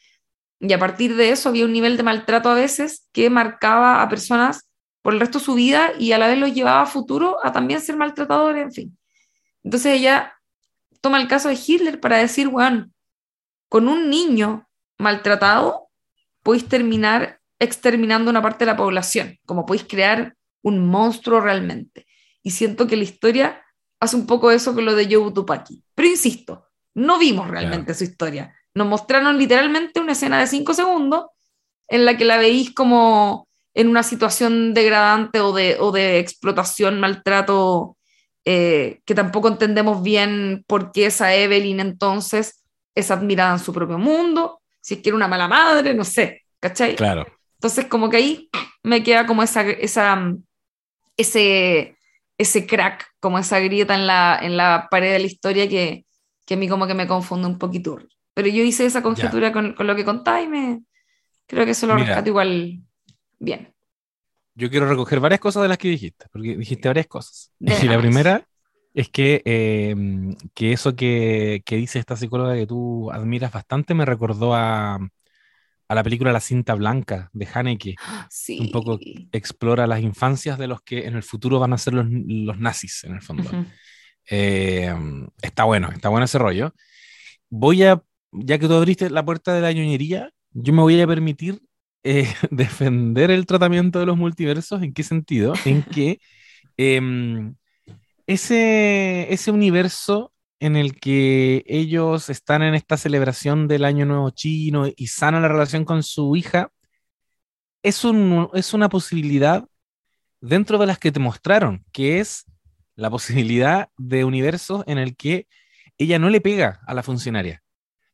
[0.61, 4.09] Y a partir de eso había un nivel de maltrato a veces que marcaba a
[4.09, 4.69] personas
[5.03, 7.51] por el resto de su vida y a la vez los llevaba a futuro a
[7.51, 8.99] también ser maltratadores, en fin.
[9.65, 10.35] Entonces ella
[11.01, 12.91] toma el caso de Hitler para decir, bueno,
[13.69, 14.69] con un niño
[14.99, 15.89] maltratado
[16.43, 22.07] podéis terminar exterminando una parte de la población, como podéis crear un monstruo realmente.
[22.43, 23.62] Y siento que la historia
[24.03, 25.81] hace un poco eso con lo de Joe Tupaki.
[25.95, 28.53] Pero insisto, no vimos realmente su historia.
[28.75, 31.27] Nos mostraron literalmente una escena de cinco segundos
[31.87, 36.99] en la que la veís como en una situación degradante o de, o de explotación,
[36.99, 37.97] maltrato,
[38.45, 42.65] eh, que tampoco entendemos bien por qué esa Evelyn entonces
[42.97, 46.43] es admirada en su propio mundo, si es que era una mala madre, no sé,
[46.59, 46.97] ¿cachai?
[46.97, 47.25] Claro.
[47.55, 48.51] Entonces como que ahí
[48.83, 50.35] me queda como esa, esa,
[51.17, 51.97] ese,
[52.43, 56.07] ese crack, como esa grieta en la, en la pared de la historia que,
[56.47, 57.99] que a mí como que me confunde un poquito.
[58.35, 60.83] Pero yo hice esa conjetura con, con, lo que contáis y me
[61.47, 62.81] creo que eso lo rescato igual
[63.39, 63.75] bien.
[64.55, 67.53] Yo quiero recoger varias cosas de las que dijiste, porque dijiste varias cosas.
[67.59, 68.47] Y la primera
[68.95, 69.95] es que, eh,
[70.55, 74.99] que eso que, que dice esta psicóloga que tú admiras bastante me recordó a,
[75.93, 77.95] a la película La cinta blanca de Haneke.
[78.31, 78.59] Sí.
[78.59, 78.99] Un poco
[79.31, 83.05] Explora las infancias de los que en el futuro van a ser los, los nazis,
[83.05, 83.51] en el fondo.
[84.31, 84.95] Eh,
[85.43, 86.75] está bueno, está bueno ese rollo.
[87.51, 91.07] Voy a, ya que tú abriste la puerta de la ñoñería, yo me voy a
[91.07, 91.61] permitir
[92.05, 94.83] eh, defender el tratamiento de los multiversos.
[94.83, 95.53] ¿En qué sentido?
[95.67, 96.21] En que
[96.79, 97.55] em,
[98.27, 100.32] ese, ese universo
[100.63, 105.49] en el que ellos están en esta celebración del Año Nuevo Chino y sanan la
[105.49, 106.71] relación con su hija,
[107.83, 109.65] es, un, es una posibilidad
[110.41, 112.45] dentro de las que te mostraron, que es
[112.95, 115.47] la posibilidad de universos en el que
[115.99, 117.63] ella no le pega a la funcionaria.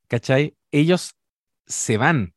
[0.09, 0.57] ¿Cachai?
[0.73, 1.15] Ellos
[1.67, 2.35] se van.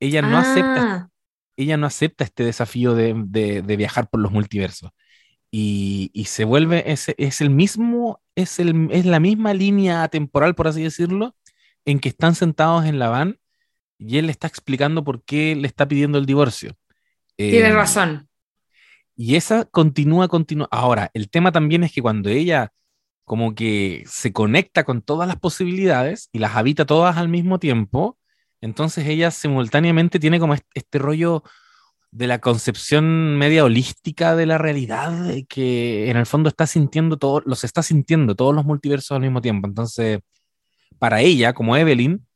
[0.00, 1.08] Ella no acepta Ah,
[1.56, 4.90] ella no acepta este desafío de, de- de viajar por los multiversos.
[5.50, 10.54] Y, y se vuelve, es, es el mismo, es, el, es la misma línea temporal,
[10.54, 11.34] por así decirlo,
[11.86, 13.38] en que están sentados en la van
[13.98, 16.74] y él le está explicando por qué le está pidiendo el divorcio.
[17.48, 18.28] Tienes Eh, razón.
[19.16, 20.68] y esa continúa, continúa.
[20.70, 22.72] Ahora, el tema también es que cuando ella
[23.24, 28.18] como que se conecta con todas las posibilidades y las habita todas al mismo tiempo,
[28.62, 31.44] entonces ella simultáneamente tiene como est- este, rollo
[32.10, 35.12] de la concepción media holística de la realidad,
[35.48, 39.40] que en el fondo está sintiendo todo, los está sintiendo todos los multiversos al mismo
[39.42, 39.68] tiempo.
[39.68, 40.20] Entonces,
[40.98, 42.26] para ella, como Evelyn,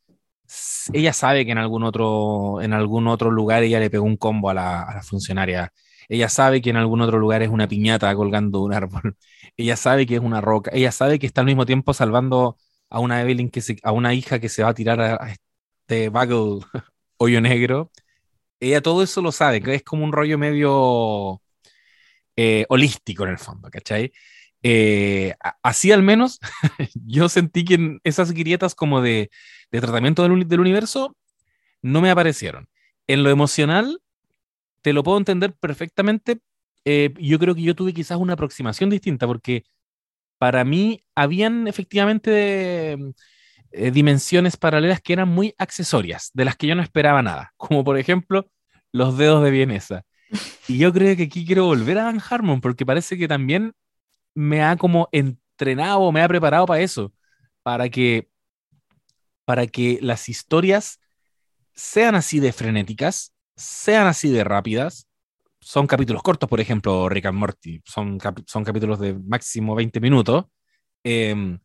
[0.93, 4.51] ella sabe que en algún otro, en algún otro lugar ella le pegó un combo
[4.51, 5.73] a la, funcionaria.
[6.09, 9.17] Ella sabe que en algún otro lugar es una piñata colgando un árbol.
[9.57, 10.71] Ella sabe que es una roca.
[10.75, 12.59] Ella sabe que está al mismo tiempo salvando
[12.91, 16.09] a una Evelyn que a una hija que se va a tirar a, a este
[16.11, 16.61] bagel
[17.19, 17.91] hoyo negro.
[18.63, 21.43] Ella todo eso lo sabe, que es como un rollo medio
[22.37, 24.13] eh, holístico en el fondo, ¿cachai?
[24.63, 26.39] Eh, así al menos
[26.95, 29.31] yo sentí que en esas grietas como de,
[29.73, 31.17] de tratamiento del, uni- del universo
[31.83, 32.69] no me aparecieron.
[33.09, 34.01] En lo emocional,
[34.83, 36.41] te lo puedo entender perfectamente.
[36.85, 39.65] eh, yo creo que yo tuve quizás una aproximación distinta porque
[40.39, 42.95] para mí habían efectivamente
[43.73, 47.85] eh, dimensiones paralelas que eran muy accesorias, de las que yo no esperaba nada, como
[47.85, 48.51] por ejemplo
[48.93, 50.05] los dedos de Vienesa.
[50.69, 53.73] Y yo creo que aquí quiero volver a Dan Harmon porque parece que también
[54.35, 57.13] me ha como entrenado, me ha preparado para eso,
[57.63, 58.29] para que,
[59.45, 61.01] para que las historias
[61.75, 65.07] sean así de frenéticas, sean así de rápidas.
[65.61, 70.47] Son capítulos cortos, por ejemplo, Rick and Morty, son, son capítulos de máximo 20 minutos,
[71.05, 71.61] em,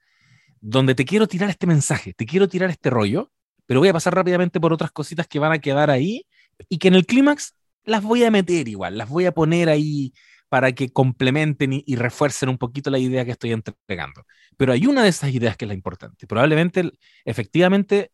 [0.61, 3.31] donde te quiero tirar este mensaje, te quiero tirar este rollo,
[3.65, 6.27] pero voy a pasar rápidamente por otras cositas que van a quedar ahí
[6.69, 10.13] y que en el clímax las voy a meter igual, las voy a poner ahí
[10.49, 14.23] para que complementen y, refuercen un poquito la idea que estoy entregando.
[14.55, 16.25] Pero hay una de esas ideas que es la importante.
[16.25, 16.91] Probablemente,
[17.25, 18.11] efectivamente,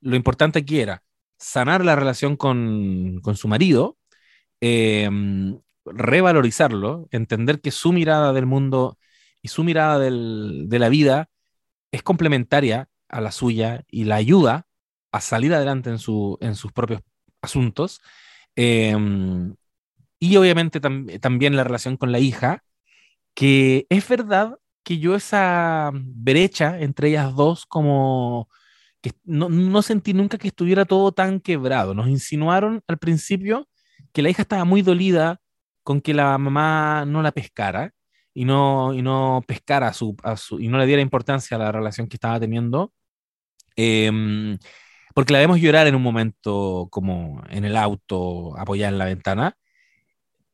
[0.00, 1.02] lo importante aquí era
[1.38, 3.98] sanar la relación con, con su marido,
[4.60, 5.10] eh,
[5.84, 8.98] revalorizarlo, entender que su mirada del mundo
[9.42, 11.28] y su mirada del- de la vida
[11.92, 14.66] es complementaria a la suya y la ayuda
[15.12, 17.02] a salir adelante en, su, en sus propios
[17.42, 18.00] asuntos.
[18.56, 18.96] Eh,
[20.18, 22.62] y obviamente tam- también la relación con la hija,
[23.34, 28.48] que es verdad que yo esa brecha entre ellas dos como
[29.02, 31.94] que no, no sentí nunca que estuviera todo tan quebrado.
[31.94, 33.68] Nos insinuaron al principio
[34.12, 35.40] que la hija estaba muy dolida
[35.84, 37.92] con que la mamá no la pescara
[38.34, 41.60] y no, y no pescara a su, a su- y no le diera importancia a
[41.60, 42.92] la relación que estaba teniendo.
[43.76, 44.58] Em,
[45.14, 49.56] porque la vemos llorar en un momento como en el auto, apoyada en la ventana.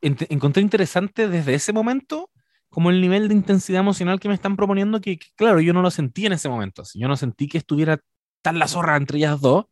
[0.01, 2.31] Ent- encontré interesante desde ese momento
[2.69, 5.83] como el nivel de intensidad emocional que me están proponiendo, que, que, claro, yo no
[5.83, 6.83] lo sentí en ese momento.
[6.95, 7.99] Yo no sentí que estuviera
[8.43, 9.67] tan la zorra entre ellas dos,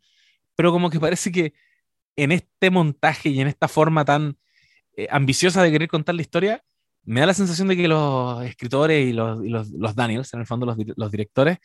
[0.57, 1.53] pero como que parece que
[2.17, 4.39] en este montaje y en esta forma tan
[4.97, 6.65] eh, ambiciosa de querer contar la historia,
[7.05, 10.41] me da la sensación de que los escritores y los, y los, los Daniels, en
[10.41, 11.59] el fondo los, los directores,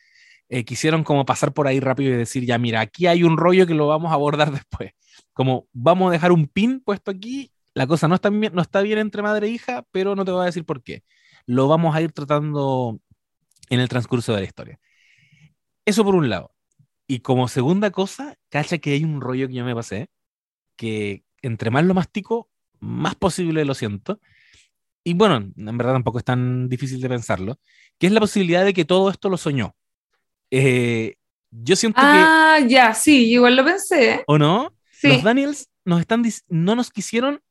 [0.51, 3.65] eh, quisieron como pasar por ahí rápido y decir, ya mira, aquí hay un rollo
[3.65, 4.91] que lo vamos a abordar después.
[5.33, 8.81] Como vamos a dejar un pin puesto aquí, la cosa no está bien, no está
[8.81, 11.03] bien entre madre e hija, pero no te voy a decir por qué.
[11.45, 12.99] Lo vamos a ir tratando
[13.69, 14.79] en el transcurso de la historia.
[15.85, 16.53] Eso por un lado.
[17.07, 20.09] Y como segunda cosa, cacha que hay un rollo que yo me pasé,
[20.75, 22.49] que entre más lo mastico,
[22.81, 24.19] más posible lo siento.
[25.05, 27.59] Y bueno, en verdad tampoco es tan difícil de pensarlo,
[27.97, 29.75] que es la posibilidad de que todo esto lo soñó.
[30.51, 31.15] Eh,
[31.49, 34.23] yo siento que, Ah, ya, sí, igual lo pensé.
[34.27, 34.73] ¿o no?
[34.91, 35.07] Sí.
[35.07, 37.41] Los Daniels nos están, no nos quisieron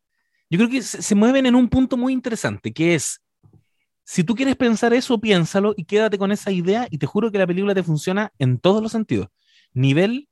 [0.50, 3.22] yo creo que se, se mueven en un punto muy interesante, que es,
[4.04, 7.38] si tú quieres pensar eso, piénsalo y quédate con esa idea y te juro que
[7.38, 9.28] la película te funciona en todos los sentidos.
[9.72, 10.28] Nivel,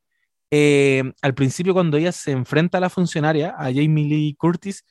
[0.50, 4.84] eh, al principio cuando ella se enfrenta a la funcionaria, a Jamie Lee Curtis,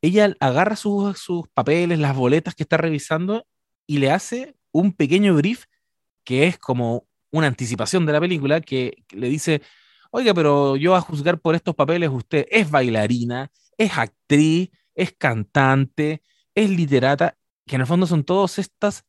[0.00, 3.44] ella agarra sus, sus papeles, las boletas que está revisando
[3.84, 5.64] y le hace un pequeño brief
[6.22, 9.62] que es como una anticipación de la película que, le dice,
[10.10, 16.22] oiga, pero yo a juzgar por estos papeles, usted es bailarina, es actriz, es cantante,
[16.54, 17.36] es literata,
[17.66, 19.04] que en el fondo son todas estas,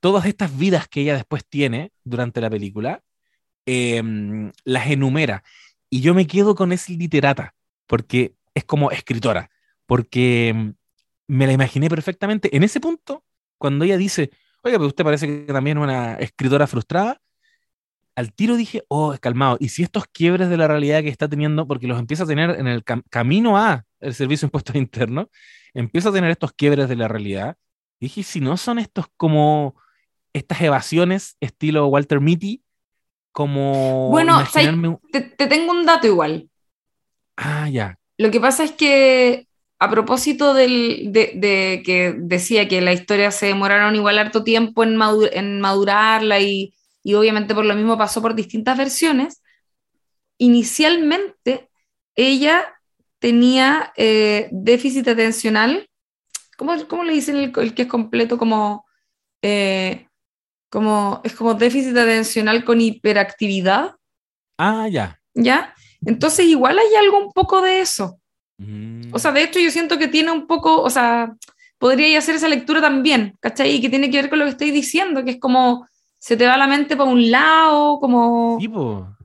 [0.00, 3.02] todas estas vidas que ella después tiene durante la película,
[3.66, 5.44] em, las enumera.
[5.90, 7.54] Y yo me quedo con esa literata,
[7.86, 9.50] porque es como escritora,
[9.86, 10.74] porque em,
[11.28, 13.24] me la imaginé perfectamente en ese punto,
[13.58, 14.30] cuando ella dice,
[14.62, 17.20] oiga, pero usted parece que también es una escritora frustrada,
[18.14, 19.56] al tiro dije, oh, es calmado.
[19.60, 22.50] Y si estos quiebres de la realidad que está teniendo, porque los empieza a tener
[22.50, 25.26] en el camino a el Servicio de Impuestos Internos,
[25.74, 27.56] empieza a tener estos quiebres de la realidad.
[28.00, 29.76] Y dije, si no son estos como
[30.32, 32.62] estas evasiones estilo Walter Mitty,
[33.32, 34.10] como...
[34.10, 34.42] Bueno,
[35.10, 36.48] te, te, tengo un dato igual.
[37.36, 37.98] Ah, ya.
[38.18, 39.46] Lo que pasa es que
[39.78, 44.84] a propósito del, de, de, que decía que la historia se demoraron igual harto tiempo
[44.84, 49.42] en, madur en madurarla y y obviamente por lo mismo pasó por distintas versiones,
[50.38, 51.70] inicialmente
[52.14, 52.74] ella
[53.18, 55.88] tenía eh, déficit atencional,
[56.56, 58.36] ¿cómo, ¿cómo, le dicen el, que es completo?
[58.38, 58.84] Como,
[59.42, 60.08] eh,
[60.68, 63.94] como, es como déficit atencional con hiperactividad.
[64.58, 65.20] Ah, ya.
[65.34, 65.74] ¿Ya?
[66.04, 68.18] Entonces igual hay algo un poco de eso.
[69.12, 71.34] O sea, de hecho yo siento que tiene un poco, o sea,
[71.78, 73.72] podría hacer esa lectura también, ¿cachai?
[73.72, 75.88] Y que tiene que ver con lo que estoy diciendo, que es como
[76.22, 78.56] se te va la mente para un lado, como...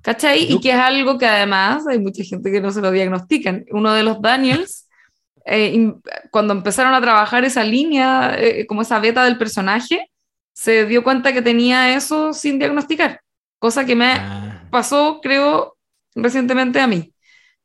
[0.01, 0.51] ¿Cachai?
[0.51, 3.65] Y que es algo que además hay mucha gente que no se lo diagnostican.
[3.69, 4.89] Uno de los Daniels,
[5.45, 5.93] eh,
[6.31, 10.09] cuando empezaron a trabajar esa línea, eh, como esa beta del personaje,
[10.53, 13.21] se dio cuenta que tenía eso sin diagnosticar,
[13.59, 14.67] cosa que me ah.
[14.71, 15.77] pasó, creo,
[16.15, 17.13] recientemente a mí.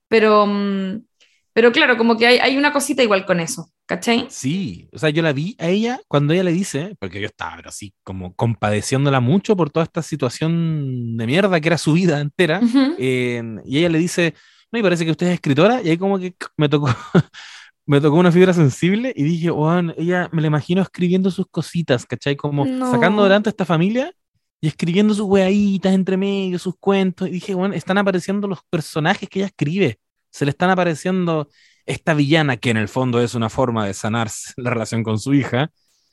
[0.09, 1.07] Pero, mm,
[1.55, 3.72] pero claro, como que hay, hay una cosita igual con eso.
[3.87, 4.27] ¿Cachai?
[4.31, 7.61] Sí, o sea, yo la vi a ella cuando ella le dice, porque yo estaba
[7.65, 12.61] así como compadeciéndola mucho por toda esta situación de mierda que era su vida entera,
[12.99, 14.35] y ella le dice,
[14.71, 16.89] no, y parece que usted es escritora, y ahí como que me tocó,
[17.87, 22.07] me tocó una fibra sensible y dije, bueno, ella me la imagino escribiendo sus cositas,
[22.07, 22.37] ¿cachai?
[22.37, 24.13] Como sacando adelante a esta familia
[24.61, 29.29] y escribiendo sus weaditas entre medio, sus cuentos, y dije, bueno, están apareciendo los personajes
[29.29, 29.99] que ella escribe,
[30.31, 31.49] se le están apareciendo
[31.87, 35.35] esta villana, que en el fondo es una forma de sanar la relación con su
[35.35, 35.71] hija,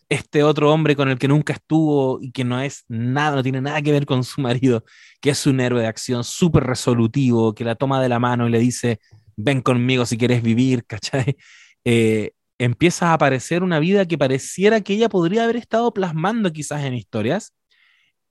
[0.09, 3.61] este otro hombre con el que nunca estuvo y que no es nada, no tiene
[3.61, 4.83] nada que ver con su marido,
[5.21, 8.51] que es un héroe de acción súper resolutivo, que la toma de la mano y
[8.51, 8.99] le dice,
[9.37, 11.37] ven conmigo si quieres vivir, ¿cachai?
[11.85, 16.83] Eh, empieza a aparecer una vida que pareciera que ella podría haber estado plasmando quizás
[16.83, 17.53] en historias.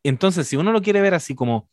[0.03, 1.71] Entonces, si uno lo quiere ver así como,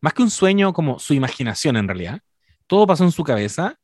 [0.00, 2.20] más que un sueño, como su imaginación en realidad,
[2.66, 3.78] todo pasó en su cabeza,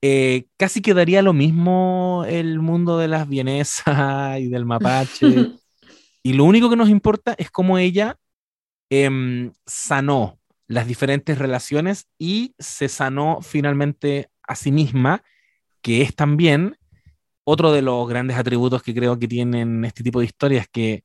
[0.00, 3.86] eh, casi quedaría lo mismo el mundo de las vienesas
[4.40, 5.26] y del mapache.
[6.22, 8.16] y lo único que nos importa es cómo ella
[8.90, 15.22] em, sanó las diferentes relaciones y se sanó finalmente a sí misma,
[15.82, 16.76] que es también
[17.44, 21.04] otro de los grandes atributos que creo que tienen este tipo de historias, que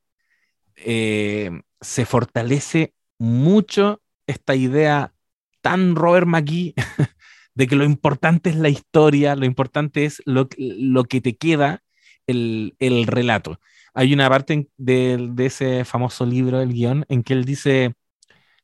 [0.76, 1.50] eh,
[1.80, 5.14] se fortalece mucho esta idea
[5.62, 6.74] tan Robert McGee
[7.56, 11.84] de que lo importante es la historia, lo importante es lo, lo que te queda
[12.28, 13.60] el, el relato.
[13.94, 17.94] Hay una parte de, de, ese famoso libro, el guion, en que él dice,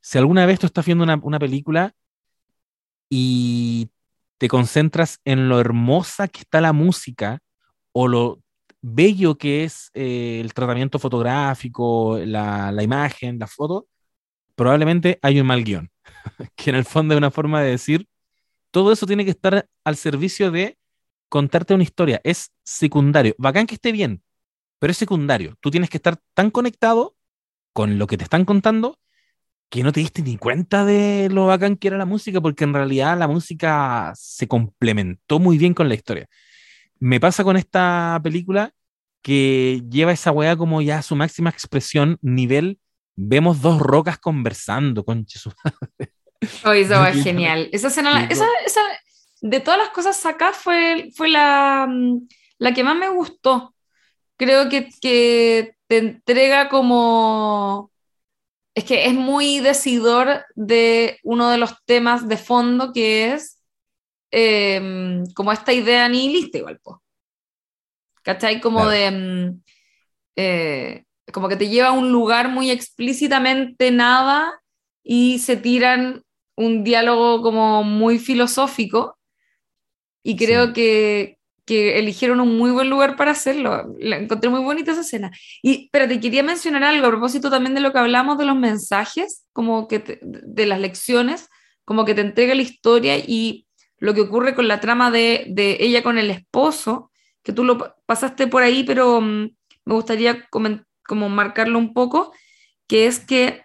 [0.01, 1.93] si alguna vez tú estás viendo una, una película
[3.09, 3.89] y
[4.37, 7.39] te concentras en lo hermosa que está la música
[7.91, 8.41] o lo
[8.81, 13.87] bello que es eh, el tratamiento fotográfico, la, la, imagen, la foto,
[14.55, 15.91] probablemente hay un mal guion,
[16.55, 18.07] que en el fondo es una forma de decir,
[18.71, 20.77] todo eso tiene que estar al servicio de
[21.29, 22.21] contarte una historia.
[22.23, 23.35] Es secundario.
[23.37, 24.23] Bacán que esté bien,
[24.79, 25.55] pero es secundario.
[25.59, 27.15] Tú tienes que estar tan conectado
[27.73, 28.99] con lo que te están contando
[29.69, 32.73] que no te diste ni cuenta de lo bacán que era la música, porque en
[32.73, 36.27] realidad la música se complementó muy bien con la historia.
[36.99, 38.73] Me pasa con esta película
[39.21, 42.79] que lleva esa weá como ya a su máxima expresión, nivel,
[43.15, 45.51] vemos dos rocas conversando, con su
[46.65, 47.69] Oh, eso fue genial.
[47.71, 48.81] Esa escena, esa, esa,
[49.41, 52.27] de todas las cosas acá fue, fue la, mm,
[52.59, 53.75] la que más me gustó.
[54.37, 57.91] Creo que, que te entrega como...
[58.73, 63.61] Es que es muy decidor de uno de los temas de fondo que es
[64.31, 67.01] em, como esta idea nihilista igual, po.
[68.23, 68.61] ¿Cachai?
[68.61, 68.91] Como Claro.
[68.91, 69.11] de...
[69.11, 69.61] mm,
[70.37, 71.03] eh,
[71.33, 74.61] como que te lleva a un lugar muy explícitamente nada
[75.03, 76.23] y se tiran
[76.59, 79.17] un diálogo como muy filosófico
[80.23, 80.73] y creo Sí.
[80.73, 83.95] que, que eligieron un muy buen lugar para hacerlo.
[83.99, 85.31] La encontré muy bonita esa escena.
[85.61, 89.45] Y espérate, quería mencionar algo a propósito también de lo que hablamos de los mensajes,
[89.53, 91.47] como que te- de las lecciones,
[91.85, 93.65] como que te entrega la historia y
[93.97, 97.09] lo que ocurre con la trama de, de ella con el esposo,
[97.43, 99.49] que tú lo pa- pasaste por ahí, pero mm,
[99.85, 102.33] me gustaría como marcarlo un poco,
[102.87, 103.63] que es que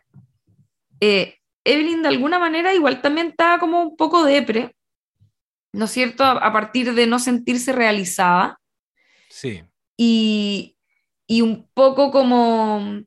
[1.01, 4.75] eh, Evelyn de alguna manera igual también estaba como un poco depre,
[5.73, 6.25] ¿no es cierto?
[6.25, 8.59] A, a partir de no sentirse realizada
[9.29, 9.63] Sí.
[9.97, 10.77] y,
[11.27, 13.01] y un poco como,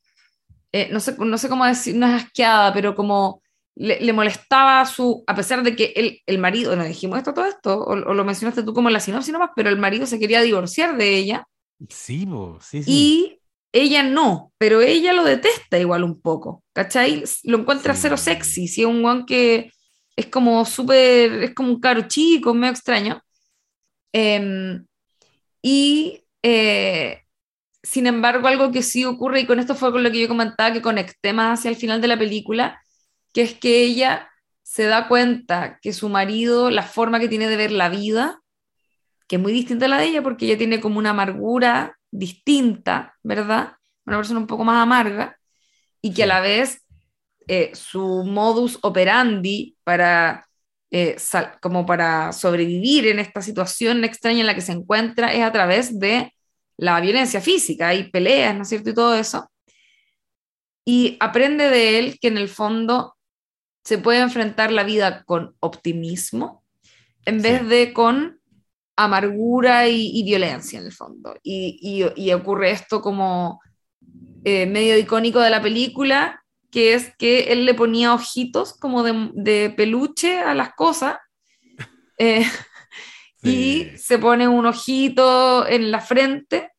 [0.72, 3.42] eh, no, sé, no sé cómo decir, no es asqueada, pero como
[3.76, 7.46] le, le molestaba su, a pesar de que el, el marido, no dijimos esto, todo
[7.46, 10.20] esto, o, o lo mencionaste tú como en la sinopsis nomás, pero el marido se
[10.20, 11.46] quería divorciar de ella
[11.90, 12.92] Sí, po, sí, sí.
[12.92, 13.37] y
[13.82, 17.24] ella no, pero ella lo detesta igual un poco, ¿cachai?
[17.44, 18.02] Lo encuentra Sí.
[18.04, 19.72] cero sexy, si es un guan que
[20.16, 23.22] es como súper, es como un caro chico, medio extraño.
[24.14, 24.86] Em,
[25.62, 27.24] y eh,
[27.84, 30.74] sin embargo, algo que sí ocurre, y con esto fue con lo que yo comentaba,
[30.74, 32.82] que conecté más hacia el final de la película,
[33.34, 34.30] que es que ella
[34.64, 38.42] se da cuenta que su marido, la forma que tiene de ver la vida,
[39.28, 43.16] que es muy distinta a la de ella, porque ella tiene como una amargura distinta,
[43.24, 43.74] ¿verdad?
[44.06, 45.38] Una persona un poco más amarga,
[46.02, 46.86] y que a la vez
[47.48, 50.48] eh, su modus operandi para,
[50.92, 55.44] eh, sal- como para sobrevivir en esta situación extraña en la que se encuentra es
[55.44, 56.34] a través de
[56.78, 58.90] la violencia física y peleas, ¿no es cierto?
[58.92, 59.50] Y todo eso.
[60.86, 63.16] Y aprende de él que en el fondo
[63.84, 66.64] se puede enfrentar la vida con optimismo
[67.26, 67.68] en vez Sí.
[67.68, 68.37] de con
[68.98, 71.36] amargura y, y violencia en el fondo.
[71.44, 73.62] Y, y- y ocurre esto como
[74.44, 79.30] eh, medio icónico de la película, que es que él le ponía ojitos como de,
[79.34, 81.18] de peluche a las cosas.
[82.18, 82.46] eh,
[83.44, 83.92] Sí.
[83.94, 86.72] y se pone un ojito en la frente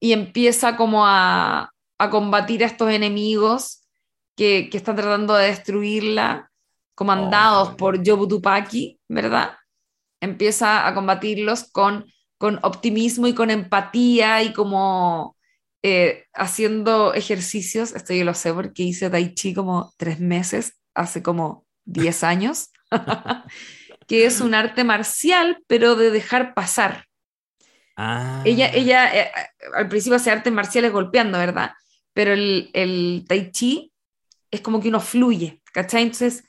[0.00, 3.82] y empieza como a, a combatir a estos enemigos
[4.36, 6.48] que, que están tratando de destruirla,
[6.94, 9.57] comandados Oh, por Jobu Tupaki, ¿verdad?
[10.20, 12.06] Empieza a combatirlos con,
[12.38, 15.36] con optimismo y con empatía y como
[15.82, 17.92] eh, haciendo ejercicios.
[17.94, 22.70] Esto yo lo sé porque hice Tai Chi como tres meses, hace como 10 años,
[24.08, 27.04] que es un arte marcial, pero de dejar pasar.
[27.96, 29.30] Ah, Ella, ella eh,
[29.74, 31.72] al principio hace artes marciales golpeando, ¿verdad?
[32.12, 33.92] Pero el, el tai chi
[34.50, 36.04] es como que uno fluye, ¿cachai?
[36.04, 36.44] Entonces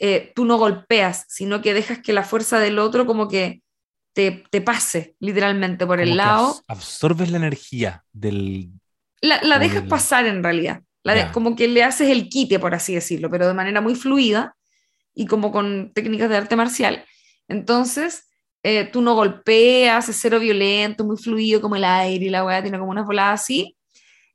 [0.00, 3.62] eh, tú no golpeas, sino que dejas que la fuerza del otro como que
[4.14, 6.54] te, te pase literalmente por como el lado.
[6.54, 8.70] abs- absorbes la energía del.
[9.20, 10.82] La, la dejas pasar en realidad.
[11.02, 11.32] La de- Ya.
[11.32, 14.54] como que le haces el quite, por así decirlo, pero de manera muy fluida
[15.14, 17.04] y como con técnicas de arte marcial.
[17.48, 18.28] Entonces,
[18.62, 22.62] eh, tú no golpeas, es cero violento, muy fluido como el aire y la weá
[22.62, 23.76] tiene como unas voladas así.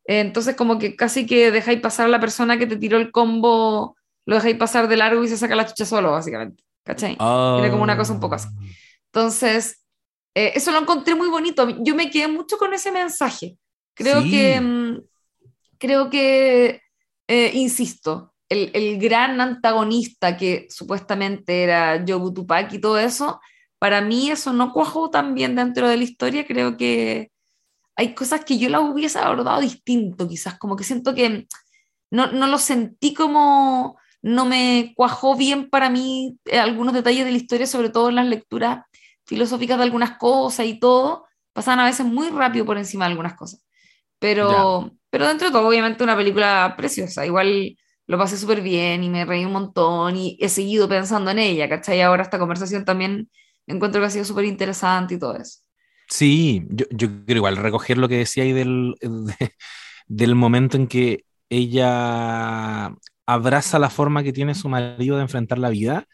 [0.06, 3.12] Eh, entonces, como que casi que dejáis pasar a la persona que te tiró el
[3.12, 3.96] combo,
[4.30, 6.64] lo dejáis pasar de largo y se saca la chucha solo, básicamente.
[6.84, 7.18] ¿Cachai?
[7.18, 8.48] Tiene como una cosa un poco así.
[9.12, 9.84] Entonces,
[10.36, 11.68] eh, eso lo encontré muy bonito.
[11.84, 13.58] Yo me quedé mucho con ese mensaje.
[13.96, 14.32] Creo Sí.
[14.32, 15.02] que, mm,
[15.78, 16.82] creo que,
[17.28, 23.40] eh, insisto, el, el gran antagonista que supuestamente era Jobu Tupac y todo eso,
[23.80, 26.46] para mí eso no cuajó tan bien dentro de la historia.
[26.46, 27.32] Creo que
[27.96, 31.48] hay cosas que yo las hubiese abordado distinto, quizás, como que siento que
[32.12, 37.32] no, no lo sentí como, no me cuajó bien para mí eh, algunos detalles de
[37.32, 38.86] la historia, sobre todo en las lecturas
[39.26, 43.36] filosóficas de algunas cosas y todo, pasaban a veces muy rápido por encima de algunas
[43.36, 43.64] cosas.
[44.20, 47.26] Pero, pero dentro de todo, obviamente, una película preciosa.
[47.26, 47.78] Igual
[48.08, 51.70] lo pasé súper bien y me reí un montón y he seguido pensando en ella,
[51.70, 52.02] ¿cachai?
[52.02, 53.30] Ahora esta conversación también
[53.68, 55.60] encuentro que ha sido súper interesante y todo eso.
[56.08, 59.52] Sí, yo, yo quiero igual recoger lo que decía ahí del, de-
[60.08, 62.94] del momento en que ella
[63.34, 66.08] abraza la forma que tiene su marido de enfrentar la vida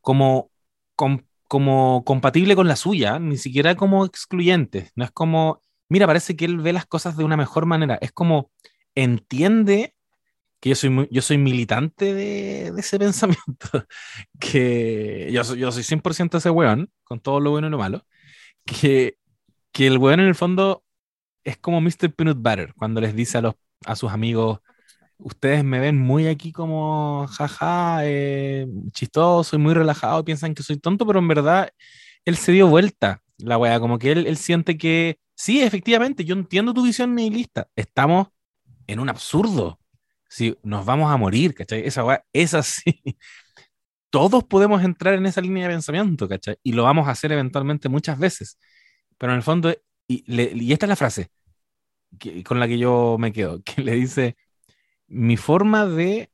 [0.00, 0.50] como,
[0.96, 4.90] com- como compatible con la suya, ni siquiera como excluyente.
[4.94, 7.98] No es como, mira, parece que él ve las cosas de una mejor manera.
[8.00, 8.50] Es como,
[8.94, 9.94] entiende
[10.60, 13.86] que yo soy, yo soy militante de, ese pensamiento,
[14.40, 18.04] que yo yo soy 100% ese weón, con todo lo bueno y lo malo,
[18.66, 19.16] que,
[19.72, 20.84] que el weón en el fondo
[21.44, 22.12] es como Mr.
[22.14, 23.54] Peanut Butter, cuando les dice a, los,
[23.86, 24.60] a sus amigos,
[25.18, 30.78] ustedes me ven muy aquí como jaja, eh, chistoso y muy relajado, piensan que soy
[30.78, 31.70] tonto, pero en verdad
[32.24, 36.34] él se dio vuelta la weá, como que él, él siente que sí, efectivamente, yo
[36.34, 38.28] entiendo tu visión nihilista, estamos
[38.86, 39.80] en un absurdo,
[40.28, 41.86] si nos vamos a morir, ¿cachai?
[41.86, 43.02] Esa weá es así.
[44.10, 46.56] Todos podemos entrar en esa línea de pensamiento, ¿cachai?
[46.62, 48.58] Y lo vamos a hacer eventualmente muchas veces.
[49.18, 49.74] Pero en el fondo,
[50.08, 51.30] y, y esta es la frase
[52.18, 54.36] que, con la que yo me quedo, que le dice,
[55.08, 56.30] mi forma de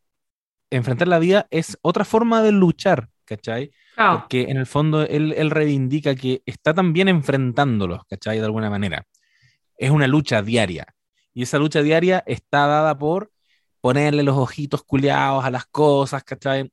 [0.70, 3.70] enfrentar la vida es otra forma de luchar, ¿cachai?
[3.96, 8.38] Porque en el fondo él, él, reivindica que está también enfrentándolos, ¿cachai?
[8.38, 9.06] De alguna manera.
[9.78, 10.86] Es una lucha diaria.
[11.32, 13.30] Y esa lucha diaria está dada por
[13.80, 16.70] ponerle los ojitos culeados a las cosas, ¿cachai?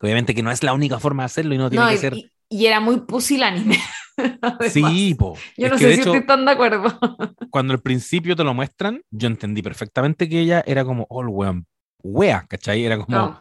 [0.00, 2.14] Obviamente que no es la única forma de hacerlo y no tiene que ser...
[2.14, 2.30] Y,
[2.62, 3.78] era muy pusilánime.
[4.70, 5.36] sí, po.
[5.56, 6.84] Yo no sé si estoy tan de acuerdo.
[7.50, 11.66] cuando al principio te lo muestran, yo entendí perfectamente que ella era como, oh, weón,
[12.02, 12.84] wea, ¿cachai?
[12.84, 13.40] Era como,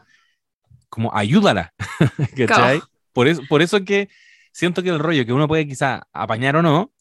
[0.89, 1.73] como ayúdala,
[2.37, 2.81] ¿cachai?
[3.11, 4.09] Por eso, por eso que
[4.51, 6.91] siento que el rollo que uno puede quizá apañar o no,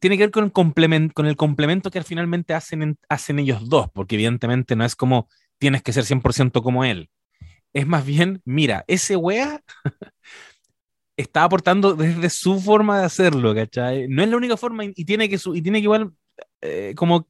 [0.00, 3.88] tiene que ver con el, complemento, con el complemento que finalmente hacen, hacen ellos dos,
[3.92, 5.28] porque evidentemente no es como
[5.58, 7.10] tienes que ser 100% como él.
[7.72, 9.62] Es más bien, mira, ese wea
[11.16, 14.06] está aportando desde su forma de hacerlo, ¿cachai?
[14.08, 16.12] No es la única forma y, tiene que, y tiene que igual,
[16.60, 17.28] eh, como,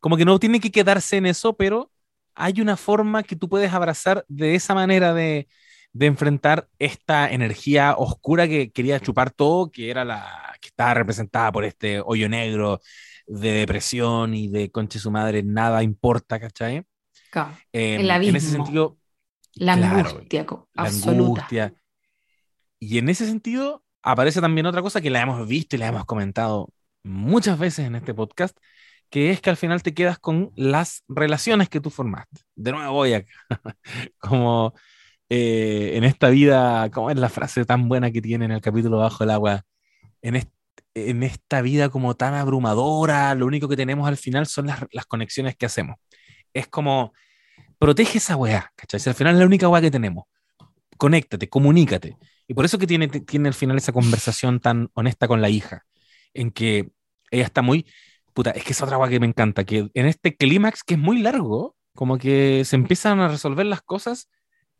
[0.00, 1.90] como que no tiene que quedarse en eso, pero
[2.34, 5.46] hay una forma que tú puedes abrazar de esa manera de,
[5.92, 11.52] de enfrentar esta energía oscura que quería chupar todo, que era la que estaba representada
[11.52, 12.80] por este hoyo negro
[13.26, 16.84] de depresión y de conche su madre, nada importa, ¿cachai?
[17.30, 18.98] Claro, em, en ese sentido,
[19.54, 21.74] la angustia, la Angustia.
[22.80, 26.06] Y en ese sentido aparece también otra cosa que la hemos visto y la hemos
[26.06, 26.70] comentado
[27.02, 28.56] muchas veces en este podcast,
[29.10, 32.42] que es que al final te quedas con las relaciones que tú formaste.
[32.56, 33.32] De nuevo voy acá,
[34.18, 34.74] como
[35.28, 38.98] eh, en esta vida, ¿cómo es la frase tan buena que tiene en el capítulo
[38.98, 39.62] Bajo el Agua?
[40.22, 40.36] En,
[40.94, 45.06] en esta vida como tan abrumadora, lo único que tenemos al final son las, las
[45.06, 45.96] conexiones que hacemos.
[46.54, 47.12] Es como,
[47.78, 49.00] protege esa weá, ¿cachai?
[49.00, 50.24] Si al final es la única weá que tenemos.
[50.98, 52.16] Conéctate, comunícate.
[52.50, 55.86] Y por eso que tiene, tiene al final esa conversación tan honesta con la hija,
[56.34, 56.90] en que
[57.30, 57.86] ella está muy,
[58.34, 61.00] puta, es que es otra weá que me encanta, que en este clímax que es
[61.00, 64.28] muy largo, como que se empiezan a resolver las cosas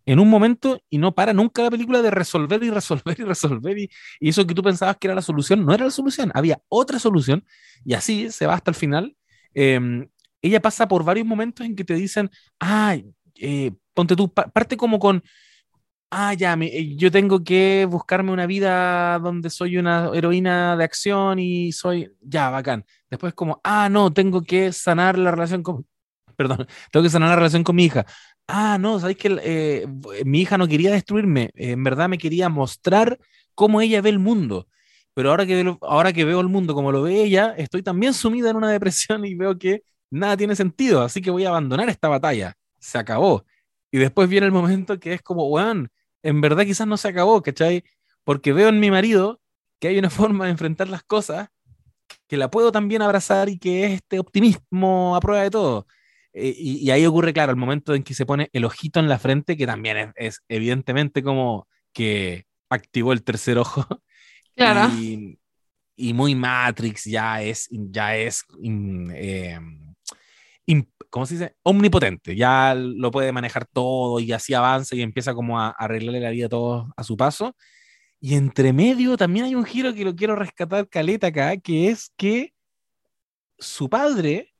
[0.04, 3.78] en un momento y no para nunca la película de resolver y resolver y resolver
[3.78, 3.88] y,
[4.18, 7.44] eso que tú pensabas que era la solución, no era la solución, había otra solución
[7.84, 9.16] y así se va hasta el final.
[9.54, 10.08] Em,
[10.42, 14.98] ella pasa por varios momentos en que te dicen, ay, eh, ponte tú, parte como
[14.98, 15.22] con,
[16.10, 21.38] ah, ya, eh, yo tengo que buscarme una vida donde soy una heroína de acción
[21.38, 22.84] y soy, ya, bacán.
[23.10, 25.86] Después como, ah, no, tengo que sanar la relación con,
[26.36, 28.06] perdón, tengo que sanar la relación con mi hija
[28.50, 29.86] ah, no, sabéis que eh,
[30.24, 33.18] mi hija no quería destruirme, en verdad me quería mostrar
[33.54, 34.68] cómo ella ve el mundo.
[35.14, 38.50] Pero ahora que, ahora que veo el mundo como lo ve ella, estoy también sumida
[38.50, 42.08] en una depresión y veo que nada tiene sentido, así que voy a abandonar esta
[42.08, 42.54] batalla.
[42.78, 43.44] Se acabó.
[43.92, 45.90] Y después viene el momento que es como, weón,
[46.22, 47.84] en verdad quizás no se acabó, ¿cachai?
[48.24, 49.40] Porque veo en mi marido
[49.80, 51.48] que hay una forma de enfrentar las cosas
[52.26, 55.86] que la puedo también abrazar y que es este optimismo a prueba de todo.
[56.32, 59.18] Eh, y, ahí ocurre, claro, el momento en que se pone el ojito en la
[59.18, 63.86] frente, que también es, evidentemente como que activó el tercer ojo.
[64.56, 64.92] Claro.
[64.94, 65.38] Y,
[66.12, 69.58] muy Matrix ya es, ya es, eh,
[71.10, 71.56] ¿cómo se dice?
[71.62, 76.20] Omnipotente, ya lo puede manejar todo y así avanza y empieza como a, a arreglarle
[76.20, 77.56] la vida a todos a su paso.
[78.20, 82.12] Y entre medio también hay un giro que lo quiero rescatar, Caleta, acá, que es
[82.16, 82.54] que
[83.58, 84.50] su padre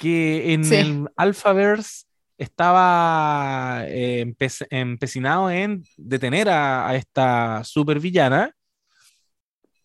[0.00, 2.06] que en el Alphaverse
[2.38, 4.34] estaba eh,
[4.70, 8.56] empecinado en detener a, esta supervillana.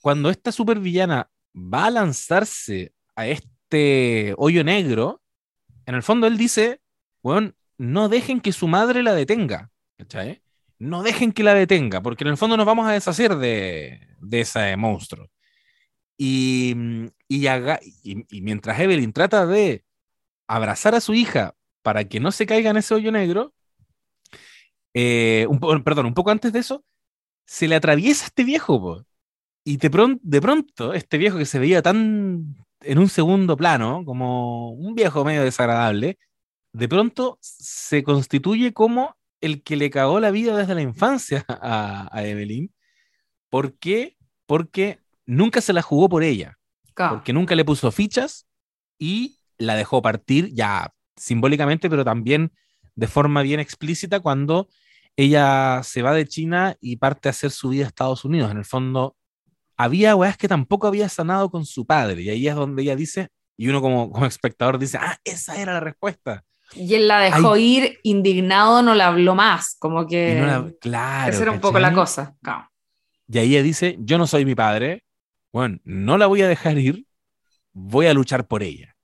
[0.01, 5.21] Cuando esta supervillana va a lanzarse a este hoyo negro,
[5.85, 6.81] en el fondo él dice,
[7.21, 9.71] bueno, no dejen que su madre la detenga,
[10.79, 14.41] No dejen que la detenga, porque en el fondo nos vamos a deshacer de, de
[14.41, 15.29] ese monstruo.
[16.17, 16.75] Y,
[17.27, 19.83] y, mientras Evelyn trata de
[20.47, 23.53] abrazar a su hija para que no se caiga en ese hoyo negro,
[24.93, 26.85] eh, un perdón, un poco antes de eso,
[27.45, 29.05] se le atraviesa este viejo,
[29.63, 34.71] y de, de pronto este viejo que se veía tan en un segundo plano, como
[34.71, 36.17] un viejo medio desagradable,
[36.73, 42.09] de pronto se constituye como el que le cagó la vida desde la infancia a,
[42.11, 42.73] a Evelyn.
[43.49, 44.17] ¿Por qué?
[44.45, 46.57] Porque nunca se la jugó por ella.
[46.95, 48.47] Porque nunca le puso fichas
[48.97, 52.51] y la dejó partir ya simbólicamente, pero también
[52.95, 54.69] de forma bien explícita cuando
[55.17, 58.51] ella se va de China y parte a hacer su vida a Estados Unidos.
[58.51, 59.15] En el fondo,
[59.77, 63.29] había weas que tampoco había sanado con su padre, y ahí es donde ella dice,
[63.57, 66.43] y uno como, como espectador dice, ah, esa era la respuesta.
[66.73, 70.73] Y él la dejó ir indignado, no la habló más, como que...
[70.81, 71.31] claro.
[71.31, 72.35] Esa era un poco la cosa.
[73.27, 75.03] Y ahí ella dice, yo no soy mi padre,
[75.53, 77.05] bueno, no la voy a dejar ir,
[77.71, 78.95] voy a luchar por ella.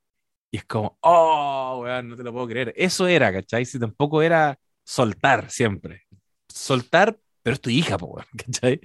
[0.51, 2.73] Y es como, oh, weón, no te lo puedo creer.
[2.75, 3.63] Eso era, ¿cachai?
[3.63, 6.03] Si tampoco era soltar siempre.
[6.49, 7.97] Soltar, pero es tu hija,
[8.37, 8.81] ¿cachai?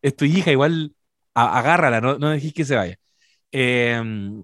[0.00, 0.94] Es tu hija, igual
[1.34, 2.96] agárrala, no, no dejes que se vaya.
[3.52, 4.42] Em,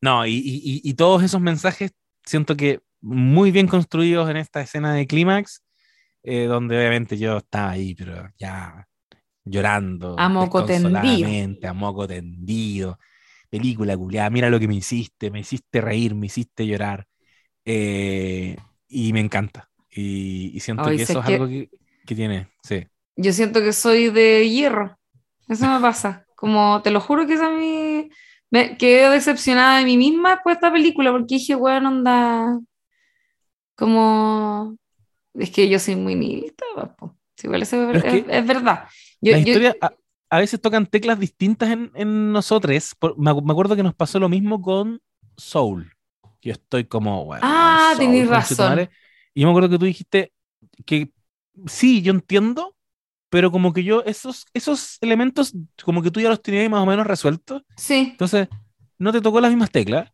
[0.00, 1.92] no, y, y, todos esos mensajes
[2.24, 5.62] siento que muy bien construidos en esta escena de clímax,
[6.22, 8.86] eh, donde obviamente yo estaba ahí, pero ya
[9.44, 10.16] llorando.
[10.18, 11.68] A moco tendido.
[11.68, 12.98] A moco tendido.
[13.50, 17.06] Película culiada, mira lo que me hiciste, me hiciste reír, me hiciste llorar.
[17.64, 18.56] Eh,
[18.88, 19.70] y me encanta.
[19.90, 21.70] Y, siento que eso es algo que,
[22.06, 22.86] que, tiene, sí.
[23.16, 24.97] Yo siento que soy de hierro.
[25.48, 26.26] Eso me pasa.
[26.34, 28.10] Como, te lo juro que es a mí.
[28.50, 32.58] Me quedé decepcionada de mí misma después de esta película porque dije, bueno, onda.
[33.74, 34.76] Como.
[35.34, 36.64] Es que yo soy muy nihilista,
[37.42, 38.88] igual es, es, verdad.
[39.20, 39.34] Yo,
[40.30, 42.96] a, veces tocan teclas distintas en, en nosotros.
[43.16, 45.00] Me, acuerdo que nos pasó lo mismo con
[45.36, 45.92] Soul.
[46.42, 47.42] Yo estoy como, bueno.
[47.44, 48.88] Ah, tenés razón.
[49.34, 50.32] Y yo me acuerdo que tú dijiste
[50.84, 51.12] que
[51.66, 52.74] sí, yo entiendo,
[53.30, 55.52] pero como que yo, esos, esos elementos,
[55.84, 57.62] como que tú ya los tenías más o menos resueltos.
[57.76, 58.08] Sí.
[58.12, 58.48] Entonces,
[58.98, 60.10] no te tocó las mismas teclas.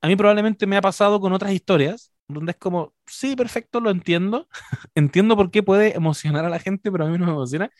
[0.00, 3.90] A mí probablemente me ha pasado con otras historias, donde es como, sí, perfecto, lo
[3.90, 4.48] entiendo.
[4.94, 7.70] entiendo por qué puede emocionar a la gente, pero a mí no me emociona.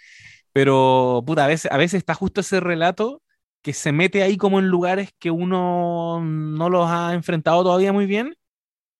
[0.52, 3.22] Pero, puta, a veces, a veces está justo ese relato
[3.62, 8.06] que se mete ahí como en lugares que uno no los ha enfrentado todavía muy
[8.06, 8.36] bien.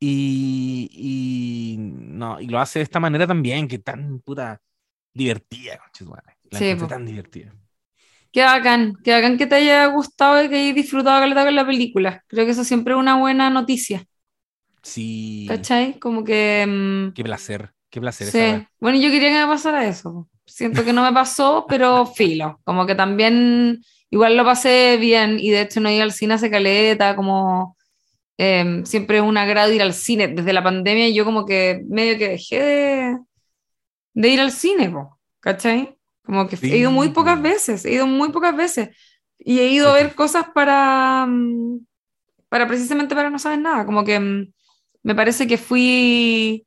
[0.01, 4.61] Y, y, no, y lo hace de esta manera también, que tan puta
[5.15, 5.81] divertida,
[6.51, 7.55] la sí, tan divertida.
[8.35, 12.25] Qué bacán, qué bacán que te haya gustado y que hayas disfrutado con la película.
[12.27, 14.05] Creo que eso siempre es una buena noticia.
[14.83, 15.47] Sí.
[15.49, 15.99] ¿Cachai?
[15.99, 16.67] Como que.
[16.67, 18.27] Mm, qué placer, qué placer.
[18.27, 18.67] Sí.
[18.81, 20.29] Bueno, yo quería que me pasara eso.
[20.45, 22.61] Siento que no me pasó, pero filo.
[22.65, 23.81] Como que también.
[24.11, 27.77] Igual lo pasé bien y de hecho no iba al cine hace caleta, como.
[28.37, 30.29] Em, siempre es un agrado ir al cine.
[30.29, 33.19] Desde la pandemia yo como que medio que dejé de,
[34.15, 34.93] de ir al cine,
[35.41, 35.99] ¿cachai?
[36.25, 38.97] Como que he ido muy pocas veces, he ido muy pocas veces.
[39.39, 41.85] Y he ido a ver cosas para, mm,
[42.49, 43.85] para precisamente para no saber nada.
[43.85, 44.53] Como que mm,
[45.03, 46.67] me parece que fui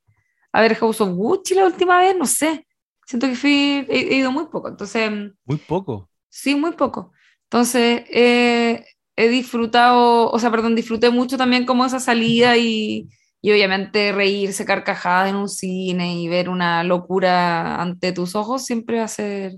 [0.52, 2.68] a ver House of Gucci la última vez, no sé.
[3.06, 4.68] Siento que fui, he, ido muy poco.
[4.68, 5.10] Entonces.
[5.10, 6.10] Mm, muy poco.
[6.30, 7.14] Sí, muy poco.
[7.46, 13.10] Entonces, he disfrutado, o sea, perdón, disfruté mucho también como esa salida y,
[13.42, 18.98] y obviamente reírse carcajada en un cine y ver una locura ante tus ojos siempre
[18.98, 19.54] va a ser,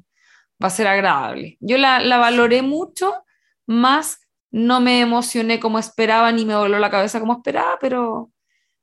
[0.62, 1.58] va a ser agradable.
[1.60, 3.24] Yo la, la valoré mucho,
[3.66, 4.20] más
[4.52, 8.32] no me emocioné como esperaba ni me voló la cabeza como esperaba, pero,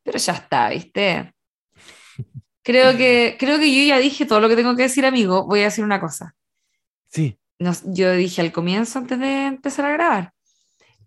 [0.03, 1.35] pero ya está, ¿viste?
[2.63, 5.47] Creo que, creo que yo ya dije todo lo que tengo que decir, amigo.
[5.47, 6.35] Voy a decir una cosa.
[7.09, 7.39] Sí.
[7.59, 10.33] yo dije al comienzo, antes de empezar a grabar,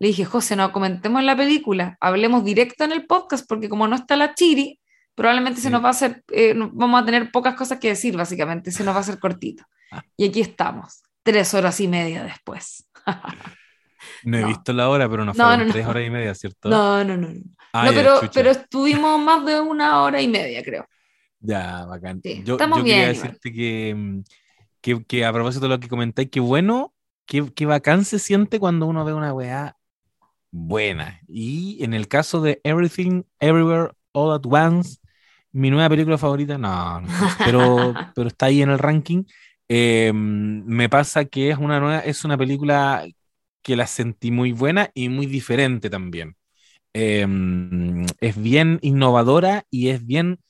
[0.00, 3.96] le dije, José, no comentemos la película, hablemos directo en el podcast, porque como no
[3.96, 4.80] está la Chiri,
[5.14, 8.72] probablemente se nos va a hacer, eh, vamos a tener pocas cosas que decir, básicamente,
[8.72, 9.62] se nos va a hacer cortito.
[9.92, 10.02] Ah.
[10.16, 12.88] Y aquí estamos, tres horas y media después.
[14.24, 16.70] no he visto la hora, pero no fueron tres horas y media, ¿cierto?
[16.70, 17.28] No, no, no.
[17.28, 17.92] no.
[17.92, 20.86] pero, pero estuvimos más de una hora y media, creo.
[21.40, 22.22] Ya, bacán.
[22.22, 24.22] yo, estamos quería decirte que,
[24.80, 26.94] que, que, a propósito de lo que comentáis, qué bueno,
[27.26, 29.76] qué, qué bacán se siente cuando uno ve una weá
[30.50, 31.20] buena.
[31.28, 34.98] Y en el caso de Everything, Everywhere, All at Once,
[35.52, 37.02] mi nueva película favorita, no,
[37.44, 39.24] pero, pero está ahí en el ranking.
[39.68, 43.06] Em, me pasa que es una nueva, es una película
[43.62, 46.36] que la sentí muy buena y muy diferente también.
[46.92, 50.40] Em, es bien innovadora y es bien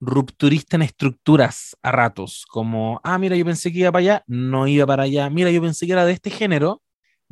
[0.00, 4.66] rupturista en estructuras a ratos, como, ah, mira, yo pensé que iba para allá, no
[4.66, 6.82] iba para allá, mira, yo pensé que era de este género,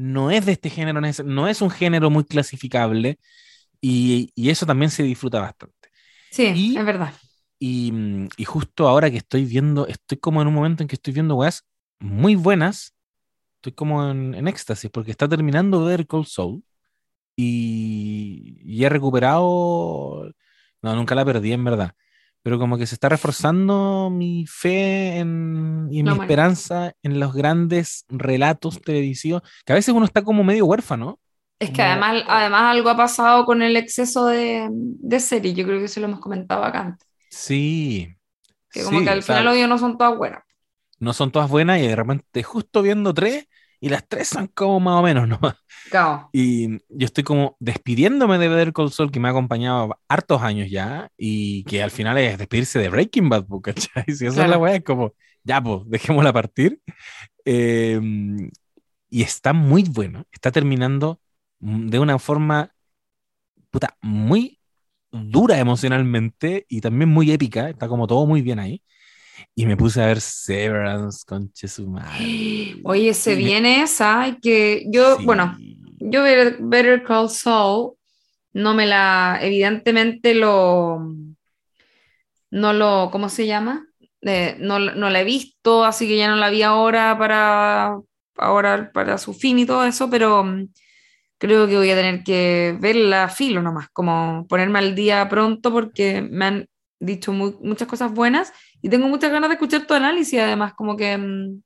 [0.00, 3.18] no es de este género, no es un género muy clasificable
[3.82, 5.90] y, eso también se disfruta bastante.
[6.30, 7.12] Sí, es verdad.
[7.58, 7.92] Y,
[8.46, 11.66] justo ahora que estoy viendo, estoy como en un momento en que estoy viendo weas
[11.98, 12.94] muy buenas,
[13.56, 16.64] estoy como en, éxtasis porque está terminando de ver Cold Soul
[17.36, 20.32] y, y he recuperado,
[20.80, 21.94] no, nunca la perdí en verdad
[22.42, 28.04] pero como que se está reforzando mi fe en, y mi esperanza en los grandes
[28.08, 31.18] relatos televisivos, que a veces uno está como medio huérfano.
[31.58, 35.78] Es que además, además algo ha pasado con el exceso de, de series, yo creo
[35.78, 37.06] que eso lo hemos comentado acá antes.
[37.30, 38.14] Sí.
[38.70, 40.42] Que como que al final hoy no son todas buenas.
[40.98, 43.46] No son todas buenas y de repente justo viendo tres
[43.80, 45.40] y las tres son como más o menos, ¿no?
[45.90, 46.28] Claro.
[46.32, 50.70] Y yo estoy como despidiéndome de Better Call Saul, que me ha acompañado hartos años
[50.70, 54.04] ya, y que al final es despedirse de Breaking Bad, ¿cachai?
[54.14, 56.80] Si eso es la weá, es como, ya, pues, dejémosla partir.
[57.44, 58.50] Em,
[59.08, 61.20] y está muy bueno, está terminando
[61.58, 62.72] de una forma,
[63.70, 64.60] puta, muy
[65.10, 68.82] dura emocionalmente y también muy épica, está como todo muy bien ahí.
[69.54, 71.50] Y me puse a ver Severance con
[71.88, 72.76] madre.
[72.84, 75.56] Oye, se viene esa, que yo, bueno,
[75.98, 77.92] yo Better Call Saul
[78.52, 81.14] no me la, evidentemente lo,
[82.50, 83.86] no lo, ¿cómo se llama?
[84.22, 87.98] Eh, no, no, la he visto, así que ya no la vi ahora para,
[88.36, 90.68] ahora para su fin y todo eso, pero mm,
[91.38, 95.72] creo que voy a tener que verla a filo nomás, como ponerme al día pronto
[95.72, 96.66] porque me han
[96.98, 101.16] dicho muchas cosas buenas y tengo muchas ganas de escuchar tu análisis, además, como que
[101.16, 101.62] mm,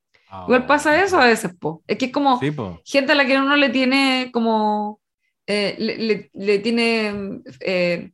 [0.47, 1.03] igual pasa ah.
[1.03, 1.82] eso a veces, po.
[1.86, 2.41] Es que es como
[2.85, 5.01] gente a la que uno le tiene como,
[5.47, 8.12] eh, le, le, tiene, eh,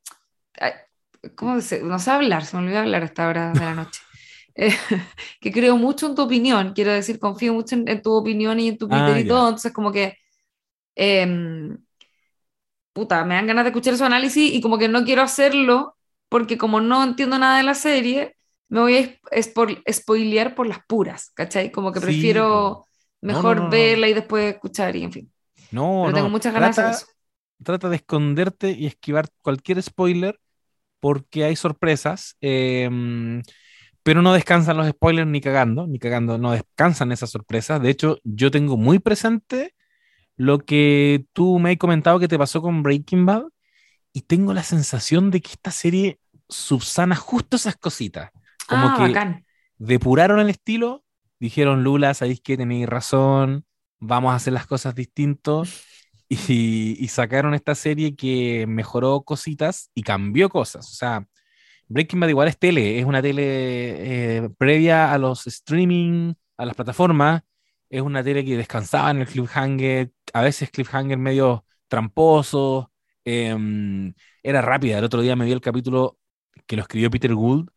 [1.34, 4.00] ¿cómo se, no sé hablar, se me olvidó hablar a esta hora de la noche.
[4.56, 4.74] Eh,
[5.40, 8.78] que creo mucho en tu opinión, quiero decir, confío mucho en, tu opinión y en
[8.78, 10.18] tu criterio ah, y todo, entonces como que,
[10.96, 11.78] em,
[12.92, 15.96] puta, me dan ganas de escuchar su análisis y como que no quiero hacerlo
[16.28, 18.36] porque como no entiendo nada de la serie,
[18.70, 21.70] me voy a spoilear por las puras, ¿cachai?
[21.72, 22.86] Como que prefiero
[23.20, 25.32] mejor verla y después escuchar y en fin.
[25.72, 27.06] No, Pero tengo muchas ganas trata, de eso.
[27.62, 30.40] Trata de esconderte y esquivar cualquier spoiler
[31.00, 32.36] porque hay sorpresas.
[32.40, 33.42] Em,
[34.04, 37.82] pero no descansan los spoilers ni cagando, ni cagando, no descansan esas sorpresas.
[37.82, 39.74] De hecho, yo tengo muy presente
[40.36, 43.42] lo que tú me has comentado que te pasó con Breaking Bad
[44.12, 48.30] y tengo la sensación de que esta serie subsana justo esas cositas.
[48.70, 49.44] Como ah, que
[49.78, 51.04] depuraron el estilo,
[51.40, 53.66] dijeron, Lula, sabéis que tenéis razón,
[53.98, 55.84] vamos a hacer las cosas distintos.
[56.32, 60.86] Y, sacaron esta serie que mejoró cositas y cambió cosas.
[60.88, 61.26] O sea,
[61.88, 66.76] Breaking Bad igual es tele, es una tele eh, previa a los streaming, a las
[66.76, 67.42] plataformas.
[67.88, 72.92] Es una tele que descansaba en el cliffhanger, a veces cliffhanger medio tramposo.
[73.24, 74.98] Em, era rápida.
[74.98, 76.18] El otro día me vi el capítulo
[76.66, 77.70] que lo escribió Peter Gould,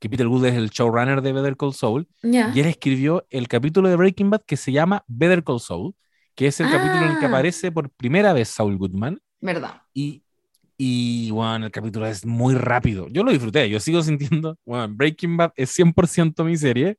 [0.00, 3.88] que Peter Gould es el showrunner de Better Call Saul, y él escribió el capítulo
[3.88, 5.94] de Breaking Bad que se llama Better Call Saul,
[6.34, 7.28] que es el capítulo en el que ah.
[7.28, 9.20] aparece por primera vez Saul Goodman.
[9.42, 9.82] ¿Verdad?
[9.92, 10.22] Y,
[10.78, 13.08] y bueno, el capítulo es muy rápido.
[13.10, 16.98] Yo lo disfruté, yo sigo sintiendo, bueno, Breaking Bad es 100% mi serie,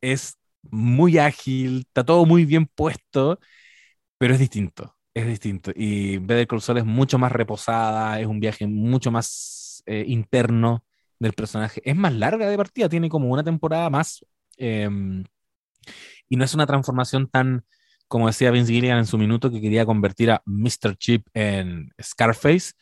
[0.00, 3.38] es muy ágil, está todo muy bien puesto,
[4.16, 5.72] pero es distinto, es distinto.
[5.76, 10.84] Y Better Call Saul es mucho más reposada, es un viaje mucho más eh, interno,
[11.20, 11.80] del personaje.
[11.84, 14.24] Es más larga de partida, tiene como una temporada más.
[14.56, 15.24] Em,
[16.28, 17.64] y no es una transformación tan,
[18.08, 20.96] como decía Vince Gilligan en su minuto, que quería convertir a Mr.
[20.96, 22.72] Chip en Scarface.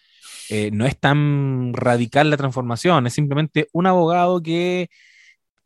[0.51, 4.89] Eh, no es tan radical la transformación, es simplemente un abogado que,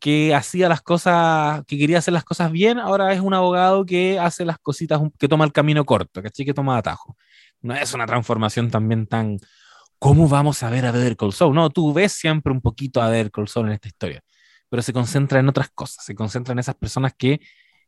[0.01, 4.19] que hacía las cosas, que quería hacer las cosas bien, ahora es un abogado que
[4.19, 7.17] hace las cositas, que toma el camino corto, Que toma atajo.
[7.61, 9.39] No es una transformación también tan
[10.03, 11.55] ¿cómo vamos a ver a Better Call Saul?
[11.55, 14.21] No, tú ves siempre un poquito a Better Call Saul en esta historia,
[14.69, 17.41] pero se concentra en otras cosas, se concentra en esas personas que,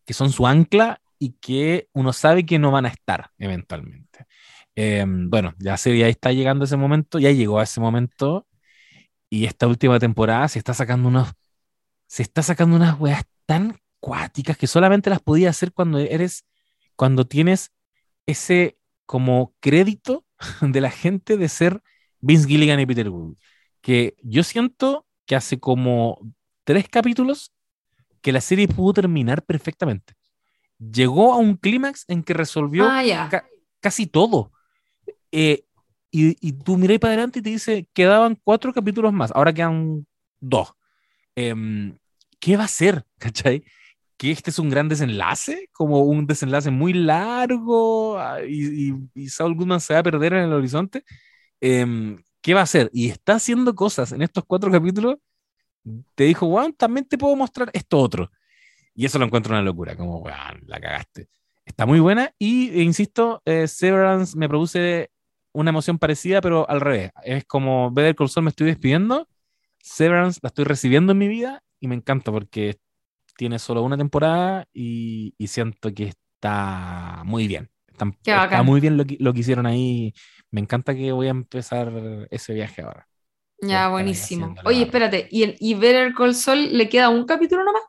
[0.07, 4.27] que son su ancla y que uno sabe que no van a estar eventualmente.
[4.77, 8.47] Em, bueno, ya, se, ya está llegando ese momento, ya llegó a ese momento
[9.29, 11.33] y esta última temporada se está sacando unos,
[12.07, 16.45] se está sacando unas weas tan cuáticas que solamente las podía hacer cuando eres,
[16.95, 17.73] cuando tienes
[18.25, 20.25] ese como crédito
[20.61, 21.83] de la gente de ser
[22.25, 23.37] Vince Gilligan y Peter Gould,
[23.83, 26.19] que yo siento que hace como
[26.65, 27.53] tres capítulos
[28.23, 30.15] que la serie pudo terminar perfectamente.
[30.79, 33.03] Llegó a un clímax en que resolvió ah,
[33.81, 34.53] casi todo.
[35.31, 35.65] Eh,
[36.11, 40.07] y, tú miráis para adelante y te dice, quedaban cuatro capítulos más, ahora quedan
[40.41, 40.73] dos.
[41.35, 41.99] Em,
[42.41, 43.05] ¿Qué va a ser?
[43.19, 43.65] ¿Cachai?
[44.17, 49.29] que este es un gran desenlace, como un desenlace muy largo ah, y, y, y
[49.29, 51.05] Saul Goodman se va a perder en el horizonte.
[51.67, 52.91] Em, ¿qué va a hacer?
[52.93, 55.17] Y está haciendo cosas en estos cuatro capítulos.
[56.15, 58.31] Te dijo, Juan, también te puedo mostrar esto otro.
[58.95, 61.29] Y eso lo encuentro una locura, como, weón, la cagaste.
[61.65, 65.11] Está muy buena y, e insisto, eh, Severance me produce
[65.53, 67.13] una emoción parecida, pero al revés.
[67.23, 69.27] Es como ver Call Saul me estoy despidiendo,
[69.81, 72.77] Severance la estoy recibiendo en mi vida y me encanta porque
[73.39, 77.71] tiene solo una temporada y, y siento que está muy bien.
[77.91, 80.13] está, muy bien lo que, lo que hicieron ahí.
[80.55, 81.93] Me encanta que voy a empezar
[82.31, 83.09] ese viaje ahora.
[83.61, 84.55] Ya, buenísimo.
[84.65, 87.83] Oye, espérate, ¿y, el, ¿y Better Call Saul le queda un capítulo nomás?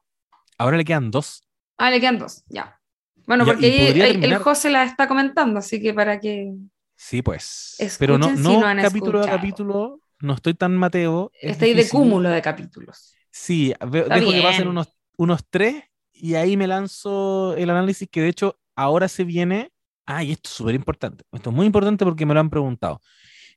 [0.57, 1.47] Ahora le quedan dos.
[1.77, 2.81] Ah, le quedan dos, ya.
[3.27, 6.53] Bueno, porque ahí, el José la está comentando, así que para que.
[6.95, 7.75] Sí, pues.
[7.99, 11.31] Pero no, no, capítulo a capítulo, no estoy tan mateo.
[11.39, 13.13] Está ahí de cúmulo de capítulos.
[13.29, 15.83] Sí, dejo que pasen unos, unos tres
[16.13, 19.71] y ahí me lanzo el análisis que de hecho ahora se viene.
[20.05, 21.23] Ah, y esto es súper importante.
[21.31, 23.01] Esto es muy importante porque me lo han preguntado.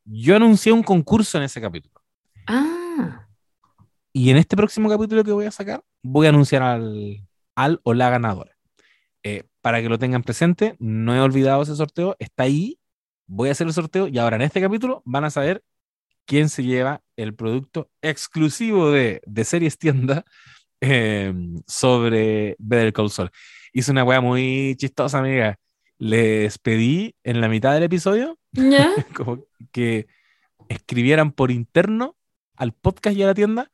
[0.05, 2.01] Yo anuncié un concurso en ese capítulo.
[2.47, 3.27] Ah.
[4.13, 7.95] Y en este próximo capítulo que voy a sacar, voy a anunciar al, al o
[7.95, 8.57] la ganadora.
[9.23, 12.79] Eh, para que lo tengan presente, no he olvidado ese sorteo, está ahí,
[13.27, 15.63] voy a hacer el sorteo y ahora en este capítulo van a saber
[16.25, 20.25] quién se lleva el producto exclusivo de, de Series Tienda
[20.81, 21.35] eh,
[21.67, 23.31] sobre Better Call Saul.
[23.73, 25.59] Hice una wea muy chistosa, amiga.
[25.99, 28.39] Les pedí en la mitad del episodio
[29.15, 30.07] como que
[30.69, 32.17] escribieran por interno
[32.57, 33.71] al podcast y a la tienda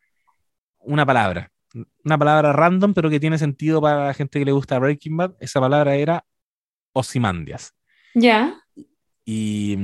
[0.78, 1.52] una palabra
[2.04, 5.34] una palabra random, pero que tiene sentido para la gente que le gusta Breaking Bad.
[5.40, 6.24] Esa palabra era
[6.92, 7.74] Osimandias.
[8.14, 8.60] Ya.
[9.24, 9.76] Y,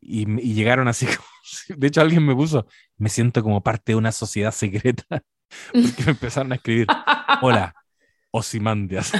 [0.00, 1.06] y, llegaron así.
[1.68, 2.66] de hecho, alguien me puso,
[2.96, 5.04] me siento como parte de una sociedad secreta,
[5.72, 6.86] porque me empezaron a escribir,
[7.42, 7.74] hola,
[8.30, 9.12] Osimandias.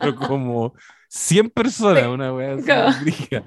[0.00, 0.74] pero como
[1.10, 2.56] 100 personas, una wea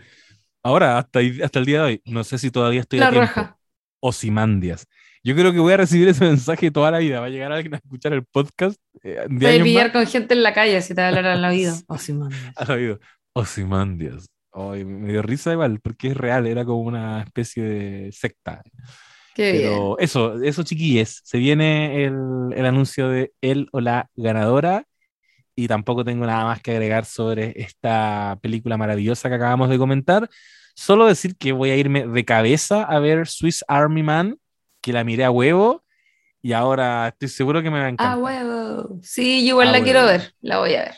[0.64, 3.58] Ahora, hasta, hasta el día de hoy, no sé si todavía estoy la a tiempo.
[4.02, 4.86] Osimandias.
[5.24, 7.22] Yo creo que voy a recibir ese mensaje toda la vida.
[7.22, 8.78] Va a llegar alguien a escuchar el podcast.
[9.02, 11.46] Eh, Voy a pillar con gente en la calle si te va a hablar al
[11.50, 11.74] oído.
[11.88, 12.54] Osimandias.
[12.56, 13.00] Al oído.
[13.34, 14.30] Osimandias.
[14.54, 18.62] me dio risa igual, porque es real, era como una especie de secta.
[19.36, 22.14] Qué Pero eso, eso chiquilles, se viene el,
[22.56, 24.86] el, anuncio de él o la ganadora
[25.56, 30.30] y tampoco tengo nada más que agregar sobre esta película maravillosa que acabamos de comentar.
[30.76, 34.38] Solo decir que voy a irme de cabeza a ver Swiss Army Man
[34.82, 35.84] que la miré a huevo
[36.42, 38.18] y ahora estoy seguro que me va a encantar.
[38.18, 39.00] A huevo.
[39.02, 40.96] Sí, yo igual la quiero ver, la voy a ver.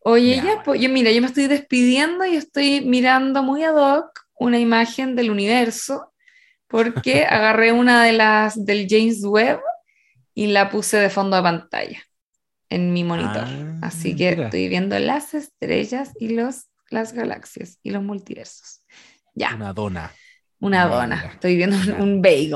[0.00, 4.26] Oye, ya, pues, yo mira, yo me estoy despidiendo y estoy mirando muy ad hoc
[4.38, 6.12] una imagen del universo
[6.68, 9.60] porque agarré una de las del James Webb
[10.34, 12.06] y la puse de fondo de pantalla
[12.70, 13.44] en mi monitor.
[13.46, 18.82] Ah, Así que estoy viendo las estrellas y los, las galaxias y los multiversos.
[19.34, 19.54] Ya.
[19.54, 20.12] Una dona.
[20.60, 21.30] Una dona.
[21.32, 22.54] Estoy viendo un, bagel.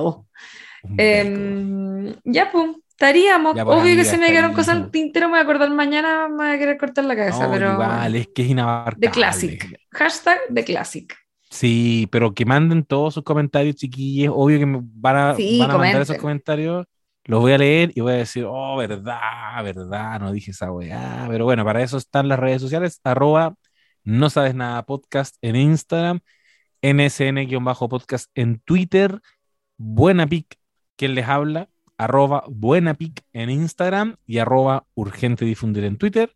[0.97, 3.53] Em, ya, pues, estaríamos.
[3.53, 6.37] Pues, Obvio que se me quedaron cosas al tintero, me voy a acordar mañana, me
[6.37, 7.73] voy a querer cortar la cabeza, pero.
[7.73, 9.07] Igual, es que es inabarcable.
[9.07, 9.81] De Classic.
[9.91, 11.17] Hashtag de Classic.
[11.51, 14.33] Sí, pero que manden todos sus comentarios, chiquillos.
[14.37, 16.87] Obvio que me van a, van a mandar esos comentarios.
[17.25, 21.27] Los voy a leer y voy a decir, oh, verdad, verdad, no dije esa weá.
[21.29, 23.55] Pero bueno, para eso están las redes sociales, arroba
[24.03, 26.21] no sabes nada podcast en Instagram
[26.83, 29.21] nsn-podcast en Twitter,
[29.77, 30.59] Buena Pic,
[30.97, 36.35] quien les habla, arroba Buena Pic en Instagram y arroba Urgente Difundir en Twitter.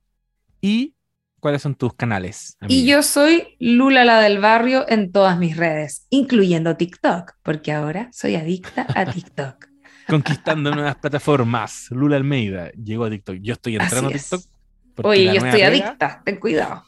[0.60, 0.94] ¿Y
[1.40, 2.56] cuáles son tus canales?
[2.68, 8.08] Y yo soy Lula la del barrio en todas mis redes, incluyendo TikTok, porque ahora
[8.12, 9.73] soy adicta a TikTok.
[10.08, 11.88] Conquistando nuevas plataformas.
[11.90, 13.36] Lula Almeida llegó a TikTok.
[13.40, 14.42] Yo estoy entrando a TikTok.
[15.02, 16.84] Oye, yo estoy adicta, ten cuidado.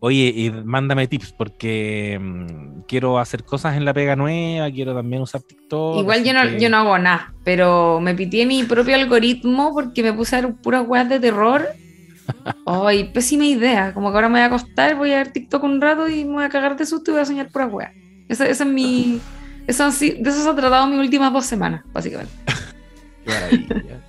[0.00, 5.22] Oye, y mándame tips porque mm, quiero hacer cosas en la pega nueva, quiero también
[5.22, 5.98] usar TikTok.
[5.98, 10.12] Igual yo no, yo no hago nada, pero me pitié mi propio algoritmo porque me
[10.12, 11.66] puse a ver puras weas de terror.
[12.66, 13.92] Ay, pésima idea.
[13.92, 16.34] Como que ahora me voy a acostar, voy a ver TikTok un rato y me
[16.34, 17.92] voy a cagar de susto y voy a soñar puras weas.
[18.28, 19.20] Esa, es mi.
[19.68, 22.32] Eso, de eso se ha tratado mis últimas dos semanas, básicamente.
[23.24, 24.00] Qué maravilla.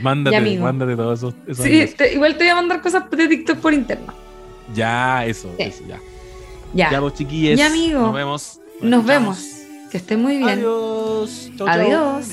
[0.00, 1.34] mándate, mándate todo eso.
[1.52, 4.14] sí, igual te voy a mandar cosas de TikTok por interno.
[4.72, 5.98] Ya, eso, eso, ya.
[6.72, 6.92] Ya.
[6.92, 7.58] Ya, vos chiquillos.
[7.58, 8.00] Ya, amigo.
[8.00, 8.60] Nos vemos.
[8.80, 9.44] Nos, vemos.
[9.90, 10.48] Que esté muy bien.
[10.48, 11.50] Adiós.
[11.66, 12.28] Adiós.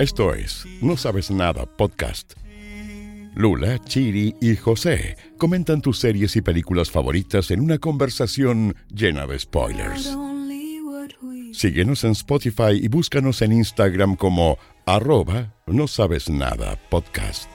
[0.00, 2.43] Esto es No Sabes Nada Podcast.
[3.34, 9.38] Lula, Chiri y José comentan tus series y películas favoritas en una conversación llena de
[9.38, 10.16] spoilers.
[11.52, 17.53] Síguenos en Spotify y búscanos en Instagram como arroba no sabes nada podcast.